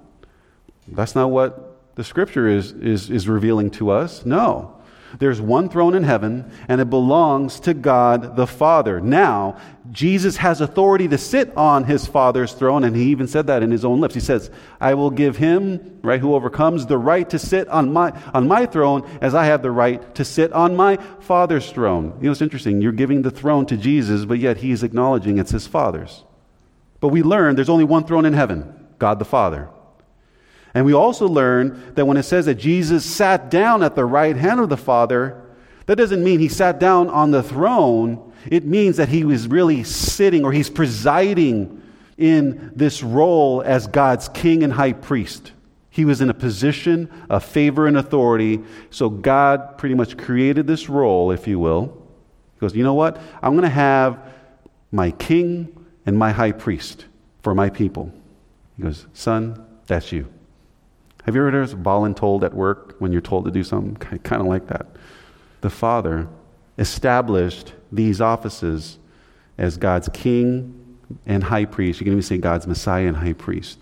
That's 0.88 1.14
not 1.14 1.30
what 1.30 1.67
the 1.98 2.04
scripture 2.04 2.48
is, 2.48 2.74
is, 2.74 3.10
is 3.10 3.28
revealing 3.28 3.72
to 3.72 3.90
us? 3.90 4.24
No. 4.24 4.76
There's 5.18 5.42
one 5.42 5.68
throne 5.68 5.96
in 5.96 6.04
heaven, 6.04 6.52
and 6.68 6.80
it 6.80 6.92
belongs 6.92 7.60
to 7.62 7.74
God 7.74 8.36
the 8.36 8.46
Father. 8.46 9.02
Now, 9.02 9.58
Jesus 9.90 10.38
has 10.38 10.62
authority 10.62 11.08
to 11.08 11.18
sit 11.18 11.58
on 11.58 11.86
his 11.86 12.06
Father's 12.06 12.54
throne, 12.54 12.84
and 12.84 12.96
he 12.96 13.06
even 13.06 13.28
said 13.28 13.48
that 13.48 13.64
in 13.64 13.72
his 13.72 13.84
own 13.84 14.00
lips. 14.00 14.14
He 14.14 14.20
says, 14.20 14.52
I 14.80 14.94
will 14.94 15.10
give 15.10 15.38
him, 15.38 16.00
right, 16.04 16.20
who 16.20 16.36
overcomes, 16.36 16.86
the 16.86 17.00
right 17.00 17.28
to 17.32 17.40
sit 17.40 17.68
on 17.70 17.92
my, 17.92 18.12
on 18.32 18.48
my 18.48 18.68
throne 18.68 19.10
as 19.20 19.34
I 19.34 19.46
have 19.46 19.64
the 19.64 19.72
right 19.72 20.14
to 20.14 20.24
sit 20.24 20.54
on 20.54 20.76
my 20.76 20.98
Father's 20.98 21.72
throne. 21.72 22.14
You 22.20 22.28
know, 22.28 22.32
it's 22.32 22.44
interesting. 22.44 22.80
You're 22.80 22.92
giving 22.92 23.24
the 23.24 23.32
throne 23.32 23.66
to 23.68 23.78
Jesus, 23.78 24.24
but 24.24 24.38
yet 24.38 24.58
he's 24.58 24.84
acknowledging 24.84 25.40
it's 25.40 25.50
his 25.50 25.66
Father's. 25.66 26.24
But 27.00 27.08
we 27.08 27.24
learn 27.24 27.56
there's 27.56 27.70
only 27.70 27.86
one 27.86 28.04
throne 28.04 28.26
in 28.28 28.34
heaven 28.34 28.86
God 29.00 29.18
the 29.18 29.26
Father. 29.26 29.70
And 30.78 30.86
we 30.86 30.94
also 30.94 31.28
learn 31.28 31.92
that 31.96 32.06
when 32.06 32.18
it 32.18 32.24
says 32.24 32.46
that 32.46 32.54
Jesus 32.54 33.04
sat 33.04 33.50
down 33.50 33.82
at 33.82 33.96
the 33.96 34.06
right 34.06 34.38
hand 34.38 34.60
of 34.60 34.70
the 34.70 34.78
Father, 34.78 35.42
that 35.88 35.96
doesn't 35.96 36.24
mean 36.24 36.40
he 36.40 36.50
sat 36.50 36.80
down 36.80 37.10
on 37.10 37.32
the 37.32 37.42
throne. 37.42 38.32
It 38.46 38.64
means 38.64 38.98
that 38.98 39.10
he 39.10 39.24
was 39.24 39.48
really 39.48 39.84
sitting 39.84 40.46
or 40.46 40.52
he's 40.52 40.70
presiding 40.70 41.82
in 42.20 42.72
this 42.76 43.02
role 43.02 43.64
as 43.66 43.88
God's 43.88 44.30
king 44.30 44.62
and 44.62 44.72
high 44.72 44.94
priest. 44.94 45.52
He 45.90 46.06
was 46.06 46.22
in 46.22 46.30
a 46.30 46.34
position 46.36 47.10
of 47.28 47.44
favor 47.44 47.88
and 47.88 47.98
authority. 47.98 48.62
So 48.92 49.10
God 49.10 49.80
pretty 49.80 49.96
much 49.96 50.16
created 50.16 50.68
this 50.68 50.90
role, 50.90 51.32
if 51.32 51.48
you 51.48 51.58
will. 51.58 51.86
He 52.54 52.60
goes, 52.60 52.76
You 52.76 52.84
know 52.84 52.94
what? 52.94 53.20
I'm 53.42 53.54
going 53.54 53.64
to 53.64 53.70
have 53.70 54.20
my 54.92 55.10
king 55.10 55.88
and 56.06 56.16
my 56.16 56.34
high 56.34 56.52
priest 56.52 57.06
for 57.42 57.56
my 57.56 57.72
people. 57.72 58.14
He 58.76 58.84
goes, 58.84 59.08
Son, 59.14 59.66
that's 59.88 60.12
you. 60.12 60.28
Have 61.28 61.36
you 61.36 61.42
ever 61.42 61.52
heard 61.52 61.70
of 61.70 61.80
voluntold 61.80 62.44
at 62.44 62.54
work 62.54 62.96
when 63.00 63.12
you're 63.12 63.20
told 63.20 63.44
to 63.44 63.52
do 63.52 63.62
something? 63.62 63.96
Kind 64.20 64.42
of 64.42 64.48
like 64.48 64.68
that. 64.68 64.86
The 65.60 65.70
Father 65.70 66.30
established 66.78 67.74
these 67.92 68.22
offices 68.22 68.98
as 69.58 69.76
God's 69.76 70.08
king 70.14 70.98
and 71.26 71.44
high 71.44 71.66
priest. 71.66 72.00
You 72.00 72.06
can 72.06 72.14
even 72.14 72.24
say 72.24 72.38
God's 72.38 72.66
Messiah 72.66 73.08
and 73.08 73.18
high 73.18 73.34
priest. 73.34 73.78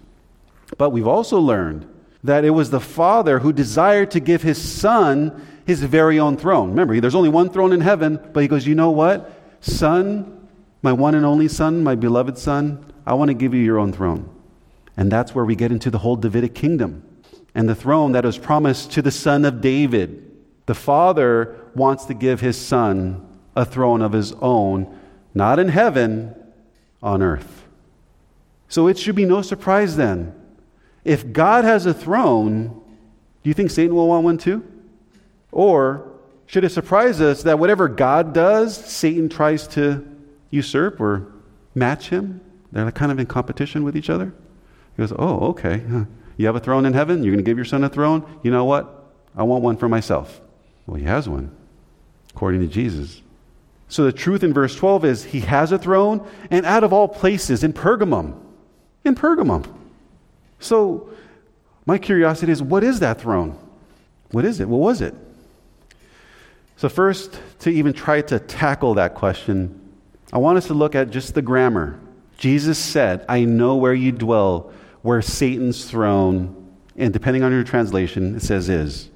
But 0.79 0.89
we've 0.89 1.07
also 1.07 1.39
learned 1.39 1.87
that 2.23 2.45
it 2.45 2.49
was 2.49 2.71
the 2.71 2.79
Father 2.79 3.37
who 3.37 3.53
desired 3.53 4.09
to 4.11 4.19
give 4.19 4.41
his 4.41 4.59
Son 4.59 5.45
his 5.67 5.83
very 5.83 6.19
own 6.19 6.37
throne. 6.37 6.71
Remember, 6.71 6.99
there's 6.99 7.13
only 7.13 7.29
one 7.29 7.51
throne 7.51 7.73
in 7.73 7.81
heaven, 7.81 8.19
but 8.33 8.41
he 8.41 8.47
goes, 8.47 8.65
You 8.65 8.73
know 8.73 8.89
what? 8.89 9.31
Son, 9.61 10.47
my 10.81 10.93
one 10.93 11.13
and 11.13 11.27
only 11.27 11.47
Son, 11.47 11.83
my 11.83 11.93
beloved 11.93 12.39
Son, 12.39 12.91
I 13.05 13.13
want 13.13 13.29
to 13.29 13.35
give 13.35 13.53
you 13.53 13.61
your 13.61 13.77
own 13.77 13.93
throne. 13.93 14.27
And 14.97 15.11
that's 15.11 15.35
where 15.35 15.45
we 15.45 15.55
get 15.55 15.71
into 15.71 15.91
the 15.91 15.99
whole 15.99 16.15
Davidic 16.15 16.55
kingdom 16.55 17.03
and 17.55 17.69
the 17.69 17.73
throne 17.75 18.11
that 18.11 18.25
was 18.25 18.37
promised 18.37 18.91
to 18.91 19.01
the 19.01 19.11
son 19.11 19.45
of 19.45 19.61
David. 19.61 20.21
The 20.65 20.75
Father 20.75 21.55
wants 21.73 22.05
to 22.05 22.13
give 22.13 22.41
his 22.41 22.57
son 22.57 23.25
a 23.55 23.65
throne 23.65 24.01
of 24.01 24.11
his 24.11 24.33
own, 24.33 24.99
not 25.33 25.57
in 25.57 25.69
heaven, 25.69 26.35
on 27.01 27.21
earth. 27.21 27.63
So 28.67 28.87
it 28.87 28.97
should 28.97 29.15
be 29.15 29.25
no 29.25 29.41
surprise 29.41 29.95
then. 29.95 30.33
If 31.05 31.31
God 31.31 31.63
has 31.63 31.85
a 31.85 31.93
throne, 31.93 32.67
do 33.43 33.49
you 33.49 33.53
think 33.53 33.71
Satan 33.71 33.95
will 33.95 34.09
want 34.09 34.25
one 34.25 34.37
too? 34.37 34.65
Or 35.51 36.11
should 36.47 36.63
it 36.63 36.71
surprise 36.71 37.21
us 37.21 37.43
that 37.43 37.57
whatever 37.57 37.87
God 37.87 38.33
does, 38.33 38.75
Satan 38.75 39.29
tries 39.29 39.67
to 39.69 40.05
usurp 40.49 40.99
or 40.99 41.31
match 41.73 42.09
him? 42.09 42.41
They're 42.71 42.91
kind 42.91 43.11
of 43.11 43.19
in 43.19 43.27
competition 43.27 43.83
with 43.83 43.95
each 43.95 44.09
other. 44.09 44.33
He 44.97 45.03
goes, 45.03 45.13
Oh, 45.17 45.49
okay. 45.49 45.83
You 46.37 46.47
have 46.47 46.55
a 46.55 46.59
throne 46.59 46.85
in 46.85 46.93
heaven? 46.93 47.23
You're 47.23 47.33
going 47.33 47.43
to 47.43 47.49
give 47.49 47.57
your 47.57 47.65
son 47.65 47.83
a 47.83 47.89
throne? 47.89 48.39
You 48.43 48.51
know 48.51 48.65
what? 48.65 49.05
I 49.35 49.43
want 49.43 49.63
one 49.63 49.77
for 49.77 49.89
myself. 49.89 50.41
Well, 50.85 50.97
he 50.97 51.05
has 51.05 51.27
one, 51.27 51.55
according 52.31 52.61
to 52.61 52.67
Jesus. 52.67 53.21
So 53.87 54.03
the 54.03 54.11
truth 54.11 54.43
in 54.43 54.53
verse 54.53 54.75
12 54.75 55.05
is 55.05 55.23
he 55.23 55.41
has 55.41 55.71
a 55.71 55.77
throne, 55.77 56.27
and 56.49 56.65
out 56.65 56.83
of 56.83 56.93
all 56.93 57.07
places, 57.07 57.63
in 57.63 57.73
Pergamum. 57.73 58.39
In 59.03 59.15
Pergamum. 59.15 59.65
So 60.59 61.09
my 61.85 61.97
curiosity 61.97 62.51
is 62.51 62.61
what 62.61 62.83
is 62.83 62.99
that 62.99 63.21
throne? 63.21 63.57
What 64.31 64.45
is 64.45 64.59
it? 64.59 64.67
What 64.67 64.79
was 64.79 65.01
it? 65.01 65.13
So, 66.77 66.89
first, 66.89 67.39
to 67.59 67.69
even 67.69 67.93
try 67.93 68.21
to 68.21 68.39
tackle 68.39 68.95
that 68.95 69.15
question, 69.15 69.79
I 70.33 70.39
want 70.39 70.57
us 70.57 70.67
to 70.67 70.73
look 70.73 70.93
at 70.93 71.09
just 71.09 71.33
the 71.33 71.41
grammar. 71.41 71.99
Jesus 72.37 72.77
said, 72.77 73.25
I 73.29 73.45
know 73.45 73.77
where 73.77 73.93
you 73.93 74.11
dwell 74.11 74.73
where 75.05 75.21
Satan's 75.21 75.85
throne, 75.85 76.73
and 76.95 77.13
depending 77.13 77.43
on 77.43 77.51
your 77.51 77.63
translation, 77.63 78.37
it 78.37 78.41
says 78.41 78.69
is. 78.69 79.11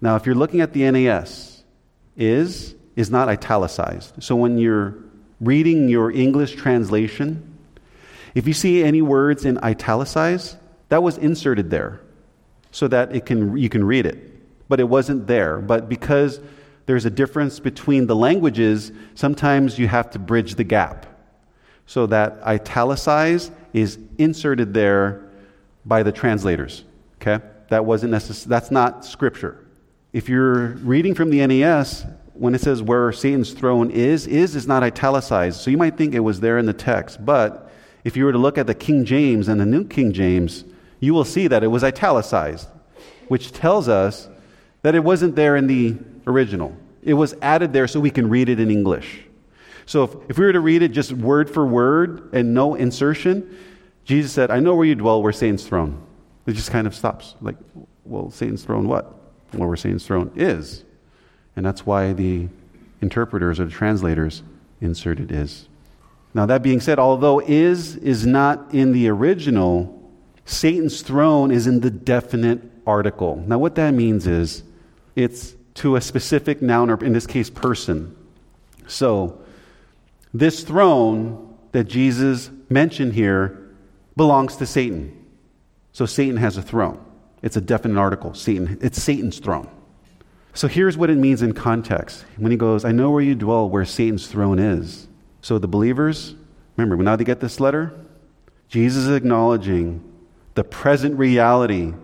Now, 0.00 0.14
if 0.14 0.26
you're 0.26 0.36
looking 0.36 0.60
at 0.60 0.72
the 0.72 0.88
NAS, 0.88 1.64
is 2.16 2.76
is 2.94 3.10
not 3.10 3.28
italicized. 3.28 4.22
So 4.22 4.36
when 4.36 4.58
you're 4.58 4.94
reading 5.40 5.88
your 5.88 6.12
English 6.12 6.54
translation, 6.54 7.58
if 8.36 8.46
you 8.46 8.52
see 8.52 8.84
any 8.84 9.02
words 9.02 9.44
in 9.44 9.58
italicized, 9.58 10.56
that 10.88 11.02
was 11.02 11.18
inserted 11.18 11.68
there 11.68 12.00
so 12.70 12.86
that 12.86 13.12
it 13.12 13.26
can, 13.26 13.56
you 13.56 13.68
can 13.68 13.82
read 13.82 14.06
it. 14.06 14.68
But 14.68 14.78
it 14.78 14.88
wasn't 14.88 15.26
there. 15.26 15.58
But 15.58 15.88
because 15.88 16.38
there's 16.86 17.06
a 17.06 17.10
difference 17.10 17.58
between 17.58 18.06
the 18.06 18.14
languages, 18.14 18.92
sometimes 19.16 19.80
you 19.80 19.88
have 19.88 20.12
to 20.12 20.20
bridge 20.20 20.54
the 20.54 20.64
gap 20.64 21.06
so 21.86 22.06
that 22.06 22.38
italicized 22.46 23.50
is 23.72 23.98
inserted 24.18 24.74
there 24.74 25.28
by 25.84 26.02
the 26.02 26.12
translators. 26.12 26.84
Okay? 27.20 27.44
That 27.68 27.84
wasn't 27.84 28.12
necess- 28.12 28.44
that's 28.44 28.70
not 28.70 29.04
scripture. 29.04 29.64
If 30.12 30.28
you're 30.28 30.68
reading 30.76 31.14
from 31.14 31.30
the 31.30 31.46
NAS, 31.46 32.06
when 32.34 32.54
it 32.54 32.60
says 32.60 32.82
where 32.82 33.10
Satan's 33.12 33.52
throne 33.52 33.90
is, 33.90 34.26
is 34.26 34.54
is 34.54 34.66
not 34.66 34.82
italicized. 34.82 35.60
So 35.60 35.70
you 35.70 35.76
might 35.76 35.96
think 35.96 36.14
it 36.14 36.20
was 36.20 36.40
there 36.40 36.58
in 36.58 36.66
the 36.66 36.72
text, 36.72 37.24
but 37.24 37.70
if 38.04 38.16
you 38.16 38.24
were 38.24 38.32
to 38.32 38.38
look 38.38 38.56
at 38.56 38.66
the 38.66 38.74
King 38.74 39.04
James 39.04 39.48
and 39.48 39.60
the 39.60 39.66
New 39.66 39.84
King 39.84 40.12
James, 40.12 40.64
you 41.00 41.12
will 41.12 41.24
see 41.24 41.48
that 41.48 41.62
it 41.62 41.66
was 41.66 41.84
italicized, 41.84 42.68
which 43.28 43.52
tells 43.52 43.88
us 43.88 44.28
that 44.82 44.94
it 44.94 45.02
wasn't 45.02 45.34
there 45.36 45.56
in 45.56 45.66
the 45.66 45.96
original. 46.26 46.76
It 47.02 47.14
was 47.14 47.34
added 47.42 47.72
there 47.72 47.88
so 47.88 48.00
we 48.00 48.10
can 48.10 48.28
read 48.28 48.48
it 48.48 48.60
in 48.60 48.70
English. 48.70 49.20
So 49.88 50.04
if, 50.04 50.14
if 50.28 50.38
we 50.38 50.44
were 50.44 50.52
to 50.52 50.60
read 50.60 50.82
it 50.82 50.88
just 50.88 51.12
word 51.12 51.48
for 51.48 51.66
word 51.66 52.34
and 52.34 52.52
no 52.52 52.74
insertion, 52.74 53.56
Jesus 54.04 54.30
said, 54.30 54.50
I 54.50 54.60
know 54.60 54.74
where 54.74 54.84
you 54.84 54.94
dwell, 54.94 55.22
where 55.22 55.32
Satan's 55.32 55.66
throne. 55.66 56.04
It 56.46 56.52
just 56.52 56.70
kind 56.70 56.86
of 56.86 56.94
stops. 56.94 57.36
Like, 57.40 57.56
well, 58.04 58.30
Satan's 58.30 58.62
throne 58.62 58.86
what? 58.86 59.18
Well, 59.54 59.66
where 59.66 59.78
Satan's 59.78 60.06
throne 60.06 60.30
is. 60.36 60.84
And 61.56 61.64
that's 61.64 61.86
why 61.86 62.12
the 62.12 62.48
interpreters 63.00 63.58
or 63.60 63.64
the 63.64 63.70
translators 63.70 64.42
inserted 64.82 65.32
is. 65.32 65.68
Now, 66.34 66.44
that 66.44 66.62
being 66.62 66.80
said, 66.80 66.98
although 66.98 67.40
is 67.40 67.96
is 67.96 68.26
not 68.26 68.74
in 68.74 68.92
the 68.92 69.08
original, 69.08 70.12
Satan's 70.44 71.00
throne 71.00 71.50
is 71.50 71.66
in 71.66 71.80
the 71.80 71.90
definite 71.90 72.60
article. 72.86 73.42
Now, 73.46 73.58
what 73.58 73.74
that 73.76 73.92
means 73.92 74.26
is 74.26 74.64
it's 75.16 75.54
to 75.76 75.96
a 75.96 76.02
specific 76.02 76.60
noun, 76.60 76.90
or 76.90 77.02
in 77.02 77.14
this 77.14 77.26
case, 77.26 77.48
person. 77.48 78.14
So, 78.86 79.40
this 80.38 80.62
throne 80.62 81.56
that 81.72 81.84
Jesus 81.84 82.50
mentioned 82.68 83.12
here 83.12 83.70
belongs 84.16 84.56
to 84.56 84.66
Satan. 84.66 85.14
So 85.92 86.06
Satan 86.06 86.36
has 86.36 86.56
a 86.56 86.62
throne. 86.62 87.04
It's 87.42 87.56
a 87.56 87.60
definite 87.60 87.98
article. 87.98 88.34
Satan, 88.34 88.78
it's 88.80 89.02
Satan's 89.02 89.38
throne. 89.38 89.68
So 90.54 90.66
here's 90.66 90.96
what 90.96 91.10
it 91.10 91.16
means 91.16 91.42
in 91.42 91.54
context. 91.54 92.24
When 92.36 92.50
he 92.50 92.58
goes, 92.58 92.84
I 92.84 92.92
know 92.92 93.10
where 93.10 93.22
you 93.22 93.34
dwell, 93.34 93.68
where 93.68 93.84
Satan's 93.84 94.26
throne 94.26 94.58
is. 94.58 95.06
So 95.40 95.58
the 95.58 95.68
believers, 95.68 96.34
remember, 96.76 97.02
now 97.02 97.16
they 97.16 97.24
get 97.24 97.40
this 97.40 97.60
letter, 97.60 97.92
Jesus 98.68 99.04
is 99.04 99.16
acknowledging 99.16 100.02
the 100.54 100.64
present 100.64 101.16
reality 101.16 101.94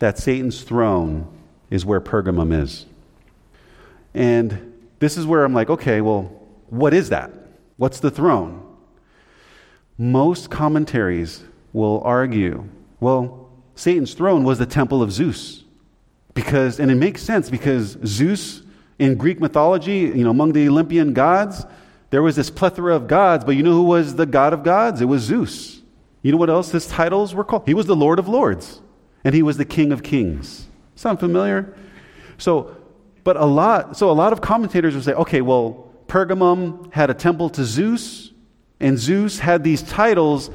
that 0.00 0.18
Satan's 0.18 0.62
throne 0.62 1.26
is 1.70 1.84
where 1.84 2.00
Pergamum 2.00 2.62
is. 2.62 2.86
And 4.12 4.74
this 4.98 5.16
is 5.16 5.26
where 5.26 5.44
I'm 5.44 5.54
like, 5.54 5.70
okay, 5.70 6.00
well, 6.00 6.24
what 6.68 6.92
is 6.92 7.10
that? 7.10 7.30
What's 7.76 8.00
the 8.00 8.10
throne? 8.10 8.62
Most 9.98 10.50
commentaries 10.50 11.44
will 11.72 12.00
argue, 12.04 12.68
well, 13.00 13.50
Satan's 13.74 14.14
throne 14.14 14.44
was 14.44 14.58
the 14.58 14.66
temple 14.66 15.02
of 15.02 15.12
Zeus. 15.12 15.64
Because, 16.34 16.80
and 16.80 16.90
it 16.90 16.96
makes 16.96 17.22
sense 17.22 17.48
because 17.48 17.96
Zeus 18.04 18.62
in 18.98 19.16
Greek 19.16 19.40
mythology, 19.40 19.98
you 19.98 20.24
know, 20.24 20.30
among 20.30 20.52
the 20.52 20.68
Olympian 20.68 21.12
gods, 21.12 21.64
there 22.10 22.22
was 22.22 22.36
this 22.36 22.50
plethora 22.50 22.94
of 22.94 23.06
gods, 23.06 23.44
but 23.44 23.52
you 23.52 23.62
know 23.62 23.72
who 23.72 23.84
was 23.84 24.14
the 24.14 24.26
god 24.26 24.52
of 24.52 24.62
gods? 24.62 25.00
It 25.00 25.06
was 25.06 25.22
Zeus. 25.22 25.82
You 26.22 26.32
know 26.32 26.38
what 26.38 26.50
else 26.50 26.70
his 26.70 26.86
titles 26.86 27.34
were 27.34 27.44
called? 27.44 27.64
He 27.66 27.74
was 27.74 27.86
the 27.86 27.96
Lord 27.96 28.18
of 28.18 28.28
Lords, 28.28 28.80
and 29.24 29.34
he 29.34 29.42
was 29.42 29.56
the 29.56 29.64
King 29.64 29.92
of 29.92 30.02
Kings. 30.02 30.66
Sound 30.94 31.20
familiar? 31.20 31.74
So, 32.38 32.76
but 33.24 33.36
a 33.36 33.44
lot, 33.44 33.96
so 33.96 34.10
a 34.10 34.12
lot 34.12 34.32
of 34.32 34.40
commentators 34.40 34.94
will 34.94 35.02
say, 35.02 35.12
okay, 35.14 35.40
well, 35.40 35.92
Pergamum 36.06 36.92
had 36.92 37.10
a 37.10 37.14
temple 37.14 37.50
to 37.50 37.64
Zeus, 37.64 38.32
and 38.80 38.98
Zeus 38.98 39.38
had 39.38 39.64
these 39.64 39.82
titles. 39.82 40.50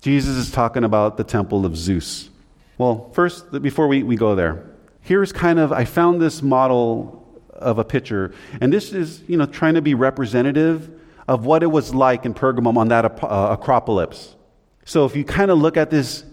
Jesus 0.00 0.36
is 0.36 0.50
talking 0.50 0.84
about 0.84 1.16
the 1.16 1.24
temple 1.24 1.64
of 1.64 1.76
Zeus. 1.76 2.30
Well, 2.78 3.10
first, 3.12 3.50
before 3.62 3.88
we, 3.88 4.02
we 4.02 4.16
go 4.16 4.34
there, 4.34 4.64
here's 5.00 5.32
kind 5.32 5.58
of, 5.58 5.72
I 5.72 5.84
found 5.84 6.20
this 6.20 6.42
model 6.42 7.22
of 7.50 7.78
a 7.78 7.84
picture, 7.84 8.34
and 8.60 8.72
this 8.72 8.92
is, 8.92 9.22
you 9.28 9.36
know, 9.36 9.46
trying 9.46 9.74
to 9.74 9.82
be 9.82 9.94
representative 9.94 10.90
of 11.28 11.46
what 11.46 11.62
it 11.62 11.68
was 11.68 11.94
like 11.94 12.24
in 12.24 12.34
Pergamum 12.34 12.76
on 12.76 12.88
that 12.88 13.04
uh, 13.22 13.56
Acropolis. 13.58 14.34
So 14.84 15.04
if 15.04 15.16
you 15.16 15.24
kind 15.24 15.50
of 15.50 15.58
look 15.58 15.76
at 15.76 15.90
this 15.90 16.24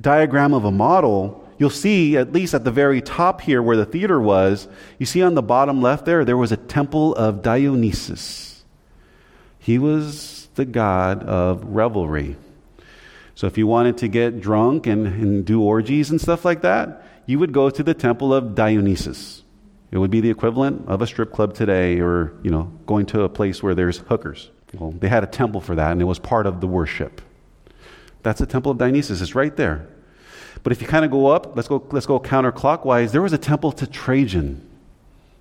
diagram 0.00 0.54
of 0.54 0.64
a 0.64 0.70
model, 0.70 1.45
you'll 1.58 1.70
see, 1.70 2.16
at 2.16 2.32
least 2.32 2.54
at 2.54 2.64
the 2.64 2.70
very 2.70 3.00
top 3.00 3.40
here 3.40 3.62
where 3.62 3.76
the 3.76 3.86
theater 3.86 4.20
was, 4.20 4.68
you 4.98 5.06
see 5.06 5.22
on 5.22 5.34
the 5.34 5.42
bottom 5.42 5.80
left 5.80 6.04
there, 6.04 6.24
there 6.24 6.36
was 6.36 6.52
a 6.52 6.56
temple 6.56 7.14
of 7.14 7.42
Dionysus. 7.42 8.64
He 9.58 9.78
was 9.78 10.48
the 10.54 10.64
god 10.64 11.22
of 11.24 11.64
revelry. 11.64 12.36
So 13.34 13.46
if 13.46 13.58
you 13.58 13.66
wanted 13.66 13.98
to 13.98 14.08
get 14.08 14.40
drunk 14.40 14.86
and, 14.86 15.06
and 15.06 15.44
do 15.44 15.62
orgies 15.62 16.10
and 16.10 16.20
stuff 16.20 16.44
like 16.44 16.62
that, 16.62 17.04
you 17.26 17.38
would 17.38 17.52
go 17.52 17.68
to 17.68 17.82
the 17.82 17.92
temple 17.92 18.32
of 18.32 18.54
Dionysus. 18.54 19.42
It 19.90 19.98
would 19.98 20.10
be 20.10 20.20
the 20.20 20.30
equivalent 20.30 20.88
of 20.88 21.02
a 21.02 21.06
strip 21.06 21.32
club 21.32 21.54
today 21.54 22.00
or, 22.00 22.32
you 22.42 22.50
know, 22.50 22.72
going 22.86 23.06
to 23.06 23.22
a 23.22 23.28
place 23.28 23.62
where 23.62 23.74
there's 23.74 23.98
hookers. 23.98 24.50
Well, 24.74 24.92
they 24.92 25.08
had 25.08 25.22
a 25.22 25.26
temple 25.26 25.60
for 25.60 25.74
that 25.74 25.92
and 25.92 26.00
it 26.00 26.04
was 26.04 26.18
part 26.18 26.46
of 26.46 26.60
the 26.60 26.66
worship. 26.66 27.20
That's 28.22 28.40
the 28.40 28.46
temple 28.46 28.72
of 28.72 28.78
Dionysus. 28.78 29.20
It's 29.20 29.34
right 29.34 29.54
there. 29.54 29.86
But 30.66 30.72
if 30.72 30.82
you 30.82 30.88
kind 30.88 31.04
of 31.04 31.12
go 31.12 31.28
up, 31.28 31.54
let's 31.54 31.68
go, 31.68 31.86
let's 31.92 32.06
go 32.06 32.18
counterclockwise. 32.18 33.12
There 33.12 33.22
was 33.22 33.32
a 33.32 33.38
temple 33.38 33.70
to 33.70 33.86
Trajan. 33.86 34.68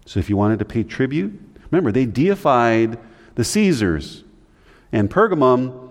So 0.05 0.19
if 0.19 0.29
you 0.29 0.37
wanted 0.37 0.59
to 0.59 0.65
pay 0.65 0.83
tribute, 0.83 1.33
remember, 1.71 1.91
they 1.91 2.05
deified 2.05 2.99
the 3.33 3.43
Caesars. 3.43 4.23
And 4.91 5.09
Pergamum 5.09 5.89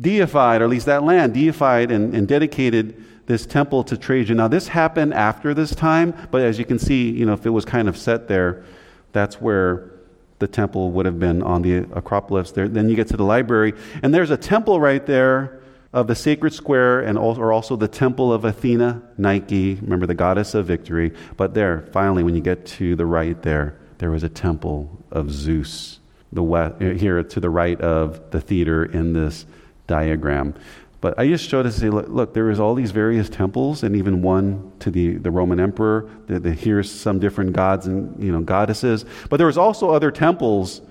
deified, 0.00 0.60
or 0.60 0.66
at 0.66 0.70
least 0.70 0.86
that 0.86 1.02
land, 1.02 1.34
deified 1.34 1.90
and, 1.90 2.14
and 2.14 2.28
dedicated 2.28 3.04
this 3.26 3.46
temple 3.46 3.82
to 3.82 3.96
Trajan. 3.96 4.36
Now, 4.36 4.46
this 4.46 4.68
happened 4.68 5.12
after 5.12 5.54
this 5.54 5.74
time, 5.74 6.14
but 6.30 6.42
as 6.42 6.56
you 6.56 6.64
can 6.64 6.78
see, 6.78 7.10
you 7.10 7.26
know, 7.26 7.32
if 7.32 7.46
it 7.46 7.50
was 7.50 7.64
kind 7.64 7.88
of 7.88 7.96
set 7.96 8.28
there, 8.28 8.62
that's 9.10 9.40
where 9.40 9.90
the 10.38 10.46
temple 10.46 10.92
would 10.92 11.04
have 11.04 11.18
been 11.18 11.42
on 11.42 11.62
the 11.62 11.78
Acropolis. 11.96 12.52
There, 12.52 12.68
then 12.68 12.88
you 12.88 12.94
get 12.94 13.08
to 13.08 13.16
the 13.16 13.24
library, 13.24 13.74
and 14.04 14.14
there's 14.14 14.30
a 14.30 14.36
temple 14.36 14.78
right 14.78 15.04
there 15.04 15.57
of 15.92 16.06
the 16.06 16.14
sacred 16.14 16.52
square 16.52 17.00
and 17.00 17.16
also, 17.16 17.40
or 17.40 17.52
also 17.52 17.76
the 17.76 17.88
temple 17.88 18.32
of 18.32 18.44
Athena, 18.44 19.02
Nike, 19.16 19.76
remember 19.76 20.06
the 20.06 20.14
goddess 20.14 20.54
of 20.54 20.66
victory. 20.66 21.12
But 21.36 21.54
there, 21.54 21.88
finally, 21.92 22.22
when 22.22 22.34
you 22.34 22.42
get 22.42 22.66
to 22.66 22.94
the 22.94 23.06
right 23.06 23.40
there, 23.42 23.78
there 23.98 24.10
was 24.10 24.22
a 24.22 24.28
temple 24.28 25.04
of 25.10 25.30
Zeus, 25.30 25.98
the 26.32 26.42
west, 26.42 26.80
here 26.80 27.22
to 27.22 27.40
the 27.40 27.50
right 27.50 27.80
of 27.80 28.30
the 28.30 28.40
theater 28.40 28.84
in 28.84 29.14
this 29.14 29.46
diagram. 29.86 30.54
But 31.00 31.18
I 31.18 31.28
just 31.28 31.48
showed 31.48 31.64
us, 31.64 31.76
say, 31.76 31.90
look, 31.90 32.08
look, 32.08 32.34
there 32.34 32.44
was 32.44 32.58
all 32.58 32.74
these 32.74 32.90
various 32.90 33.30
temples, 33.30 33.82
and 33.82 33.94
even 33.96 34.20
one 34.20 34.72
to 34.80 34.90
the, 34.90 35.14
the 35.14 35.30
Roman 35.30 35.60
emperor. 35.60 36.10
The, 36.26 36.40
the, 36.40 36.52
here's 36.52 36.90
some 36.90 37.20
different 37.20 37.52
gods 37.52 37.86
and 37.86 38.22
you 38.22 38.32
know 38.32 38.40
goddesses. 38.40 39.04
But 39.30 39.36
there 39.36 39.46
was 39.46 39.56
also 39.56 39.90
other 39.90 40.10
temples 40.10 40.82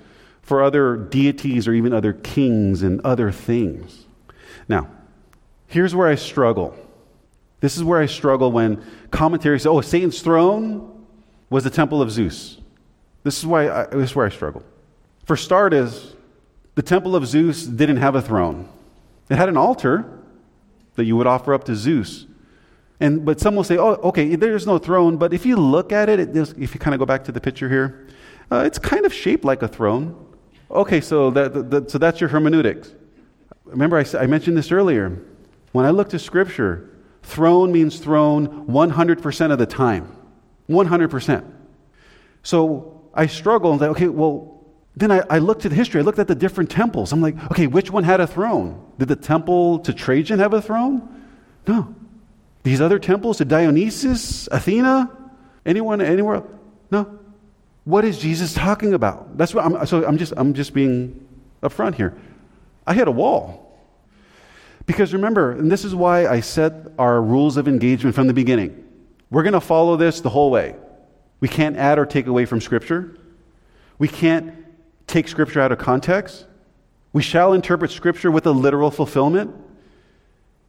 for 0.42 0.64
other 0.64 0.96
deities 0.96 1.68
or 1.68 1.74
even 1.74 1.92
other 1.94 2.14
kings 2.14 2.84
and 2.84 3.02
other 3.02 3.32
things. 3.32 4.07
Now, 4.68 4.90
here's 5.68 5.96
where 5.96 6.08
I 6.08 6.16
struggle. 6.16 6.76
This 7.60 7.78
is 7.78 7.84
where 7.84 8.00
I 8.00 8.06
struggle 8.06 8.52
when 8.52 8.84
commentaries 9.12 9.64
say, 9.64 9.70
oh, 9.70 9.82
Satan's 9.82 10.22
throne 10.22 11.06
was 11.50 11.64
the 11.64 11.70
temple 11.70 12.02
of 12.02 12.12
Zeus. 12.12 12.58
This 13.24 13.38
is, 13.40 13.46
why 13.46 13.70
I, 13.70 13.86
this 13.88 14.12
is 14.12 14.16
where 14.16 14.26
I 14.26 14.30
struggle. 14.30 14.64
For 15.26 15.36
starters, 15.36 16.16
the 16.76 16.82
temple 16.82 17.16
of 17.16 17.26
Zeus 17.26 17.66
didn't 17.66 17.98
have 17.98 18.16
a 18.16 18.22
throne, 18.22 18.70
it 19.30 19.36
had 19.36 19.50
an 19.50 19.58
altar 19.58 20.06
that 20.96 21.06
you 21.06 21.16
would 21.16 21.28
offer 21.28 21.54
up 21.54 21.64
to 21.66 21.76
Zeus. 21.76 22.26
And, 23.00 23.24
but 23.26 23.40
some 23.40 23.56
will 23.56 23.64
say, 23.64 23.78
oh, 23.78 23.94
okay, 23.96 24.36
there's 24.36 24.66
no 24.66 24.80
throne. 24.80 25.18
But 25.18 25.32
if 25.32 25.46
you 25.46 25.56
look 25.56 25.92
at 25.92 26.10
it, 26.10 26.20
it 26.20 26.36
if 26.58 26.74
you 26.74 26.80
kind 26.80 26.96
of 26.96 27.00
go 27.00 27.06
back 27.06 27.24
to 27.26 27.32
the 27.32 27.40
picture 27.40 27.70
here, 27.70 28.08
uh, 28.52 28.64
it's 28.66 28.80
kind 28.80 29.06
of 29.06 29.14
shaped 29.14 29.46
like 29.46 29.62
a 29.62 29.68
throne. 29.68 30.16
Okay, 30.72 31.00
so, 31.00 31.30
that, 31.32 31.70
that, 31.70 31.92
so 31.92 31.98
that's 32.00 32.20
your 32.20 32.30
hermeneutics. 32.30 32.92
Remember, 33.68 33.98
I, 33.98 34.06
I 34.20 34.28
mentioned 34.28 34.58
this 34.58 34.72
earlier. 34.72 35.22
When 35.72 35.86
I 35.86 35.92
look 35.92 36.10
to 36.10 36.20
Scripture, 36.20 36.90
throne 37.24 37.72
means 37.72 38.00
throne 38.00 38.68
100% 38.68 39.52
of 39.52 39.60
the 39.60 39.66
time. 39.66 40.16
100%. 40.70 41.54
So 42.44 43.10
I 43.14 43.28
struggle 43.28 43.72
and 43.72 43.80
say, 43.80 43.88
okay, 43.88 44.08
well, 44.08 44.66
then 44.96 45.12
I, 45.12 45.22
I 45.30 45.38
looked 45.40 45.66
at 45.66 45.70
the 45.70 45.76
history. 45.76 46.02
I 46.02 46.04
looked 46.04 46.20
at 46.20 46.28
the 46.28 46.36
different 46.36 46.72
temples. 46.72 47.12
I'm 47.14 47.22
like, 47.22 47.36
okay, 47.52 47.68
which 47.68 47.92
one 47.92 48.04
had 48.04 48.20
a 48.20 48.28
throne? 48.28 48.84
Did 48.98 49.10
the 49.10 49.16
temple 49.16 49.80
to 49.80 49.94
Trajan 49.94 50.40
have 50.40 50.54
a 50.54 50.62
throne? 50.62 51.26
No. 51.68 51.94
These 52.64 52.82
other 52.82 53.00
temples, 53.00 53.38
to 53.38 53.46
Dionysus, 53.46 54.48
Athena, 54.52 55.12
anyone, 55.66 56.02
anywhere? 56.02 56.44
No. 56.90 57.20
What 57.86 58.06
is 58.06 58.18
Jesus 58.18 58.54
talking 58.54 58.94
about? 58.94 59.38
That's 59.38 59.54
what 59.54 59.64
I'm, 59.64 59.86
so 59.86 60.06
I'm 60.06 60.18
just, 60.18 60.34
I'm 60.36 60.54
just 60.54 60.74
being 60.74 61.26
upfront 61.62 61.96
here. 61.96 62.18
I 62.88 62.94
hit 62.94 63.08
a 63.08 63.12
wall. 63.12 63.66
Because 64.88 65.14
remember, 65.14 65.52
and 65.52 65.70
this 65.70 65.84
is 65.84 65.94
why 65.94 66.26
I 66.26 66.40
set 66.40 66.74
our 66.98 67.22
rules 67.22 67.58
of 67.58 67.68
engagement 67.68 68.16
from 68.16 68.28
the 68.28 68.34
beginning. 68.34 68.86
We're 69.30 69.44
going 69.44 69.54
to 69.54 69.62
follow 69.62 69.98
this 69.98 70.22
the 70.22 70.30
whole 70.30 70.50
way. 70.50 70.76
We 71.42 71.50
can't 71.50 71.76
add 71.76 72.00
or 72.00 72.06
take 72.06 72.28
away 72.28 72.46
from 72.46 72.62
Scripture. 72.62 73.18
We 74.00 74.08
can't 74.08 74.54
take 75.06 75.28
Scripture 75.28 75.60
out 75.60 75.74
of 75.74 75.78
context. 75.78 76.46
We 77.12 77.22
shall 77.22 77.54
interpret 77.54 77.92
Scripture 77.92 78.32
with 78.32 78.46
a 78.46 78.52
literal 78.52 78.90
fulfillment. 78.90 79.54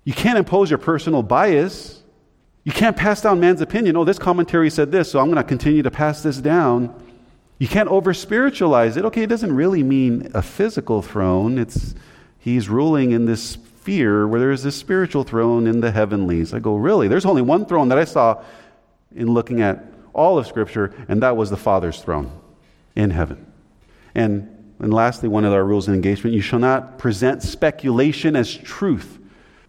You 0.04 0.12
can't 0.12 0.38
impose 0.38 0.68
your 0.68 0.78
personal 0.78 1.22
bias. 1.22 2.02
You 2.64 2.72
can't 2.72 2.96
pass 2.96 3.22
down 3.22 3.38
man's 3.38 3.60
opinion. 3.60 3.96
Oh, 3.96 4.04
this 4.04 4.18
commentary 4.18 4.70
said 4.70 4.90
this, 4.90 5.10
so 5.12 5.20
I'm 5.20 5.26
going 5.26 5.36
to 5.36 5.44
continue 5.44 5.82
to 5.84 5.90
pass 5.90 6.22
this 6.22 6.38
down. 6.38 6.94
You 7.58 7.68
can't 7.68 7.88
over 7.88 8.12
spiritualize 8.12 8.96
it. 8.96 9.04
Okay, 9.04 9.22
it 9.22 9.28
doesn't 9.28 9.54
really 9.54 9.82
mean 9.82 10.30
a 10.34 10.42
physical 10.42 11.02
throne. 11.02 11.58
It's 11.58 11.94
he's 12.38 12.68
ruling 12.68 13.12
in 13.12 13.26
this 13.26 13.42
sphere 13.42 14.26
where 14.26 14.40
there's 14.40 14.62
this 14.62 14.76
spiritual 14.76 15.24
throne 15.24 15.66
in 15.66 15.80
the 15.80 15.90
heavenlies. 15.90 16.54
I 16.54 16.58
go, 16.58 16.76
really? 16.76 17.08
There's 17.08 17.26
only 17.26 17.42
one 17.42 17.66
throne 17.66 17.88
that 17.88 17.98
I 17.98 18.04
saw 18.04 18.42
in 19.14 19.32
looking 19.32 19.62
at 19.62 19.84
all 20.12 20.38
of 20.38 20.46
Scripture, 20.46 20.94
and 21.08 21.22
that 21.22 21.36
was 21.36 21.50
the 21.50 21.56
Father's 21.56 22.00
throne 22.00 22.30
in 22.94 23.10
heaven. 23.10 23.46
And 24.14 24.54
and 24.80 24.94
lastly, 24.94 25.28
one 25.28 25.44
of 25.44 25.52
our 25.52 25.64
rules 25.64 25.88
of 25.88 25.94
engagement 25.94 26.34
you 26.34 26.40
shall 26.40 26.60
not 26.60 26.98
present 26.98 27.42
speculation 27.42 28.36
as 28.36 28.54
truth. 28.54 29.18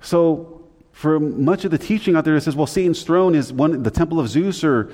So, 0.02 0.68
for 0.92 1.20
much 1.20 1.66
of 1.66 1.72
the 1.72 1.78
teaching 1.78 2.16
out 2.16 2.26
there, 2.26 2.36
it 2.36 2.42
says, 2.42 2.56
well, 2.56 2.68
Satan's 2.68 3.04
throne 3.04 3.34
is 3.34 3.52
one, 3.52 3.84
the 3.84 3.92
temple 3.92 4.20
of 4.20 4.28
Zeus 4.28 4.64
or, 4.64 4.92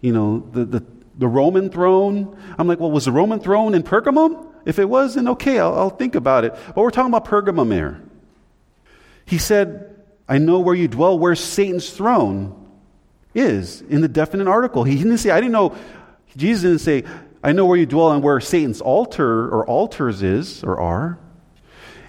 you 0.00 0.12
know, 0.12 0.46
the, 0.52 0.64
the, 0.64 0.84
the 1.16 1.28
Roman 1.28 1.70
throne. 1.70 2.36
I'm 2.58 2.66
like, 2.66 2.80
well, 2.80 2.90
was 2.90 3.04
the 3.04 3.12
Roman 3.12 3.40
throne 3.40 3.74
in 3.74 3.82
Pergamum? 3.82 4.52
If 4.64 4.78
it 4.78 4.88
was, 4.88 5.14
then 5.14 5.28
okay, 5.28 5.58
I'll, 5.58 5.74
I'll 5.74 5.90
think 5.90 6.14
about 6.14 6.44
it. 6.44 6.54
But 6.68 6.78
we're 6.78 6.90
talking 6.90 7.12
about 7.12 7.26
Pergamum 7.26 7.72
here. 7.72 8.02
He 9.26 9.38
said, 9.38 10.02
I 10.28 10.38
know 10.38 10.60
where 10.60 10.74
you 10.74 10.88
dwell, 10.88 11.18
where 11.18 11.34
Satan's 11.34 11.90
throne 11.90 12.60
is 13.34 13.82
in 13.82 14.00
the 14.00 14.08
definite 14.08 14.48
article. 14.48 14.84
He 14.84 14.96
didn't 14.96 15.18
say, 15.18 15.30
I 15.30 15.40
didn't 15.40 15.52
know, 15.52 15.76
Jesus 16.36 16.62
didn't 16.62 16.78
say, 16.80 17.04
I 17.42 17.52
know 17.52 17.66
where 17.66 17.76
you 17.76 17.86
dwell 17.86 18.12
and 18.12 18.22
where 18.22 18.40
Satan's 18.40 18.80
altar 18.80 19.48
or 19.48 19.66
altars 19.66 20.22
is 20.22 20.64
or 20.64 20.80
are. 20.80 21.18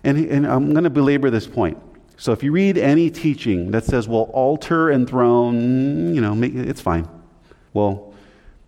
And, 0.04 0.18
and 0.18 0.48
I'm 0.48 0.72
going 0.72 0.84
to 0.86 0.90
belabor 0.90 1.30
this 1.30 1.48
point. 1.48 1.78
So 2.18 2.32
if 2.32 2.44
you 2.44 2.54
read 2.54 2.78
any 2.78 3.10
teaching 3.10 3.72
that 3.72 3.84
says, 3.84 4.08
well, 4.08 4.30
altar 4.34 4.90
and 4.90 5.10
throne, 5.10 6.16
you 6.16 6.22
know, 6.22 6.42
it's 6.42 6.80
fine. 6.80 7.10
Well, 7.74 8.14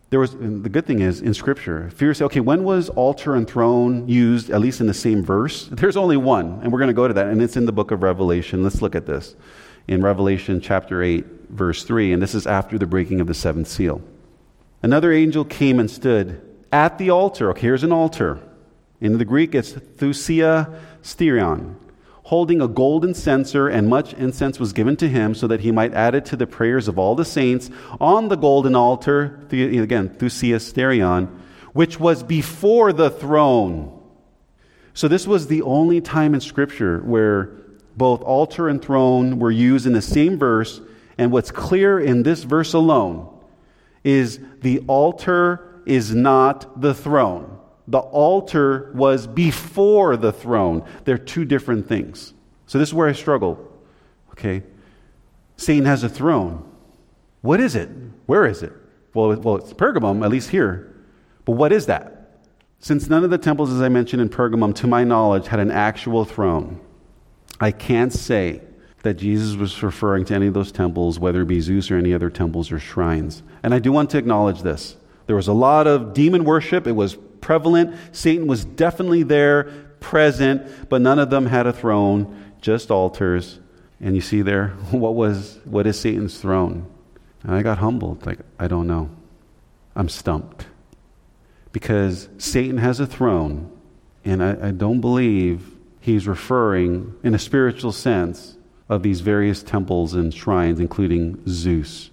there 0.10 0.20
was 0.20 0.32
the 0.32 0.70
good 0.70 0.86
thing 0.86 1.02
is 1.02 1.20
in 1.20 1.34
scripture 1.34 1.88
if 1.88 2.02
you 2.02 2.14
say 2.14 2.24
okay 2.26 2.40
when 2.40 2.64
was 2.64 2.90
altar 2.90 3.36
and 3.36 3.48
throne 3.48 4.08
used 4.08 4.50
at 4.50 4.62
least 4.62 4.80
in 4.80 4.88
the 4.88 4.94
same 4.94 5.24
verse? 5.24 5.68
There's 5.72 5.98
only 5.98 6.18
one 6.18 6.60
and 6.64 6.72
we're 6.72 6.80
going 6.80 6.88
to 6.90 6.94
go 6.94 7.08
to 7.08 7.14
that 7.14 7.28
and 7.28 7.42
it's 7.42 7.58
in 7.58 7.66
the 7.66 7.72
book 7.72 7.92
of 7.92 8.04
revelation. 8.04 8.64
Let's 8.64 8.82
look 8.82 8.96
at 8.96 9.06
this. 9.06 9.36
In 9.88 10.02
revelation 10.02 10.62
chapter 10.62 11.04
8 11.04 11.26
verse 11.50 11.84
3 11.84 12.14
and 12.14 12.22
this 12.22 12.36
is 12.36 12.48
after 12.48 12.78
the 12.78 12.86
breaking 12.86 13.20
of 13.20 13.28
the 13.28 13.34
seventh 13.34 13.68
seal. 13.68 14.02
Another 14.82 15.12
angel 15.12 15.44
came 15.44 15.80
and 15.80 15.92
stood 15.92 16.42
at 16.72 16.98
the 16.98 17.10
altar. 17.10 17.50
Okay 17.52 17.62
here's 17.62 17.84
an 17.84 17.92
altar. 17.92 18.40
In 19.02 19.18
the 19.18 19.26
greek 19.26 19.54
it's 19.56 19.74
thusia 19.74 20.74
sterion 21.04 21.76
holding 22.28 22.62
a 22.62 22.68
golden 22.68 23.14
censer, 23.14 23.70
and 23.70 23.88
much 23.88 24.14
incense 24.16 24.60
was 24.60 24.74
given 24.74 24.98
to 24.98 25.08
him 25.08 25.34
so 25.34 25.48
that 25.48 25.62
he 25.62 25.72
might 25.72 25.94
add 25.94 26.14
it 26.14 26.26
to 26.26 26.36
the 26.36 26.46
prayers 26.46 26.90
of 26.90 27.00
all 27.00 27.16
the 27.16 27.24
saints 27.24 27.70
on 28.02 28.28
the 28.28 28.36
golden 28.36 28.76
altar, 28.76 29.40
again, 29.50 30.10
Thusiasterion, 30.10 31.30
which 31.72 32.02
was 32.02 32.24
before 32.24 32.92
the 32.92 33.10
throne. 33.10 33.98
So 34.94 35.08
this 35.08 35.26
was 35.26 35.48
the 35.48 35.62
only 35.62 36.02
time 36.02 36.34
in 36.34 36.42
Scripture 36.42 37.00
where 37.00 37.46
both 37.96 38.22
altar 38.24 38.68
and 38.68 38.82
throne 38.82 39.40
were 39.40 39.50
used 39.50 39.88
in 39.88 39.94
the 39.94 40.02
same 40.02 40.38
verse, 40.38 40.82
and 41.18 41.32
what's 41.32 41.50
clear 41.50 41.98
in 41.98 42.24
this 42.24 42.44
verse 42.44 42.74
alone 42.74 43.34
is 44.04 44.38
the 44.60 44.80
altar 44.88 45.82
is 45.86 46.14
not 46.14 46.82
the 46.82 46.94
throne 46.94 47.57
the 47.88 48.00
altar 48.00 48.92
was 48.94 49.28
before 49.28 50.18
the 50.18 50.32
throne. 50.32 50.86
They're 51.06 51.18
two 51.18 51.46
different 51.46 51.88
things. 51.88 52.34
So 52.66 52.78
this 52.78 52.90
is 52.90 52.94
where 52.94 53.08
I 53.08 53.14
struggle. 53.14 53.72
Okay? 54.32 54.64
Satan 55.56 55.86
has 55.86 56.04
a 56.04 56.10
throne. 56.10 56.70
What 57.42 57.60
is 57.60 57.76
it? 57.76 57.90
Where 58.26 58.46
is 58.46 58.62
it? 58.62 58.74
Well, 59.14 59.36
well, 59.38 59.56
it's 59.56 59.74
Pergamum, 59.74 60.24
at 60.24 60.30
least 60.30 60.50
here. 60.50 60.94
But 61.46 61.54
what 61.54 61.72
is 61.72 61.86
that? 61.86 62.42
Since 62.80 63.10
none 63.10 63.24
of 63.24 63.30
the 63.30 63.38
temples, 63.38 63.72
as 63.72 63.82
I 63.82 63.90
mentioned 63.90 64.22
in 64.22 64.30
Pergamum, 64.30 64.76
to 64.76 64.88
my 64.88 65.04
knowledge, 65.04 65.48
had 65.48 65.60
an 65.60 65.72
actual 65.72 66.26
throne, 66.26 66.80
I 67.60 67.72
can't 67.72 68.14
say 68.14 68.62
that 69.04 69.16
Jesus 69.16 69.56
was 69.56 69.82
referring 69.82 70.26
to 70.26 70.36
any 70.36 70.48
of 70.48 70.54
those 70.54 70.72
temples, 70.72 71.20
whether 71.20 71.42
it 71.42 71.48
be 71.48 71.62
Zeus 71.62 71.90
or 71.90 71.98
any 71.98 72.14
other 72.14 72.30
temples 72.30 72.72
or 72.72 72.80
shrines. 72.80 73.42
And 73.64 73.74
I 73.74 73.80
do 73.80 73.92
want 73.92 74.10
to 74.12 74.18
acknowledge 74.18 74.62
this. 74.62 74.98
There 75.26 75.36
was 75.36 75.48
a 75.48 75.54
lot 75.54 75.88
of 75.88 76.14
demon 76.14 76.44
worship, 76.44 76.86
it 76.86 76.92
was 76.92 77.18
prevalent. 77.42 77.96
Satan 78.12 78.48
was 78.48 78.66
definitely 78.66 79.24
there, 79.24 79.64
present, 80.00 80.90
but 80.90 81.02
none 81.02 81.20
of 81.20 81.30
them 81.30 81.46
had 81.46 81.68
a 81.68 81.74
throne, 81.74 82.54
just 82.62 82.92
altars. 82.92 83.60
And 84.00 84.16
you 84.16 84.22
see 84.22 84.42
there, 84.42 84.70
what 84.92 85.16
was 85.16 85.60
what 85.66 85.88
is 85.88 86.00
Satan's 86.00 86.40
throne? 86.40 86.88
And 87.44 87.56
I 87.56 87.62
got 87.62 87.78
humbled, 87.78 88.26
like, 88.26 88.40
I 88.60 88.68
don't 88.68 88.88
know. 88.88 89.10
I'm 89.96 90.10
stumped. 90.10 90.66
Because 91.72 92.30
Satan 92.38 92.78
has 92.78 93.00
a 93.00 93.06
throne, 93.06 93.72
and 94.26 94.44
I, 94.44 94.68
I 94.68 94.72
don't 94.72 95.02
believe 95.02 95.76
he's 96.00 96.28
referring, 96.28 97.16
in 97.24 97.34
a 97.36 97.40
spiritual 97.40 97.92
sense, 97.92 98.58
of 98.90 99.04
these 99.04 99.22
various 99.22 99.64
temples 99.64 100.14
and 100.14 100.34
shrines, 100.34 100.80
including 100.80 101.42
Zeus. 101.48 102.10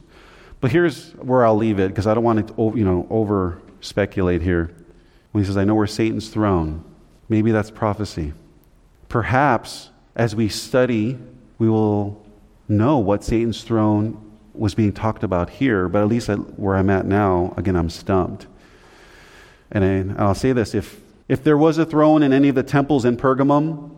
But 0.60 0.72
here's 0.72 1.12
where 1.12 1.44
I'll 1.44 1.56
leave 1.56 1.78
it, 1.78 1.88
because 1.88 2.06
I 2.06 2.14
don't 2.14 2.24
want 2.24 2.48
to 2.48 2.72
you 2.76 2.84
know, 2.84 3.06
over 3.10 3.60
speculate 3.80 4.42
here. 4.42 4.74
When 5.34 5.42
he 5.42 5.48
says, 5.48 5.56
I 5.56 5.64
know 5.64 5.74
where 5.74 5.88
Satan's 5.88 6.28
throne, 6.28 6.84
maybe 7.28 7.50
that's 7.50 7.68
prophecy. 7.68 8.34
Perhaps 9.08 9.90
as 10.14 10.36
we 10.36 10.48
study, 10.48 11.18
we 11.58 11.68
will 11.68 12.24
know 12.68 12.98
what 12.98 13.24
Satan's 13.24 13.64
throne 13.64 14.30
was 14.52 14.76
being 14.76 14.92
talked 14.92 15.24
about 15.24 15.50
here, 15.50 15.88
but 15.88 16.02
at 16.02 16.06
least 16.06 16.28
where 16.28 16.76
I'm 16.76 16.88
at 16.88 17.04
now, 17.04 17.52
again, 17.56 17.74
I'm 17.74 17.90
stumped. 17.90 18.46
And 19.72 20.16
I, 20.16 20.24
will 20.28 20.36
say 20.36 20.52
this 20.52 20.72
if, 20.72 21.00
if 21.28 21.42
there 21.42 21.58
was 21.58 21.78
a 21.78 21.84
throne 21.84 22.22
in 22.22 22.32
any 22.32 22.48
of 22.48 22.54
the 22.54 22.62
temples 22.62 23.04
in 23.04 23.16
Pergamum, 23.16 23.90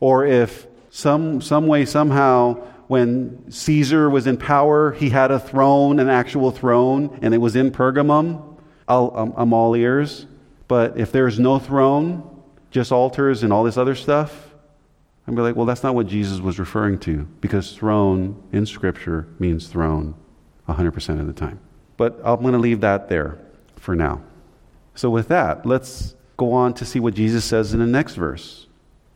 or 0.00 0.24
if 0.24 0.66
some, 0.88 1.42
some 1.42 1.66
way, 1.66 1.84
somehow, 1.84 2.54
when 2.86 3.52
Caesar 3.52 4.08
was 4.08 4.26
in 4.26 4.38
power, 4.38 4.92
he 4.92 5.10
had 5.10 5.30
a 5.30 5.38
throne, 5.38 6.00
an 6.00 6.08
actual 6.08 6.50
throne, 6.50 7.18
and 7.20 7.34
it 7.34 7.38
was 7.38 7.54
in 7.54 7.70
Pergamum, 7.70 8.56
I'll, 8.88 9.12
I'm, 9.14 9.34
I'm 9.36 9.52
all 9.52 9.76
ears. 9.76 10.24
But 10.70 10.96
if 10.96 11.10
there's 11.10 11.40
no 11.40 11.58
throne, 11.58 12.22
just 12.70 12.92
altars 12.92 13.42
and 13.42 13.52
all 13.52 13.64
this 13.64 13.76
other 13.76 13.96
stuff, 13.96 14.54
and 15.26 15.34
be 15.34 15.42
like, 15.42 15.56
well, 15.56 15.66
that's 15.66 15.82
not 15.82 15.96
what 15.96 16.06
Jesus 16.06 16.38
was 16.38 16.60
referring 16.60 17.00
to, 17.00 17.26
because 17.40 17.72
throne 17.72 18.40
in 18.52 18.66
Scripture 18.66 19.26
means 19.40 19.66
throne 19.66 20.14
100% 20.68 21.20
of 21.20 21.26
the 21.26 21.32
time. 21.32 21.58
But 21.96 22.20
I'm 22.22 22.40
going 22.42 22.52
to 22.52 22.60
leave 22.60 22.82
that 22.82 23.08
there 23.08 23.36
for 23.74 23.96
now. 23.96 24.22
So, 24.94 25.10
with 25.10 25.26
that, 25.26 25.66
let's 25.66 26.14
go 26.36 26.52
on 26.52 26.74
to 26.74 26.84
see 26.84 27.00
what 27.00 27.14
Jesus 27.14 27.44
says 27.44 27.74
in 27.74 27.80
the 27.80 27.86
next 27.86 28.14
verse. 28.14 28.68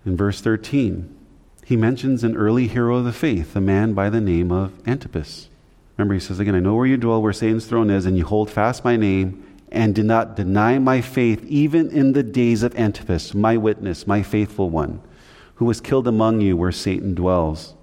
In 0.04 0.16
verse 0.16 0.40
13, 0.40 1.16
he 1.64 1.76
mentions 1.76 2.24
an 2.24 2.36
early 2.36 2.66
hero 2.66 2.96
of 2.96 3.04
the 3.04 3.12
faith, 3.12 3.54
a 3.54 3.60
man 3.60 3.94
by 3.94 4.10
the 4.10 4.20
name 4.20 4.50
of 4.50 4.72
Antipas. 4.88 5.50
Remember, 5.96 6.14
he 6.14 6.20
says 6.20 6.40
again, 6.40 6.56
I 6.56 6.58
know 6.58 6.74
where 6.74 6.84
you 6.84 6.96
dwell, 6.96 7.22
where 7.22 7.32
Satan's 7.32 7.66
throne 7.66 7.90
is, 7.90 8.06
and 8.06 8.18
you 8.18 8.24
hold 8.24 8.50
fast 8.50 8.84
my 8.84 8.96
name 8.96 9.53
and 9.74 9.94
did 9.94 10.06
not 10.06 10.36
deny 10.36 10.78
my 10.78 11.00
faith, 11.00 11.44
even 11.46 11.90
in 11.90 12.12
the 12.12 12.22
days 12.22 12.62
of 12.62 12.74
Antipas, 12.76 13.34
my 13.34 13.56
witness, 13.56 14.06
my 14.06 14.22
faithful 14.22 14.70
one 14.70 15.00
who 15.56 15.64
was 15.64 15.80
killed 15.80 16.08
among 16.08 16.40
you 16.40 16.56
where 16.56 16.72
Satan 16.72 17.14
dwells. 17.14 17.74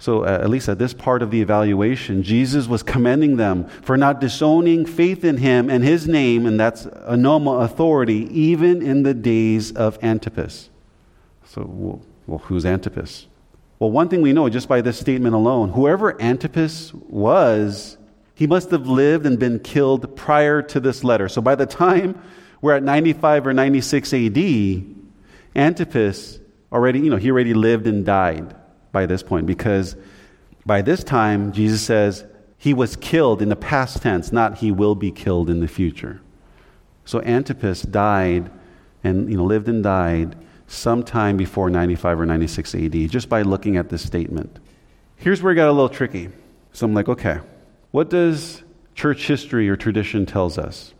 So, 0.00 0.24
uh, 0.24 0.38
at 0.40 0.48
least 0.48 0.68
at 0.68 0.78
this 0.78 0.94
part 0.94 1.22
of 1.22 1.30
the 1.32 1.40
evaluation, 1.40 2.22
Jesus 2.22 2.68
was 2.68 2.84
commending 2.84 3.36
them 3.36 3.66
for 3.82 3.96
not 3.96 4.20
disowning 4.20 4.86
faith 4.86 5.24
in 5.24 5.38
him 5.38 5.68
and 5.68 5.82
his 5.82 6.06
name, 6.06 6.46
and 6.46 6.58
that's 6.58 6.86
onoma 6.86 7.64
authority, 7.64 8.28
even 8.30 8.80
in 8.80 9.02
the 9.02 9.14
days 9.14 9.72
of 9.72 9.98
Antipas. 10.02 10.70
So, 11.44 11.64
well, 11.66 12.02
well, 12.28 12.38
who's 12.38 12.64
Antipas? 12.64 13.26
Well, 13.80 13.90
one 13.90 14.08
thing 14.08 14.22
we 14.22 14.32
know 14.32 14.48
just 14.48 14.68
by 14.68 14.80
this 14.80 15.00
statement 15.00 15.34
alone 15.34 15.70
whoever 15.70 16.20
Antipas 16.20 16.92
was, 16.94 17.97
he 18.38 18.46
must 18.46 18.70
have 18.70 18.86
lived 18.86 19.26
and 19.26 19.36
been 19.36 19.58
killed 19.58 20.14
prior 20.14 20.62
to 20.62 20.78
this 20.78 21.02
letter. 21.02 21.28
So, 21.28 21.42
by 21.42 21.56
the 21.56 21.66
time 21.66 22.22
we're 22.60 22.76
at 22.76 22.84
95 22.84 23.48
or 23.48 23.52
96 23.52 24.14
AD, 24.14 24.84
Antipas 25.56 26.38
already, 26.70 27.00
you 27.00 27.10
know, 27.10 27.16
he 27.16 27.32
already 27.32 27.52
lived 27.52 27.88
and 27.88 28.06
died 28.06 28.54
by 28.92 29.06
this 29.06 29.24
point 29.24 29.46
because 29.46 29.96
by 30.64 30.82
this 30.82 31.02
time, 31.02 31.50
Jesus 31.50 31.82
says 31.82 32.24
he 32.56 32.74
was 32.74 32.94
killed 32.94 33.42
in 33.42 33.48
the 33.48 33.56
past 33.56 34.02
tense, 34.02 34.30
not 34.30 34.58
he 34.58 34.70
will 34.70 34.94
be 34.94 35.10
killed 35.10 35.50
in 35.50 35.58
the 35.58 35.66
future. 35.66 36.20
So 37.06 37.20
Antipas 37.22 37.82
died 37.82 38.52
and, 39.02 39.28
you 39.28 39.36
know, 39.36 39.46
lived 39.46 39.68
and 39.68 39.82
died 39.82 40.36
sometime 40.68 41.36
before 41.36 41.70
95 41.70 42.20
or 42.20 42.26
96 42.26 42.72
AD 42.76 42.92
just 43.10 43.28
by 43.28 43.42
looking 43.42 43.76
at 43.76 43.88
this 43.88 44.06
statement. 44.06 44.60
Here's 45.16 45.42
where 45.42 45.52
it 45.52 45.56
got 45.56 45.68
a 45.68 45.72
little 45.72 45.88
tricky. 45.88 46.28
So 46.72 46.86
I'm 46.86 46.94
like, 46.94 47.08
okay, 47.08 47.40
what 47.98 48.10
does 48.10 48.62
church 48.94 49.26
history 49.26 49.68
or 49.68 49.74
tradition 49.74 50.24
tells 50.24 50.56
us? 50.56 50.94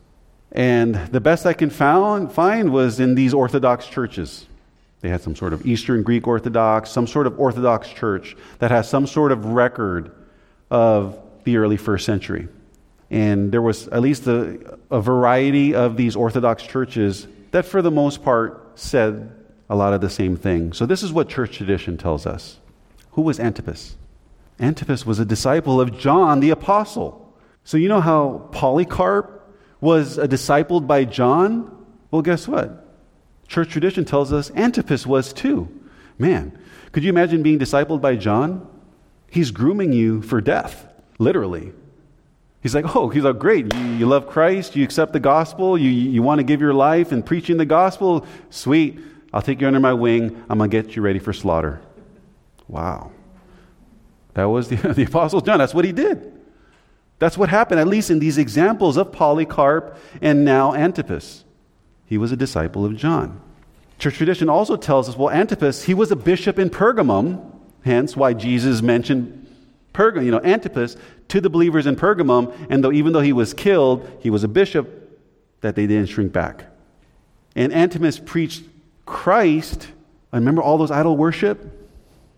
And 0.51 0.97
the 1.13 1.21
best 1.21 1.47
I 1.47 1.53
can 1.53 1.71
found, 1.71 2.33
find 2.33 2.73
was 2.73 2.99
in 2.99 3.15
these 3.15 3.33
Orthodox 3.33 3.87
churches. 3.87 4.47
They 5.01 5.09
had 5.09 5.21
some 5.21 5.37
sort 5.37 5.53
of 5.53 5.65
Eastern 5.65 6.03
Greek 6.03 6.27
Orthodox, 6.27 6.91
some 6.91 7.07
sort 7.07 7.29
of 7.29 7.39
Orthodox 7.39 7.89
church 7.89 8.37
that 8.59 8.73
has 8.73 8.89
some 8.89 9.07
sort 9.07 9.31
of 9.31 9.45
record 9.45 10.11
of 10.73 11.17
the 11.45 11.59
early 11.59 11.77
first 11.77 12.05
century. 12.05 12.49
And 13.11 13.53
there 13.53 13.63
was 13.63 13.87
at 13.87 14.03
least 14.03 14.27
a, 14.27 14.77
a 14.91 15.01
variety 15.01 15.77
of 15.77 15.97
these 15.97 16.17
Orthodox 16.17 16.65
churches 16.65 17.29
that, 17.53 17.65
for 17.65 17.81
the 17.81 17.93
most 17.93 18.25
part, 18.25 18.73
said 18.75 19.31
a 19.71 19.77
lot 19.77 19.93
of 19.93 20.01
the 20.01 20.11
same 20.11 20.37
thing. 20.37 20.73
So, 20.73 20.85
this 20.85 21.05
is 21.05 21.13
what 21.13 21.29
church 21.29 21.59
tradition 21.59 21.97
tells 21.97 22.27
us. 22.27 22.59
Who 23.13 23.23
was 23.23 23.39
Antipas? 23.39 23.95
Antipas 24.61 25.07
was 25.07 25.19
a 25.19 25.25
disciple 25.25 25.81
of 25.81 25.97
John 25.97 26.41
the 26.41 26.51
Apostle. 26.51 27.37
So, 27.65 27.77
you 27.77 27.89
know 27.89 28.01
how 28.01 28.49
Polycarp 28.53 29.55
was 29.81 30.19
a 30.19 30.27
discipled 30.27 30.87
by 30.87 31.05
John? 31.05 31.87
Well, 32.11 32.23
guess 32.23 32.49
what? 32.49 32.87
Church 33.47 33.71
tradition 33.71 34.05
tells 34.05 34.33
us 34.33 34.51
Antipas 34.53 35.07
was 35.07 35.33
too. 35.33 35.69
Man, 36.19 36.59
could 36.93 37.05
you 37.05 37.11
imagine 37.11 37.43
being 37.43 37.59
discipled 37.59 38.01
by 38.01 38.17
John? 38.17 38.67
He's 39.31 39.51
grooming 39.51 39.93
you 39.93 40.23
for 40.23 40.41
death, 40.41 40.87
literally. 41.19 41.73
He's 42.63 42.75
like, 42.75 42.97
oh, 42.97 43.09
he's 43.09 43.23
like, 43.23 43.39
great. 43.39 43.73
You, 43.73 43.81
you 43.81 44.07
love 44.07 44.27
Christ. 44.27 44.75
You 44.75 44.83
accept 44.83 45.13
the 45.13 45.21
gospel. 45.21 45.79
You, 45.79 45.91
you 45.91 46.23
want 46.23 46.41
to 46.41 46.45
give 46.45 46.61
your 46.61 46.75
life 46.75 47.13
in 47.13 47.23
preaching 47.23 47.57
the 47.57 47.67
gospel. 47.67 48.27
Sweet. 48.51 48.99
I'll 49.33 49.43
take 49.43 49.61
you 49.61 49.67
under 49.67 49.81
my 49.81 49.93
wing. 49.93 50.45
I'm 50.49 50.59
going 50.59 50.71
to 50.71 50.83
get 50.83 50.97
you 50.97 51.03
ready 51.03 51.19
for 51.19 51.33
slaughter. 51.33 51.81
Wow. 52.67 53.13
That 54.39 54.51
was 54.51 54.69
the, 54.69 54.77
the 54.95 55.03
Apostle 55.03 55.41
John. 55.41 55.59
That's 55.59 55.75
what 55.75 55.85
he 55.85 55.91
did. 55.91 56.33
That's 57.19 57.37
what 57.37 57.49
happened, 57.49 57.81
at 57.81 57.89
least 57.89 58.09
in 58.09 58.21
these 58.21 58.39
examples 58.39 58.97
of 58.97 59.11
Polycarp 59.11 59.99
and 60.23 60.45
now 60.45 60.75
Antipas. 60.75 61.43
He 62.07 62.17
was 62.19 62.31
a 62.31 62.37
disciple 62.37 62.85
of 62.85 62.95
John. 62.97 63.41
Church 63.99 64.15
tradition 64.15 64.49
also 64.49 64.77
tells 64.77 65.09
us, 65.09 65.17
well, 65.17 65.29
Antipas, 65.29 65.83
he 65.83 65.93
was 65.93 66.13
a 66.13 66.17
bishop 66.17 66.57
in 66.57 66.71
Pergamum, 66.71 67.53
hence 67.85 68.17
why 68.17 68.33
Jesus 68.33 68.81
mentioned 68.81 69.45
Pergamum, 69.93 70.25
you 70.25 70.31
know, 70.31 70.41
Antipas 70.45 70.97
to 71.27 71.41
the 71.41 71.51
believers 71.51 71.87
in 71.87 71.97
Pergamum, 71.97 72.55
and 72.71 72.85
though 72.85 72.93
even 72.93 73.13
though 73.13 73.21
he 73.21 73.33
was 73.33 73.53
killed, 73.53 74.09
he 74.21 74.31
was 74.31 74.45
a 74.45 74.49
bishop, 74.49 75.19
that 75.63 75.75
they 75.75 75.89
didn't 75.89 76.11
shrink 76.11 76.33
back. 76.33 76.65
And 77.57 77.73
Antipas 77.73 78.21
preached 78.21 78.63
Christ. 79.05 79.89
Remember 80.33 80.63
all 80.63 80.79
those 80.79 80.93
idol 80.93 81.17
worship? 81.17 81.91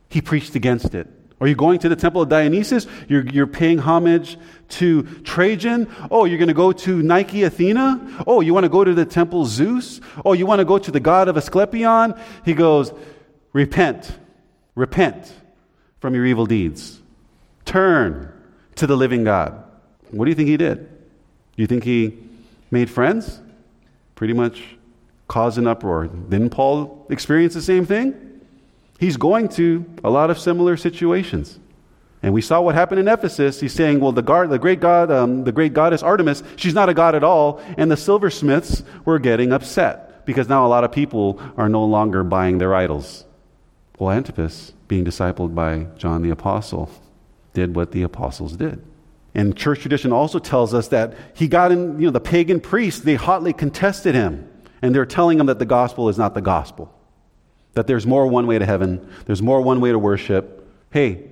He 0.09 0.22
preached 0.22 0.55
against 0.55 0.94
it. 0.94 1.07
Are 1.41 1.49
you 1.49 1.55
going 1.55 1.78
to 1.80 1.88
the 1.88 1.97
temple 1.97 2.20
of 2.20 2.28
Dionysus? 2.28 2.86
You're, 3.09 3.26
you're 3.26 3.47
paying 3.47 3.78
homage 3.78 4.36
to 4.70 5.03
Trajan? 5.22 5.88
Oh, 6.11 6.26
you're 6.26 6.38
going 6.38 6.49
to 6.49 6.55
go 6.55 6.70
to 6.70 7.03
Nike 7.03 7.45
Athena? 7.45 8.24
Oh, 8.26 8.43
you 8.43 8.53
want 8.53 8.64
to 8.64 8.68
go 8.68 8.84
to 8.84 8.93
the 8.93 9.07
temple 9.07 9.47
Zeus? 9.47 10.03
Oh, 10.24 10.34
you 10.34 10.45
want 10.45 10.59
to 10.59 10.66
go 10.66 10.78
to 10.78 10.91
the 10.91 11.01
god 11.01 11.28
of 11.28 11.38
Asclepion? 11.38 12.14
He 12.45 12.53
goes, 12.53 12.93
Repent. 13.55 14.18
Repent 14.74 15.32
from 16.01 16.14
your 16.14 16.26
evil 16.26 16.45
deeds. 16.45 17.01
Turn 17.64 18.32
to 18.76 18.86
the 18.86 18.97
living 18.97 19.24
God. 19.24 19.64
What 20.11 20.26
do 20.26 20.30
you 20.30 20.34
think 20.34 20.49
he 20.49 20.57
did? 20.57 20.88
Do 20.88 21.62
you 21.62 21.66
think 21.66 21.84
he 21.84 22.18
made 22.70 22.91
friends? 22.91 23.41
Pretty 24.14 24.34
much 24.34 24.62
caused 25.26 25.57
an 25.57 25.66
uproar. 25.66 26.07
Didn't 26.07 26.51
Paul 26.51 27.07
experience 27.09 27.55
the 27.55 27.62
same 27.62 27.86
thing? 27.86 28.30
He's 29.01 29.16
going 29.16 29.48
to 29.51 29.86
a 30.05 30.11
lot 30.11 30.28
of 30.28 30.38
similar 30.38 30.76
situations. 30.76 31.59
And 32.22 32.34
we 32.34 32.42
saw 32.42 32.61
what 32.61 32.74
happened 32.74 33.01
in 33.01 33.09
Ephesus. 33.09 33.59
He's 33.59 33.72
saying, 33.72 33.98
well, 33.98 34.12
the, 34.12 34.20
guard, 34.20 34.51
the 34.51 34.59
great 34.59 34.78
god, 34.78 35.11
um, 35.11 35.44
the 35.44 35.53
great 35.53 35.72
goddess 35.72 36.03
Artemis, 36.03 36.42
she's 36.57 36.74
not 36.74 36.90
a 36.90 36.94
god 36.94 37.14
at 37.14 37.24
all. 37.24 37.62
And 37.78 37.90
the 37.90 37.96
silversmiths 37.96 38.82
were 39.07 39.18
getting 39.18 39.55
upset 39.55 40.26
because 40.26 40.51
now 40.51 40.66
a 40.66 40.68
lot 40.68 40.84
of 40.84 40.92
people 40.92 41.40
are 41.57 41.70
no 41.70 41.82
longer 41.82 42.22
buying 42.22 42.59
their 42.59 42.74
idols. 42.74 43.24
Well, 43.98 44.11
Antipas, 44.11 44.74
being 44.86 45.07
discipled 45.07 45.55
by 45.55 45.86
John 45.96 46.20
the 46.20 46.28
Apostle, 46.28 46.90
did 47.55 47.74
what 47.74 47.92
the 47.92 48.03
apostles 48.03 48.55
did. 48.55 48.84
And 49.34 49.57
church 49.57 49.80
tradition 49.80 50.12
also 50.12 50.38
tells 50.38 50.74
us 50.74 50.88
that 50.88 51.14
he 51.32 51.48
got 51.48 51.72
in, 51.72 51.98
you 51.98 52.07
know, 52.07 52.11
the 52.11 52.20
pagan 52.20 52.61
priests, 52.61 53.01
they 53.01 53.14
hotly 53.14 53.55
contested 53.55 54.14
him. 54.14 54.46
And 54.82 54.94
they're 54.94 55.07
telling 55.07 55.40
him 55.40 55.46
that 55.46 55.59
the 55.59 55.64
gospel 55.64 56.11
is 56.11 56.18
not 56.18 56.34
the 56.34 56.42
gospel. 56.42 56.94
That 57.74 57.86
there's 57.86 58.06
more 58.06 58.26
one 58.26 58.46
way 58.46 58.58
to 58.58 58.66
heaven, 58.66 59.08
there's 59.26 59.42
more 59.42 59.60
one 59.60 59.80
way 59.80 59.92
to 59.92 59.98
worship. 59.98 60.66
Hey, 60.90 61.30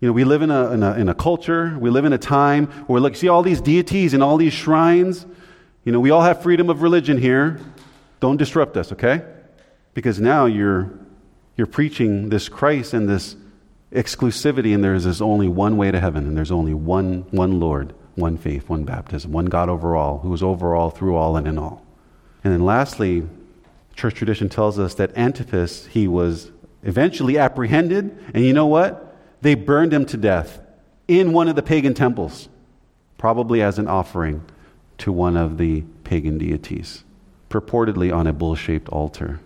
you 0.00 0.08
know, 0.08 0.12
we 0.12 0.24
live 0.24 0.42
in 0.42 0.50
a, 0.50 0.72
in 0.72 0.82
a, 0.82 0.94
in 0.94 1.08
a 1.08 1.14
culture, 1.14 1.76
we 1.78 1.90
live 1.90 2.04
in 2.06 2.12
a 2.12 2.18
time 2.18 2.66
where 2.66 2.94
we 2.94 3.00
look, 3.00 3.14
see 3.14 3.28
all 3.28 3.42
these 3.42 3.60
deities 3.60 4.14
and 4.14 4.22
all 4.22 4.38
these 4.38 4.54
shrines. 4.54 5.26
You 5.84 5.92
know, 5.92 6.00
we 6.00 6.10
all 6.10 6.22
have 6.22 6.42
freedom 6.42 6.70
of 6.70 6.82
religion 6.82 7.18
here. 7.18 7.60
Don't 8.18 8.36
disrupt 8.36 8.76
us, 8.76 8.92
okay? 8.92 9.22
Because 9.92 10.18
now 10.20 10.46
you're, 10.46 10.90
you're 11.56 11.66
preaching 11.66 12.30
this 12.30 12.48
Christ 12.48 12.94
and 12.94 13.08
this 13.08 13.36
exclusivity, 13.92 14.74
and 14.74 14.82
there's 14.82 15.04
this 15.04 15.20
only 15.20 15.48
one 15.48 15.76
way 15.76 15.90
to 15.90 16.00
heaven, 16.00 16.26
and 16.26 16.36
there's 16.36 16.52
only 16.52 16.74
one, 16.74 17.26
one 17.30 17.60
Lord, 17.60 17.92
one 18.14 18.36
faith, 18.38 18.68
one 18.68 18.84
baptism, 18.84 19.32
one 19.32 19.46
God 19.46 19.68
over 19.68 19.96
all, 19.96 20.18
who 20.18 20.32
is 20.32 20.42
over 20.42 20.74
all, 20.74 20.90
through 20.90 21.16
all, 21.16 21.36
and 21.36 21.46
in 21.46 21.58
all. 21.58 21.84
And 22.42 22.52
then 22.52 22.64
lastly, 22.64 23.26
church 23.94 24.14
tradition 24.14 24.48
tells 24.48 24.78
us 24.78 24.94
that 24.94 25.16
Antipas, 25.16 25.86
he 25.86 26.08
was 26.08 26.50
eventually 26.82 27.38
apprehended, 27.38 28.16
and 28.34 28.44
you 28.44 28.52
know 28.52 28.66
what? 28.66 29.16
They 29.42 29.54
burned 29.54 29.92
him 29.92 30.06
to 30.06 30.16
death 30.16 30.60
in 31.08 31.32
one 31.32 31.48
of 31.48 31.56
the 31.56 31.62
pagan 31.62 31.94
temples, 31.94 32.48
probably 33.18 33.62
as 33.62 33.78
an 33.78 33.88
offering 33.88 34.44
to 34.98 35.12
one 35.12 35.36
of 35.36 35.58
the 35.58 35.82
pagan 36.04 36.38
deities, 36.38 37.04
purportedly 37.48 38.14
on 38.14 38.26
a 38.26 38.32
bull 38.32 38.54
shaped 38.54 38.88
altar. 38.90 39.40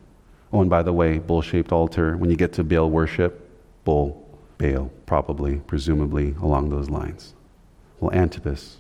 Oh, 0.52 0.60
and 0.60 0.70
by 0.70 0.82
the 0.82 0.92
way, 0.92 1.18
bull 1.18 1.42
shaped 1.42 1.72
altar, 1.72 2.16
when 2.16 2.30
you 2.30 2.36
get 2.36 2.52
to 2.54 2.64
Baal 2.64 2.90
worship, 2.90 3.48
bull, 3.84 4.20
Baal, 4.58 4.90
probably, 5.06 5.56
presumably 5.56 6.34
along 6.40 6.70
those 6.70 6.90
lines. 6.90 7.34
Well, 7.98 8.12
Antipas 8.12 8.78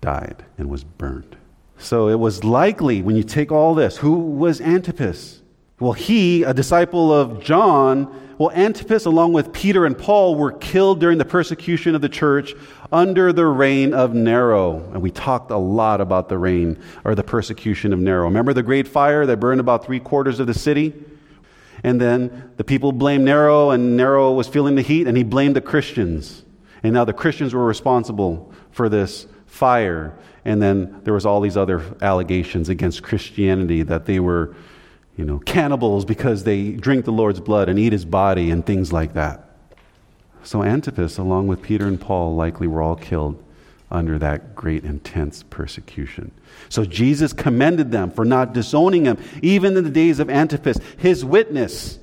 died 0.00 0.44
and 0.56 0.68
was 0.70 0.84
burned. 0.84 1.36
So 1.82 2.08
it 2.08 2.18
was 2.18 2.44
likely, 2.44 3.02
when 3.02 3.16
you 3.16 3.24
take 3.24 3.50
all 3.50 3.74
this, 3.74 3.96
who 3.96 4.14
was 4.14 4.60
Antipas? 4.60 5.42
Well, 5.80 5.92
he, 5.92 6.44
a 6.44 6.54
disciple 6.54 7.12
of 7.12 7.42
John, 7.42 8.36
well, 8.38 8.52
Antipas, 8.52 9.04
along 9.04 9.32
with 9.32 9.52
Peter 9.52 9.84
and 9.84 9.98
Paul, 9.98 10.36
were 10.36 10.52
killed 10.52 11.00
during 11.00 11.18
the 11.18 11.24
persecution 11.24 11.96
of 11.96 12.00
the 12.00 12.08
church 12.08 12.54
under 12.92 13.32
the 13.32 13.46
reign 13.46 13.92
of 13.92 14.14
Nero. 14.14 14.78
And 14.92 15.02
we 15.02 15.10
talked 15.10 15.50
a 15.50 15.56
lot 15.56 16.00
about 16.00 16.28
the 16.28 16.38
reign 16.38 16.80
or 17.04 17.16
the 17.16 17.24
persecution 17.24 17.92
of 17.92 17.98
Nero. 17.98 18.24
Remember 18.24 18.52
the 18.52 18.62
great 18.62 18.86
fire 18.86 19.26
that 19.26 19.38
burned 19.38 19.60
about 19.60 19.84
three 19.84 20.00
quarters 20.00 20.38
of 20.38 20.46
the 20.46 20.54
city? 20.54 20.94
And 21.82 22.00
then 22.00 22.52
the 22.58 22.64
people 22.64 22.92
blamed 22.92 23.24
Nero, 23.24 23.70
and 23.70 23.96
Nero 23.96 24.32
was 24.32 24.46
feeling 24.46 24.76
the 24.76 24.82
heat, 24.82 25.08
and 25.08 25.16
he 25.16 25.24
blamed 25.24 25.56
the 25.56 25.60
Christians. 25.60 26.44
And 26.84 26.94
now 26.94 27.04
the 27.04 27.12
Christians 27.12 27.54
were 27.54 27.66
responsible 27.66 28.52
for 28.70 28.88
this 28.88 29.26
fire. 29.52 30.16
And 30.44 30.60
then 30.60 31.00
there 31.04 31.12
was 31.14 31.26
all 31.26 31.40
these 31.40 31.56
other 31.56 31.84
allegations 32.00 32.68
against 32.68 33.02
Christianity 33.02 33.82
that 33.82 34.06
they 34.06 34.18
were, 34.18 34.56
you 35.16 35.24
know, 35.24 35.38
cannibals 35.40 36.04
because 36.04 36.42
they 36.44 36.72
drink 36.72 37.04
the 37.04 37.12
Lord's 37.12 37.38
blood 37.38 37.68
and 37.68 37.78
eat 37.78 37.92
his 37.92 38.06
body 38.06 38.50
and 38.50 38.64
things 38.64 38.92
like 38.92 39.12
that. 39.12 39.50
So 40.42 40.64
Antipas, 40.64 41.18
along 41.18 41.46
with 41.46 41.62
Peter 41.62 41.86
and 41.86 42.00
Paul, 42.00 42.34
likely 42.34 42.66
were 42.66 42.82
all 42.82 42.96
killed 42.96 43.40
under 43.90 44.18
that 44.18 44.54
great 44.54 44.84
intense 44.84 45.44
persecution. 45.50 46.32
So 46.70 46.86
Jesus 46.86 47.34
commended 47.34 47.92
them 47.92 48.10
for 48.10 48.24
not 48.24 48.54
disowning 48.54 49.04
him, 49.04 49.18
even 49.42 49.76
in 49.76 49.84
the 49.84 49.90
days 49.90 50.18
of 50.18 50.30
Antipas, 50.30 50.78
his 50.96 51.26
witness, 51.26 51.98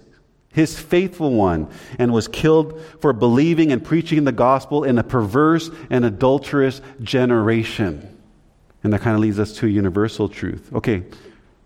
his 0.52 0.80
faithful 0.80 1.34
one, 1.34 1.70
and 2.00 2.12
was 2.12 2.28
killed 2.28 2.82
for 3.00 3.14
believing 3.14 3.72
and 3.72 3.84
preaching 3.84 4.24
the 4.24 4.32
gospel 4.32 4.84
in 4.84 4.98
a 4.98 5.04
perverse 5.04 5.70
and 5.90 6.04
adulterous 6.04 6.82
generation. 7.02 8.18
And 8.84 8.94
that 8.94 9.02
kind 9.02 9.16
of 9.16 9.22
leads 9.22 9.40
us 9.40 9.54
to 9.58 9.68
a 9.68 9.70
universal 9.70 10.28
truth. 10.28 10.72
Okay, 10.74 11.04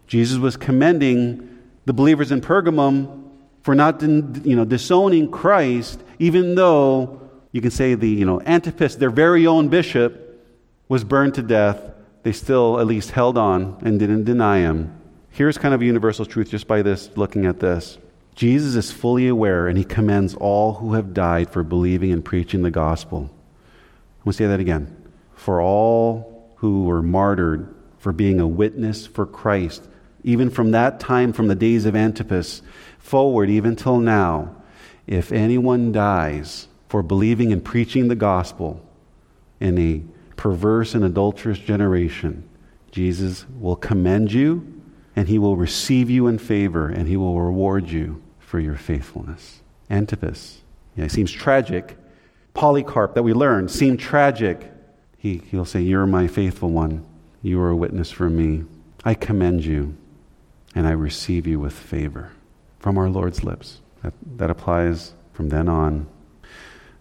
Jesus 0.08 0.38
was 0.38 0.58
commending 0.58 1.50
the 1.86 1.94
believers 1.94 2.32
in 2.32 2.42
Pergamum 2.42 3.30
for 3.62 3.74
not 3.74 4.02
you 4.02 4.56
know, 4.56 4.66
disowning 4.66 5.32
Christ, 5.32 6.02
even 6.20 6.56
though 6.56 7.22
you 7.52 7.62
can 7.62 7.72
say 7.72 7.96
the 7.96 8.10
you 8.10 8.26
know, 8.26 8.42
Antipas, 8.42 8.96
their 8.96 9.10
very 9.10 9.48
own 9.48 9.70
bishop, 9.70 10.44
was 10.90 11.04
burned 11.04 11.36
to 11.36 11.42
death. 11.42 11.92
They 12.24 12.34
still 12.34 12.80
at 12.80 12.88
least 12.88 13.12
held 13.12 13.38
on 13.38 13.78
and 13.82 14.00
didn't 14.00 14.26
deny 14.26 14.60
him. 14.60 15.00
Here's 15.30 15.58
kind 15.58 15.74
of 15.74 15.82
a 15.82 15.86
universal 15.86 16.26
truth 16.26 16.50
just 16.50 16.68
by 16.68 16.82
this, 16.82 17.10
looking 17.16 17.46
at 17.46 17.60
this. 17.60 17.98
Jesus 18.36 18.76
is 18.76 18.92
fully 18.92 19.28
aware 19.28 19.68
and 19.68 19.78
he 19.78 19.84
commends 19.84 20.34
all 20.36 20.74
who 20.74 20.94
have 20.94 21.14
died 21.14 21.50
for 21.50 21.64
believing 21.64 22.12
and 22.12 22.26
preaching 22.26 22.64
the 22.64 22.72
gospel. 22.72 23.20
I'm 23.22 24.24
going 24.26 24.32
to 24.32 24.38
say 24.38 24.48
that 24.48 24.60
again. 24.60 24.96
For 25.36 25.62
all 25.62 26.52
who 26.58 26.86
were 26.86 27.02
martyred 27.02 27.74
for 28.00 28.12
being 28.12 28.40
a 28.40 28.48
witness 28.48 29.06
for 29.06 29.26
Christ, 29.26 29.88
even 30.24 30.50
from 30.50 30.72
that 30.72 31.00
time, 31.00 31.34
from 31.34 31.48
the 31.48 31.56
days 31.56 31.86
of 31.86 31.96
Antipas 31.96 32.62
forward, 32.98 33.50
even 33.50 33.76
till 33.76 34.00
now, 34.00 34.56
if 35.06 35.32
anyone 35.32 35.92
dies 35.92 36.68
for 36.88 37.04
believing 37.04 37.52
and 37.52 37.64
preaching 37.64 38.08
the 38.08 38.16
gospel 38.16 38.84
in 39.60 39.78
a 39.78 40.02
perverse 40.38 40.96
and 40.96 41.04
adulterous 41.04 41.60
generation, 41.60 42.48
Jesus 42.92 43.46
will 43.60 43.76
commend 43.76 44.32
you 44.32 44.82
and 45.16 45.28
he 45.28 45.38
will 45.38 45.58
receive 45.58 46.10
you 46.10 46.28
in 46.28 46.38
favor 46.38 46.88
and 46.88 47.08
he 47.08 47.18
will 47.18 47.40
reward 47.40 47.90
you 47.90 48.23
for 48.54 48.60
your 48.60 48.76
faithfulness. 48.76 49.62
Antipas, 49.90 50.62
yeah, 50.96 51.06
it 51.06 51.12
seems 51.12 51.32
tragic. 51.32 51.98
Polycarp, 52.54 53.16
that 53.16 53.24
we 53.24 53.34
learned, 53.34 53.72
seemed 53.72 54.00
tragic 54.00 54.72
he, 55.18 55.42
he'll 55.50 55.66
say, 55.66 55.82
You're 55.82 56.06
my 56.06 56.28
faithful 56.28 56.70
one. 56.70 57.04
You 57.42 57.60
are 57.62 57.72
a 57.72 57.76
witness 57.76 58.12
for 58.12 58.30
me. 58.30 58.66
I 59.04 59.16
commend 59.16 59.66
you, 59.66 59.98
and 60.76 60.86
I 60.86 60.92
receive 60.92 61.48
you 61.48 61.60
with 61.60 61.74
favor 61.74 62.30
from 62.78 62.96
our 63.00 63.10
Lord's 63.10 63.44
lips. 63.44 63.82
That, 64.04 64.14
that 64.38 64.52
applies 64.52 65.14
from 65.34 65.50
then 65.50 65.68
on. 65.68 66.06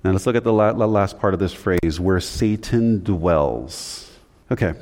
Now 0.03 0.13
let's 0.13 0.25
look 0.25 0.37
at 0.37 0.45
the 0.45 0.55
la- 0.55 0.71
last 0.71 1.19
part 1.19 1.35
of 1.35 1.41
this 1.41 1.53
phrase 1.53 2.01
where 2.01 2.19
Satan 2.19 3.05
dwells. 3.05 4.11
Okay. 4.51 4.73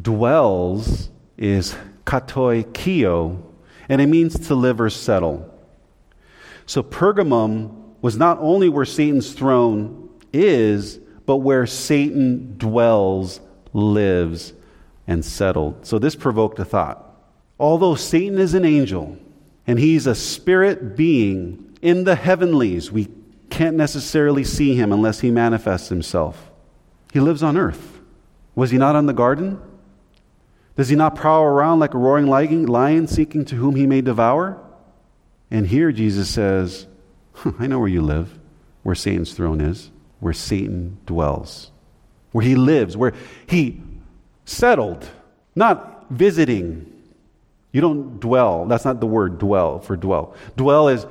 Dwells 0.00 1.10
is 1.36 1.76
katoikeo, 2.06 3.42
and 3.88 4.00
it 4.00 4.06
means 4.06 4.48
to 4.48 4.54
live 4.54 4.80
or 4.80 4.90
settle. 4.90 5.50
So 6.66 6.82
Pergamum 6.82 7.82
was 8.00 8.16
not 8.16 8.38
only 8.40 8.68
where 8.68 8.84
Satan's 8.84 9.32
throne 9.32 10.10
is, 10.32 10.98
but 11.26 11.36
where 11.36 11.66
Satan 11.66 12.56
dwells, 12.58 13.40
lives, 13.72 14.52
and 15.06 15.24
settled. 15.24 15.86
So 15.86 15.98
this 15.98 16.16
provoked 16.16 16.58
a 16.58 16.64
thought. 16.64 17.00
Although 17.58 17.94
Satan 17.94 18.38
is 18.38 18.54
an 18.54 18.64
angel 18.64 19.18
and 19.66 19.78
he's 19.78 20.06
a 20.06 20.14
spirit 20.14 20.96
being 20.96 21.76
in 21.82 22.04
the 22.04 22.14
heavenlies, 22.14 22.90
we 22.90 23.08
can't 23.50 23.76
necessarily 23.76 24.44
see 24.44 24.74
him 24.74 24.92
unless 24.92 25.20
he 25.20 25.30
manifests 25.30 25.88
himself. 25.88 26.50
He 27.12 27.20
lives 27.20 27.42
on 27.42 27.56
earth. 27.56 28.00
Was 28.54 28.70
he 28.70 28.78
not 28.78 28.96
on 28.96 29.06
the 29.06 29.12
garden? 29.12 29.60
Does 30.76 30.88
he 30.88 30.96
not 30.96 31.14
prowl 31.14 31.44
around 31.44 31.78
like 31.78 31.94
a 31.94 31.98
roaring 31.98 32.26
lion 32.26 33.06
seeking 33.06 33.44
to 33.46 33.56
whom 33.56 33.76
he 33.76 33.86
may 33.86 34.00
devour? 34.00 34.60
And 35.50 35.66
here 35.66 35.92
Jesus 35.92 36.28
says, 36.28 36.86
I 37.58 37.66
know 37.66 37.78
where 37.78 37.88
you 37.88 38.02
live, 38.02 38.38
where 38.82 38.94
Satan's 38.94 39.32
throne 39.32 39.60
is 39.60 39.90
where 40.24 40.32
Satan 40.32 40.96
dwells, 41.04 41.70
where 42.32 42.42
he 42.42 42.54
lives, 42.54 42.96
where 42.96 43.12
he 43.46 43.82
settled, 44.46 45.06
not 45.54 46.06
visiting. 46.08 46.90
You 47.72 47.82
don't 47.82 48.20
dwell. 48.20 48.64
That's 48.64 48.86
not 48.86 49.00
the 49.00 49.06
word 49.06 49.38
dwell 49.38 49.80
for 49.80 49.98
dwell. 49.98 50.34
Dwell 50.56 50.88
is, 50.88 51.06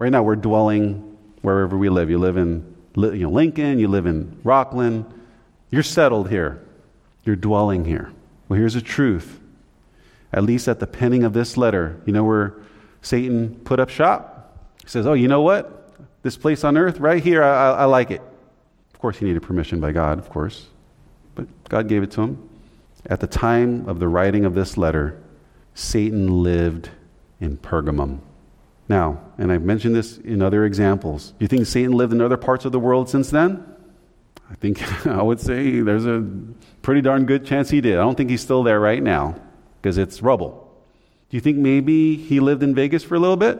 right 0.00 0.10
now, 0.10 0.24
we're 0.24 0.34
dwelling 0.34 1.16
wherever 1.42 1.78
we 1.78 1.88
live. 1.88 2.10
You 2.10 2.18
live 2.18 2.36
in 2.36 2.74
you 2.96 3.18
know, 3.18 3.30
Lincoln, 3.30 3.78
you 3.78 3.86
live 3.86 4.06
in 4.06 4.36
Rocklin. 4.44 5.04
You're 5.70 5.84
settled 5.84 6.28
here. 6.28 6.60
You're 7.22 7.36
dwelling 7.36 7.84
here. 7.84 8.10
Well, 8.48 8.58
here's 8.58 8.74
the 8.74 8.80
truth. 8.80 9.40
At 10.32 10.44
least 10.44 10.68
at 10.68 10.80
the 10.80 10.86
penning 10.86 11.24
of 11.24 11.32
this 11.32 11.56
letter, 11.56 12.00
you 12.04 12.12
know 12.12 12.24
where 12.24 12.54
Satan 13.02 13.60
put 13.64 13.80
up 13.80 13.88
shop? 13.88 14.70
He 14.82 14.88
says, 14.88 15.06
Oh, 15.06 15.14
you 15.14 15.28
know 15.28 15.42
what? 15.42 15.94
This 16.22 16.36
place 16.36 16.64
on 16.64 16.76
earth, 16.76 16.98
right 16.98 17.22
here, 17.22 17.42
I, 17.42 17.48
I, 17.48 17.70
I 17.70 17.84
like 17.84 18.10
it. 18.10 18.20
Of 18.92 19.00
course, 19.00 19.18
he 19.18 19.24
needed 19.24 19.42
permission 19.42 19.80
by 19.80 19.92
God, 19.92 20.18
of 20.18 20.28
course, 20.28 20.66
but 21.34 21.46
God 21.68 21.88
gave 21.88 22.02
it 22.02 22.10
to 22.12 22.22
him. 22.22 22.48
At 23.06 23.20
the 23.20 23.26
time 23.26 23.88
of 23.88 24.00
the 24.00 24.08
writing 24.08 24.44
of 24.44 24.54
this 24.54 24.76
letter, 24.76 25.22
Satan 25.74 26.42
lived 26.42 26.90
in 27.40 27.56
Pergamum. 27.58 28.20
Now, 28.88 29.20
and 29.38 29.52
I've 29.52 29.62
mentioned 29.62 29.94
this 29.94 30.18
in 30.18 30.42
other 30.42 30.64
examples. 30.64 31.30
Do 31.30 31.36
you 31.40 31.48
think 31.48 31.66
Satan 31.66 31.92
lived 31.92 32.12
in 32.12 32.20
other 32.20 32.36
parts 32.36 32.64
of 32.64 32.72
the 32.72 32.80
world 32.80 33.08
since 33.08 33.30
then? 33.30 33.64
I 34.50 34.54
think 34.54 35.06
I 35.06 35.22
would 35.22 35.40
say 35.40 35.80
there's 35.80 36.06
a 36.06 36.26
pretty 36.86 37.00
darn 37.00 37.26
good 37.26 37.44
chance 37.44 37.68
he 37.68 37.80
did. 37.80 37.94
I 37.94 38.02
don't 38.02 38.14
think 38.14 38.30
he's 38.30 38.40
still 38.40 38.62
there 38.62 38.78
right 38.78 39.02
now 39.02 39.34
because 39.82 39.98
it's 39.98 40.22
rubble. 40.22 40.72
Do 41.28 41.36
you 41.36 41.40
think 41.40 41.56
maybe 41.56 42.14
he 42.14 42.38
lived 42.38 42.62
in 42.62 42.76
Vegas 42.76 43.02
for 43.02 43.16
a 43.16 43.18
little 43.18 43.36
bit? 43.36 43.58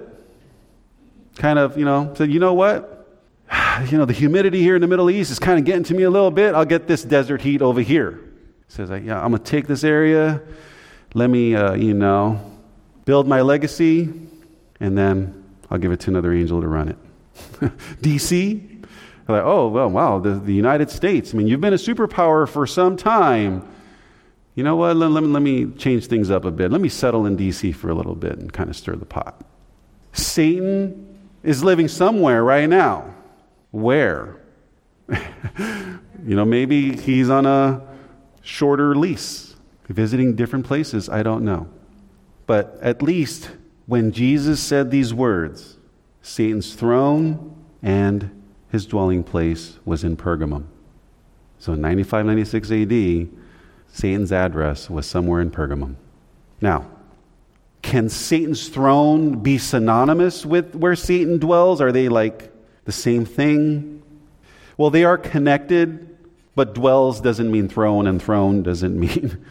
Kind 1.34 1.58
of, 1.58 1.76
you 1.76 1.84
know, 1.84 2.14
said, 2.16 2.30
you 2.30 2.38
know 2.38 2.54
what? 2.54 3.08
you 3.90 3.98
know, 3.98 4.04
the 4.04 4.12
humidity 4.12 4.62
here 4.62 4.76
in 4.76 4.80
the 4.80 4.86
Middle 4.86 5.10
East 5.10 5.32
is 5.32 5.40
kind 5.40 5.58
of 5.58 5.64
getting 5.64 5.82
to 5.82 5.94
me 5.94 6.04
a 6.04 6.10
little 6.10 6.30
bit. 6.30 6.54
I'll 6.54 6.64
get 6.64 6.86
this 6.86 7.02
desert 7.02 7.40
heat 7.40 7.62
over 7.62 7.80
here. 7.80 8.12
He 8.68 8.72
says, 8.72 8.90
yeah, 9.02 9.20
I'm 9.20 9.32
going 9.32 9.42
to 9.42 9.50
take 9.50 9.66
this 9.66 9.82
area. 9.82 10.40
Let 11.12 11.28
me, 11.28 11.56
uh, 11.56 11.74
you 11.74 11.94
know, 11.94 12.40
build 13.06 13.26
my 13.26 13.40
legacy, 13.40 14.08
and 14.78 14.96
then 14.96 15.44
I'll 15.68 15.78
give 15.78 15.90
it 15.90 15.98
to 15.98 16.10
another 16.10 16.32
angel 16.32 16.60
to 16.60 16.68
run 16.68 16.90
it. 16.90 16.96
DC? 18.02 18.75
Like, 19.28 19.42
oh, 19.44 19.68
well, 19.68 19.90
wow, 19.90 20.18
the, 20.20 20.34
the 20.34 20.54
United 20.54 20.90
States. 20.90 21.34
I 21.34 21.36
mean, 21.36 21.48
you've 21.48 21.60
been 21.60 21.72
a 21.72 21.76
superpower 21.78 22.48
for 22.48 22.66
some 22.66 22.96
time. 22.96 23.66
You 24.54 24.62
know 24.62 24.76
what? 24.76 24.96
Let, 24.96 25.10
let, 25.10 25.22
let 25.24 25.42
me 25.42 25.72
change 25.72 26.06
things 26.06 26.30
up 26.30 26.44
a 26.44 26.50
bit. 26.50 26.70
Let 26.70 26.80
me 26.80 26.88
settle 26.88 27.26
in 27.26 27.36
DC 27.36 27.74
for 27.74 27.90
a 27.90 27.94
little 27.94 28.14
bit 28.14 28.38
and 28.38 28.52
kind 28.52 28.70
of 28.70 28.76
stir 28.76 28.94
the 28.94 29.04
pot. 29.04 29.44
Satan 30.12 31.18
is 31.42 31.62
living 31.64 31.88
somewhere 31.88 32.42
right 32.42 32.68
now. 32.68 33.14
Where? 33.72 34.40
you 35.08 35.16
know, 36.24 36.44
maybe 36.44 36.96
he's 36.96 37.28
on 37.28 37.46
a 37.46 37.82
shorter 38.42 38.94
lease, 38.94 39.56
visiting 39.88 40.36
different 40.36 40.66
places. 40.66 41.08
I 41.08 41.22
don't 41.22 41.44
know. 41.44 41.68
But 42.46 42.78
at 42.80 43.02
least 43.02 43.50
when 43.86 44.12
Jesus 44.12 44.60
said 44.60 44.90
these 44.90 45.12
words, 45.12 45.76
Satan's 46.22 46.74
throne 46.74 47.56
and 47.82 48.30
his 48.70 48.86
dwelling 48.86 49.22
place 49.22 49.78
was 49.84 50.04
in 50.04 50.16
Pergamum. 50.16 50.64
So 51.58 51.72
in 51.72 51.80
95 51.80 52.26
96 52.26 52.70
AD, 52.70 53.28
Satan's 53.92 54.32
address 54.32 54.90
was 54.90 55.06
somewhere 55.06 55.40
in 55.40 55.50
Pergamum. 55.50 55.96
Now, 56.60 56.86
can 57.82 58.08
Satan's 58.08 58.68
throne 58.68 59.38
be 59.38 59.58
synonymous 59.58 60.44
with 60.44 60.74
where 60.74 60.96
Satan 60.96 61.38
dwells? 61.38 61.80
Are 61.80 61.92
they 61.92 62.08
like 62.08 62.52
the 62.84 62.92
same 62.92 63.24
thing? 63.24 64.02
Well, 64.76 64.90
they 64.90 65.04
are 65.04 65.16
connected, 65.16 66.16
but 66.54 66.74
dwells 66.74 67.20
doesn't 67.20 67.50
mean 67.50 67.68
throne, 67.68 68.06
and 68.06 68.20
throne 68.20 68.62
doesn't 68.62 68.98
mean 69.00 69.44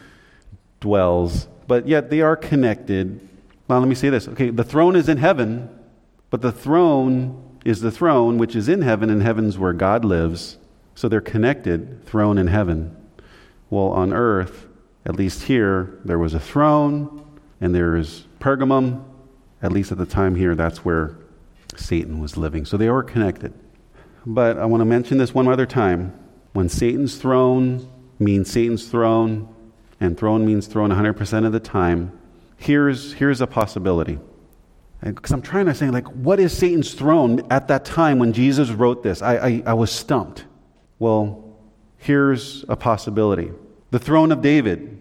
dwells. 0.80 1.48
But 1.68 1.88
yet 1.88 2.10
they 2.10 2.22
are 2.22 2.36
connected. 2.36 3.22
Now, 3.70 3.80
let 3.80 3.88
me 3.88 3.96
say 3.96 4.10
this. 4.10 4.28
Okay, 4.28 4.50
the 4.50 4.64
throne 4.64 4.96
is 4.96 5.10
in 5.10 5.18
heaven, 5.18 5.70
but 6.30 6.42
the 6.42 6.52
throne 6.52 7.42
is 7.66 7.82
the 7.82 7.92
throne 7.92 8.38
which 8.38 8.56
is 8.56 8.70
in 8.70 8.84
heaven, 8.84 9.10
and 9.10 9.22
heaven's 9.22 9.58
where 9.58 9.74
God 9.74 10.06
lives. 10.06 10.58
So 10.94 11.10
they're 11.10 11.20
connected, 11.20 12.06
throne 12.06 12.38
in 12.38 12.48
heaven. 12.48 12.96
Well, 13.70 13.88
on 13.88 14.14
earth, 14.14 14.68
at 15.06 15.16
least 15.16 15.44
here, 15.44 16.00
there 16.06 16.20
was 16.20 16.34
a 16.34 16.40
throne, 16.40 17.26
and 17.60 17.76
there 17.76 17.98
is 17.98 18.26
Pergamum. 18.40 19.04
At 19.62 19.72
least 19.72 19.92
at 19.92 19.98
the 19.98 20.06
time 20.06 20.36
here, 20.36 20.56
that's 20.56 20.86
where 20.86 21.18
Satan 21.76 22.20
was 22.20 22.38
living. 22.38 22.66
So 22.66 22.78
they 22.78 22.90
were 22.90 23.04
connected. 23.04 23.54
But 24.26 24.58
I 24.58 24.66
want 24.66 24.82
to 24.82 24.86
mention 24.86 25.18
this 25.18 25.34
one 25.34 25.48
other 25.48 25.66
time. 25.66 26.18
When 26.54 26.70
Satan's 26.70 27.18
throne 27.18 27.90
means 28.20 28.50
Satan's 28.50 28.88
throne, 28.88 29.54
and 30.00 30.18
throne 30.18 30.46
means 30.46 30.68
throne 30.68 30.92
100% 30.92 31.46
of 31.46 31.52
the 31.52 31.60
time, 31.60 32.18
here's, 32.58 33.14
here's 33.14 33.42
a 33.42 33.48
possibility. 33.48 34.20
Because 35.02 35.32
I'm 35.32 35.42
trying 35.42 35.68
to 35.68 35.76
say, 35.76 35.90
like, 35.90 36.08
what 36.08 36.40
is 36.40 36.58
Satan's 36.58 36.94
throne 36.94 37.46
at 37.52 37.68
that 37.68 37.86
time 37.86 38.18
when 38.18 38.34
Jesus 38.34 38.72
wrote 38.72 39.04
this? 39.04 39.22
I, 39.22 39.36
I, 39.36 39.64
I 39.68 39.74
was 39.74 39.92
stumped. 39.92 40.46
Well, 40.98 41.58
here's 41.98 42.66
a 42.70 42.76
possibility. 42.76 43.52
The 43.92 44.00
throne 44.00 44.32
of 44.32 44.42
David, 44.42 45.00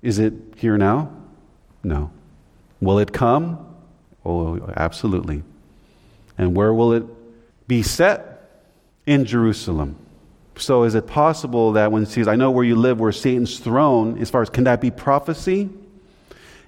is 0.00 0.18
it 0.18 0.34
here 0.56 0.78
now? 0.78 1.10
No. 1.82 2.10
Will 2.80 2.98
it 2.98 3.12
come? 3.12 3.74
Oh, 4.24 4.60
absolutely. 4.76 5.42
And 6.38 6.54
where 6.54 6.72
will 6.72 6.92
it 6.92 7.04
be 7.66 7.82
set? 7.82 8.28
In 9.04 9.24
Jerusalem. 9.24 9.96
So 10.56 10.84
is 10.84 10.94
it 10.94 11.08
possible 11.08 11.72
that 11.72 11.90
when 11.90 12.04
he 12.04 12.10
says, 12.10 12.28
I 12.28 12.36
know 12.36 12.52
where 12.52 12.64
you 12.64 12.76
live, 12.76 13.00
where 13.00 13.10
Satan's 13.10 13.58
throne, 13.58 14.18
as 14.18 14.30
far 14.30 14.42
as 14.42 14.50
can 14.50 14.64
that 14.64 14.80
be 14.80 14.92
prophecy? 14.92 15.68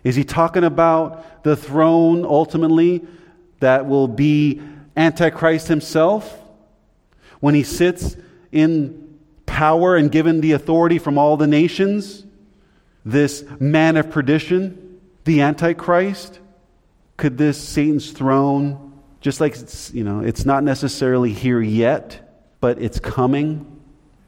Is 0.05 0.15
he 0.15 0.23
talking 0.23 0.63
about 0.63 1.43
the 1.43 1.57
throne 1.57 2.25
ultimately 2.25 3.05
that 3.61 3.87
will 3.87 4.07
be 4.07 4.61
Antichrist 4.97 5.67
himself? 5.67 6.41
When 7.41 7.55
he 7.55 7.65
sits 7.65 8.17
in 8.53 9.19
power 9.47 9.97
and 9.97 10.13
given 10.13 10.41
the 10.41 10.53
authority 10.53 10.99
from 10.99 11.19
all 11.19 11.37
the 11.37 11.47
nations? 11.47 12.25
This 13.05 13.45
man 13.59 13.97
of 13.97 14.11
perdition, 14.11 15.01
the 15.25 15.41
Antichrist? 15.41 16.39
Could 17.17 17.39
this 17.39 17.61
Satan's 17.61 18.13
throne 18.13 18.85
just 19.25 19.41
like 19.41 19.57
it's, 19.57 19.91
you 19.95 20.05
know, 20.05 20.21
it's 20.21 20.45
not 20.45 20.63
necessarily 20.65 21.33
here 21.33 21.63
yet, 21.63 22.37
but 22.61 22.79
it's 22.79 23.01
coming. 23.01 23.81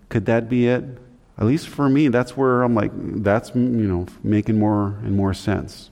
Could 0.09 0.25
that 0.25 0.49
be 0.49 0.69
it? 0.69 0.85
At 1.39 1.45
least 1.47 1.69
for 1.69 1.89
me, 1.89 2.09
that's 2.09 2.37
where 2.37 2.63
I'm 2.63 2.75
like, 2.75 2.93
that's, 2.95 3.55
you 3.55 3.61
know, 3.61 4.07
making 4.23 4.59
more 4.59 4.99
and 5.03 5.15
more 5.15 5.35
sense. 5.35 5.91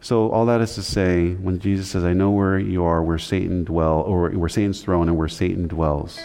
So 0.00 0.30
all 0.30 0.46
that 0.46 0.60
is 0.60 0.74
to 0.74 0.82
say, 0.82 1.34
when 1.34 1.60
Jesus 1.60 1.88
says, 1.88 2.04
I 2.04 2.12
know 2.12 2.30
where 2.30 2.58
you 2.58 2.84
are, 2.84 3.02
where 3.02 3.18
Satan 3.18 3.64
dwell, 3.64 4.00
or 4.00 4.30
where 4.30 4.48
Satan's 4.48 4.82
throne 4.82 5.08
and 5.08 5.16
where 5.16 5.28
Satan 5.28 5.68
dwells, 5.68 6.20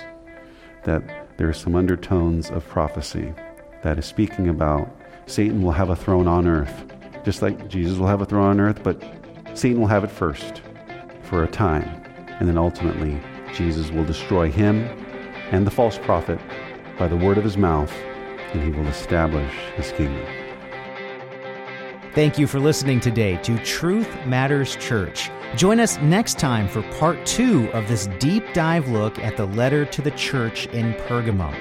that 0.84 1.38
there 1.38 1.48
are 1.48 1.54
some 1.54 1.76
undertones 1.76 2.50
of 2.50 2.68
prophecy 2.68 3.34
that 3.84 4.00
is 4.00 4.06
speaking 4.06 4.50
about 4.50 4.90
Satan 5.28 5.62
will 5.62 5.72
have 5.72 5.90
a 5.90 5.96
throne 5.96 6.28
on 6.28 6.48
earth, 6.48 6.86
just 7.24 7.42
like 7.42 7.68
Jesus 7.68 7.98
will 7.98 8.08
have 8.08 8.22
a 8.22 8.26
throne 8.26 8.48
on 8.48 8.60
earth, 8.60 8.82
but 8.82 9.02
Satan 9.54 9.80
will 9.80 9.88
have 9.88 10.04
it 10.04 10.12
first 10.12 10.62
for 11.24 11.44
a 11.44 11.48
time. 11.48 11.84
And 12.40 12.50
then 12.50 12.58
ultimately, 12.58 13.20
Jesus 13.54 13.92
will 13.92 14.06
destroy 14.06 14.52
him 14.52 14.84
and 15.52 15.68
the 15.68 15.72
false 15.72 15.98
prophet 15.98 16.40
by 16.98 17.08
the 17.08 17.16
word 17.16 17.38
of 17.38 17.44
his 17.44 17.58
mouth, 17.58 17.94
and 18.54 18.64
he 18.64 18.70
will 18.70 18.88
establish 18.88 19.54
his 19.76 19.92
kingdom. 19.92 20.26
Thank 22.14 22.40
you 22.40 22.48
for 22.48 22.60
listening 22.60 23.00
today 23.00 23.38
to 23.44 23.58
Truth 23.60 24.10
Matters 24.26 24.76
Church. 24.78 25.30
Join 25.56 25.80
us 25.80 25.98
next 26.00 26.40
time 26.40 26.68
for 26.68 26.82
part 26.94 27.24
two 27.26 27.70
of 27.74 27.88
this 27.88 28.08
deep 28.20 28.44
dive 28.54 28.88
look 28.90 29.20
at 29.20 29.38
the 29.38 29.46
letter 29.46 29.86
to 29.86 30.02
the 30.02 30.12
church 30.12 30.66
in 30.68 30.94
Pergamum. 30.94 31.56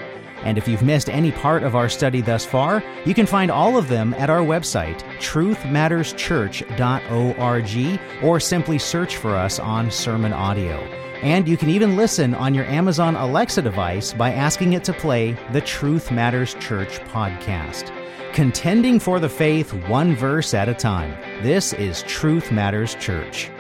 And 0.47 0.57
if 0.57 0.67
you've 0.69 0.85
missed 0.85 1.11
any 1.11 1.33
part 1.33 1.65
of 1.65 1.75
our 1.75 1.89
study 1.89 2.21
thus 2.21 2.47
far, 2.47 2.81
you 3.05 3.15
can 3.15 3.27
find 3.27 3.51
all 3.51 3.77
of 3.77 3.89
them 3.89 4.15
at 4.15 4.31
our 4.31 4.43
website, 4.43 5.01
truthmatterschurch.org, 5.19 8.01
or 8.23 8.39
simply 8.39 8.79
search 8.79 9.17
for 9.17 9.35
us 9.35 9.59
on 9.59 9.91
Sermon 9.91 10.33
Audio. 10.33 10.77
And 11.21 11.49
you 11.49 11.57
can 11.57 11.69
even 11.69 11.97
listen 11.97 12.33
on 12.33 12.55
your 12.55 12.67
Amazon 12.67 13.17
Alexa 13.17 13.63
device 13.63 14.13
by 14.13 14.33
asking 14.33 14.75
it 14.75 14.85
to 14.85 14.93
play 14.93 15.37
the 15.51 15.63
Truth 15.63 16.13
Matters 16.13 16.55
Church 16.61 17.01
podcast. 17.01 17.91
Contending 18.33 19.01
for 19.01 19.19
the 19.19 19.29
faith 19.29 19.75
one 19.89 20.15
verse 20.15 20.55
at 20.55 20.69
a 20.69 20.75
time. 20.75 21.11
This 21.43 21.73
is 21.73 22.05
Truth 22.05 22.53
Matters 22.53 22.95
Church. 22.95 23.51